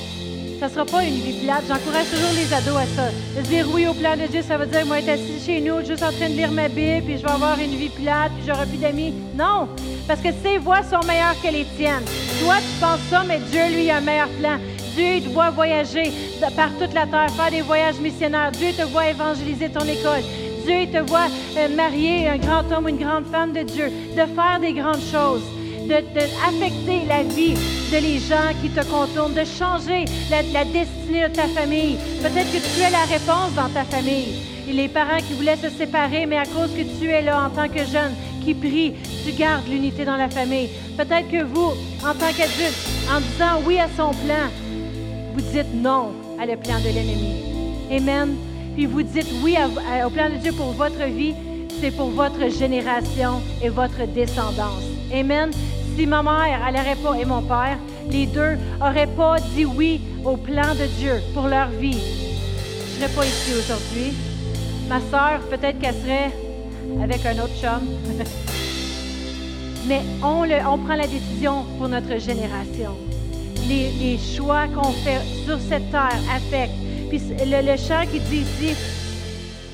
Ça 0.58 0.68
ne 0.68 0.72
sera 0.72 0.84
pas 0.84 1.04
une 1.04 1.14
vie 1.14 1.44
plate. 1.44 1.64
J'encourage 1.68 2.06
toujours 2.10 2.32
les 2.34 2.52
ados 2.52 2.76
à 2.76 2.86
ça. 2.96 3.08
De 3.36 3.46
dire 3.46 3.66
oui 3.72 3.86
au 3.86 3.94
plan 3.94 4.16
de 4.16 4.26
Dieu, 4.26 4.42
ça 4.42 4.56
veut 4.56 4.66
dire, 4.66 4.86
moi, 4.86 4.98
être 4.98 5.08
assis 5.08 5.44
chez 5.44 5.60
nous, 5.60 5.84
juste 5.84 6.02
en 6.02 6.12
train 6.12 6.30
de 6.30 6.34
lire 6.34 6.50
ma 6.50 6.68
Bible, 6.68 7.04
puis 7.04 7.18
je 7.18 7.22
vais 7.22 7.30
avoir 7.30 7.58
une 7.58 7.74
vie 7.74 7.90
plate, 7.90 8.32
puis 8.36 8.44
j'aurai 8.46 8.66
plus 8.66 8.78
d'amis. 8.78 9.12
Non! 9.36 9.68
Parce 10.06 10.20
que 10.20 10.30
ses 10.42 10.58
voix 10.58 10.82
sont 10.82 11.04
meilleures 11.06 11.40
que 11.42 11.48
les 11.52 11.66
tiennes. 11.76 12.04
Toi, 12.40 12.56
tu 12.58 12.80
penses 12.80 13.00
ça, 13.10 13.24
mais 13.26 13.38
Dieu, 13.50 13.62
lui, 13.74 13.90
a 13.90 13.98
un 13.98 14.00
meilleur 14.00 14.28
plan. 14.40 14.58
Dieu 14.96 15.20
te 15.20 15.28
voit 15.28 15.50
voyager 15.50 16.12
par 16.56 16.70
toute 16.78 16.94
la 16.94 17.06
terre, 17.06 17.30
faire 17.30 17.50
des 17.50 17.62
voyages 17.62 17.98
missionnaires. 17.98 18.52
Dieu 18.52 18.72
te 18.72 18.82
voit 18.82 19.08
évangéliser 19.08 19.68
ton 19.68 19.84
école. 19.84 20.22
Dieu 20.64 20.86
te 20.86 20.98
voit 21.08 21.26
euh, 21.58 21.68
marier 21.76 22.28
un 22.28 22.38
grand 22.38 22.70
homme 22.72 22.86
ou 22.86 22.88
une 22.88 22.98
grande 22.98 23.26
femme 23.26 23.52
de 23.52 23.62
Dieu, 23.62 23.90
de 24.12 24.24
faire 24.34 24.58
des 24.60 24.72
grandes 24.72 25.02
choses, 25.12 25.42
d'affecter 25.88 27.06
la 27.08 27.22
vie 27.22 27.54
de 27.92 27.98
les 27.98 28.18
gens 28.18 28.52
qui 28.62 28.70
te 28.70 28.84
contournent, 28.84 29.34
de 29.34 29.44
changer 29.44 30.04
la, 30.30 30.42
la 30.52 30.64
destinée 30.64 31.28
de 31.28 31.34
ta 31.34 31.46
famille. 31.48 31.96
Peut-être 32.22 32.50
que 32.52 32.58
tu 32.58 32.80
es 32.80 32.90
la 32.90 33.04
réponse 33.04 33.52
dans 33.54 33.68
ta 33.68 33.84
famille. 33.84 34.34
Et 34.68 34.72
les 34.72 34.88
parents 34.88 35.18
qui 35.18 35.34
voulaient 35.34 35.56
se 35.56 35.68
séparer, 35.68 36.26
mais 36.26 36.38
à 36.38 36.44
cause 36.44 36.70
que 36.74 36.82
tu 36.98 37.10
es 37.10 37.22
là 37.22 37.46
en 37.46 37.50
tant 37.50 37.68
que 37.68 37.84
jeune, 37.84 38.14
qui 38.44 38.54
prie, 38.54 38.94
tu 39.24 39.32
gardes 39.32 39.68
l'unité 39.68 40.04
dans 40.04 40.16
la 40.16 40.28
famille. 40.28 40.68
Peut-être 40.96 41.28
que 41.30 41.42
vous, 41.42 41.72
en 42.02 42.14
tant 42.14 42.32
qu'adulte, 42.36 42.76
en 43.10 43.20
disant 43.20 43.62
oui 43.66 43.78
à 43.78 43.88
son 43.96 44.10
plan, 44.10 44.48
vous 45.34 45.40
dites 45.40 45.74
non 45.74 46.12
à 46.40 46.46
le 46.46 46.56
plan 46.56 46.78
de 46.80 46.94
l'ennemi. 46.94 47.42
Amen. 47.90 48.36
Puis 48.74 48.86
vous 48.86 49.02
dites 49.02 49.28
oui 49.42 49.56
au 50.04 50.10
plan 50.10 50.30
de 50.30 50.36
Dieu 50.36 50.52
pour 50.52 50.72
votre 50.72 51.04
vie, 51.04 51.34
c'est 51.80 51.90
pour 51.90 52.10
votre 52.10 52.48
génération 52.50 53.40
et 53.62 53.68
votre 53.68 54.06
descendance. 54.14 54.93
Amen. 55.14 55.50
Si 55.96 56.06
ma 56.06 56.22
mère, 56.22 56.60
elle 56.66 56.74
n'aurait 56.74 56.96
pas, 56.96 57.14
et 57.14 57.24
mon 57.24 57.42
père, 57.42 57.78
les 58.10 58.26
deux 58.26 58.56
n'auraient 58.80 59.06
pas 59.06 59.36
dit 59.54 59.64
oui 59.64 60.00
au 60.24 60.36
plan 60.36 60.74
de 60.74 60.86
Dieu 60.98 61.20
pour 61.32 61.46
leur 61.46 61.68
vie, 61.68 62.00
je 62.00 63.04
ne 63.04 63.08
serais 63.08 63.14
pas 63.14 63.24
ici 63.24 63.52
aujourd'hui. 63.56 64.12
Ma 64.88 65.00
sœur, 65.10 65.40
peut-être 65.48 65.78
qu'elle 65.78 65.94
serait 65.94 66.32
avec 67.02 67.24
un 67.24 67.42
autre 67.42 67.54
chum. 67.60 67.80
Mais 69.86 70.00
on, 70.22 70.42
le, 70.44 70.56
on 70.66 70.78
prend 70.78 70.96
la 70.96 71.06
décision 71.06 71.64
pour 71.78 71.88
notre 71.88 72.18
génération 72.18 72.96
les, 73.68 74.18
choix 74.18 74.66
qu'on 74.68 74.92
fait 74.92 75.20
sur 75.46 75.58
cette 75.60 75.90
terre 75.90 76.18
affectent. 76.34 76.74
Puis 77.08 77.20
le, 77.44 77.76
chant 77.76 78.04
qui 78.10 78.20
dit 78.20 78.38
ici, 78.38 78.76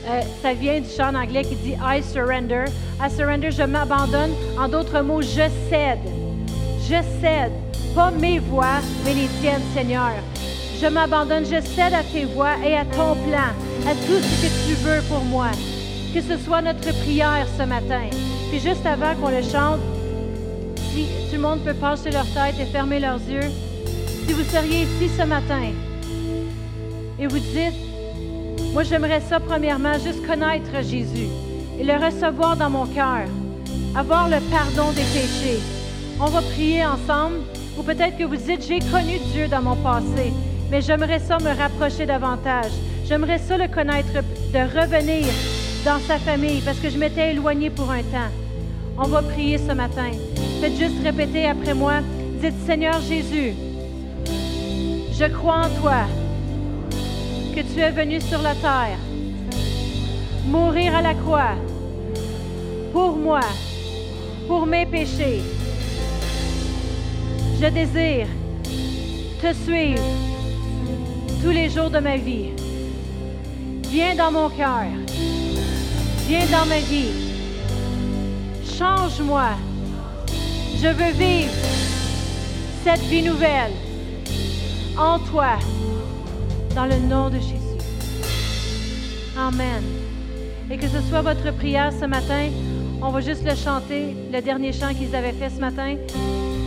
euh, 0.07 0.21
ça 0.43 0.55
vient 0.55 0.81
du 0.81 0.89
chant 0.89 1.15
anglais 1.15 1.45
qui 1.45 1.57
dit 1.57 1.75
I 1.83 2.03
surrender. 2.03 2.65
I 3.01 3.11
surrender, 3.11 3.51
je 3.51 3.63
m'abandonne. 3.63 4.33
En 4.59 4.69
d'autres 4.69 5.01
mots, 5.03 5.23
je 5.23 5.49
cède. 5.69 5.99
Je 6.83 7.03
cède. 7.21 7.53
Pas 7.95 8.11
mes 8.11 8.39
voix, 8.39 8.81
mais 9.05 9.15
les 9.15 9.29
tiennes, 9.41 9.63
Seigneur. 9.75 10.13
Je 10.81 10.87
m'abandonne, 10.87 11.45
je 11.45 11.61
cède 11.61 11.93
à 11.93 12.03
tes 12.03 12.25
voix 12.25 12.55
et 12.65 12.77
à 12.77 12.85
ton 12.85 13.15
plan, 13.15 13.51
à 13.87 13.95
tout 14.07 14.21
ce 14.23 14.47
que 14.47 14.69
tu 14.69 14.75
veux 14.83 15.03
pour 15.09 15.25
moi. 15.25 15.49
Que 16.15 16.21
ce 16.21 16.37
soit 16.39 16.63
notre 16.63 16.93
prière 17.03 17.47
ce 17.59 17.65
matin. 17.65 18.03
Puis 18.51 18.61
juste 18.61 18.87
avant 18.87 19.15
qu'on 19.17 19.31
le 19.31 19.43
chante, 19.43 19.81
si 20.93 21.07
tout 21.29 21.37
le 21.37 21.43
monde 21.43 21.61
peut 21.65 21.75
passer 21.75 22.11
leur 22.11 22.27
tête 22.27 22.55
et 22.61 22.65
fermer 22.67 22.99
leurs 23.01 23.21
yeux 23.29 23.51
si 24.31 24.37
vous 24.37 24.45
seriez 24.45 24.83
ici 24.83 25.11
ce 25.19 25.25
matin 25.25 25.73
et 27.19 27.27
vous 27.27 27.39
dites, 27.41 27.75
moi 28.73 28.83
j'aimerais 28.85 29.21
ça 29.21 29.41
premièrement 29.41 29.95
juste 29.95 30.27
connaître 30.27 30.73
Jésus 30.83 31.29
et 31.79 31.85
le 31.85 31.95
recevoir 31.95 32.57
dans 32.57 32.71
mon 32.71 32.87
cœur, 32.87 33.27
avoir 33.97 34.29
le 34.29 34.37
pardon 34.51 34.93
des 34.93 35.03
péchés. 35.03 35.61
On 36.21 36.27
va 36.27 36.43
prier 36.43 36.85
ensemble 36.85 37.39
ou 37.79 37.83
peut-être 37.83 38.17
que 38.19 38.25
vous 38.25 38.37
dites, 38.37 38.67
j'ai 38.67 38.79
connu 38.79 39.19
Dieu 39.33 39.49
dans 39.49 39.63
mon 39.63 39.77
passé, 39.77 40.33
mais 40.71 40.83
j'aimerais 40.83 41.19
ça 41.19 41.39
me 41.39 41.57
rapprocher 41.57 42.07
davantage. 42.07 42.73
J'aimerais 43.07 43.39
ça 43.39 43.57
le 43.57 43.67
connaître, 43.67 44.13
de 44.53 44.59
revenir 44.59 45.27
dans 45.85 45.99
sa 46.07 46.19
famille 46.19 46.61
parce 46.61 46.79
que 46.79 46.91
je 46.91 46.99
m'étais 46.99 47.33
éloigné 47.33 47.71
pour 47.71 47.91
un 47.91 48.03
temps. 48.03 48.31
On 48.99 49.09
va 49.09 49.23
prier 49.23 49.59
ce 49.59 49.73
matin. 49.73 50.11
Faites 50.61 50.77
juste 50.77 51.03
répéter 51.03 51.47
après 51.47 51.75
moi. 51.75 51.95
Dites 52.41 52.55
Seigneur 52.67 53.01
Jésus, 53.01 53.55
je 55.13 55.25
crois 55.33 55.67
en 55.67 55.81
toi, 55.81 56.05
que 57.55 57.63
tu 57.63 57.81
es 57.81 57.91
venu 57.91 58.21
sur 58.21 58.41
la 58.43 58.55
terre, 58.55 58.99
mourir 60.47 60.95
à 60.95 61.03
la 61.03 61.15
croix 61.15 61.55
pour 62.93 63.17
moi, 63.17 63.41
pour 64.47 64.67
mes 64.67 64.87
péchés. 64.87 65.43
Je 67.61 67.67
désire 67.67 68.27
te 69.43 69.53
suivre 69.55 70.03
tous 71.43 71.51
les 71.51 71.69
jours 71.69 71.91
de 71.91 71.99
ma 71.99 72.17
vie. 72.17 72.51
Viens 73.91 74.15
dans 74.15 74.31
mon 74.31 74.49
cœur. 74.51 74.87
Viens 76.29 76.47
dans 76.47 76.67
ma 76.67 76.79
vie. 76.79 77.13
Change-moi. 78.79 79.51
Je 80.81 80.89
veux 80.89 81.13
vivre 81.13 81.53
cette 82.85 83.03
vie 83.03 83.23
nouvelle 83.23 83.73
en 84.99 85.19
toi, 85.19 85.59
dans 86.75 86.87
le 86.87 86.97
nom 86.97 87.29
de 87.29 87.37
Jésus. 87.37 87.57
Amen. 89.37 89.83
Et 90.71 90.77
que 90.77 90.87
ce 90.87 91.01
soit 91.09 91.23
votre 91.23 91.53
prière 91.57 91.93
ce 91.93 92.05
matin, 92.05 92.49
on 93.03 93.11
va 93.11 93.21
juste 93.21 93.45
le 93.45 93.55
chanter, 93.55 94.15
le 94.33 94.41
dernier 94.41 94.73
chant 94.73 94.95
qu'ils 94.95 95.15
avaient 95.17 95.33
fait 95.33 95.51
ce 95.51 95.61
matin, 95.61 95.97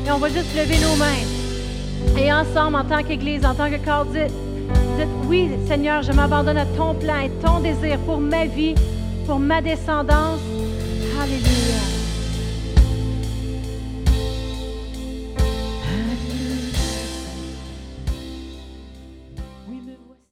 et 0.05 0.11
on 0.11 0.17
va 0.17 0.29
juste 0.29 0.55
lever 0.55 0.77
nos 0.79 0.95
mains. 0.95 2.17
Et 2.17 2.31
ensemble, 2.31 2.75
en 2.75 2.83
tant 2.83 3.03
qu'Église, 3.03 3.45
en 3.45 3.55
tant 3.55 3.69
que 3.69 3.83
corps 3.83 4.05
Dites, 4.05 5.07
oui, 5.27 5.49
Seigneur, 5.67 6.03
je 6.03 6.11
m'abandonne 6.11 6.57
à 6.57 6.65
ton 6.65 6.93
plan 6.93 7.19
et 7.19 7.29
ton 7.43 7.59
désir 7.59 7.97
pour 7.99 8.19
ma 8.19 8.45
vie, 8.45 8.75
pour 9.25 9.39
ma 9.39 9.61
descendance. 9.61 10.39
Alléluia. 11.21 11.92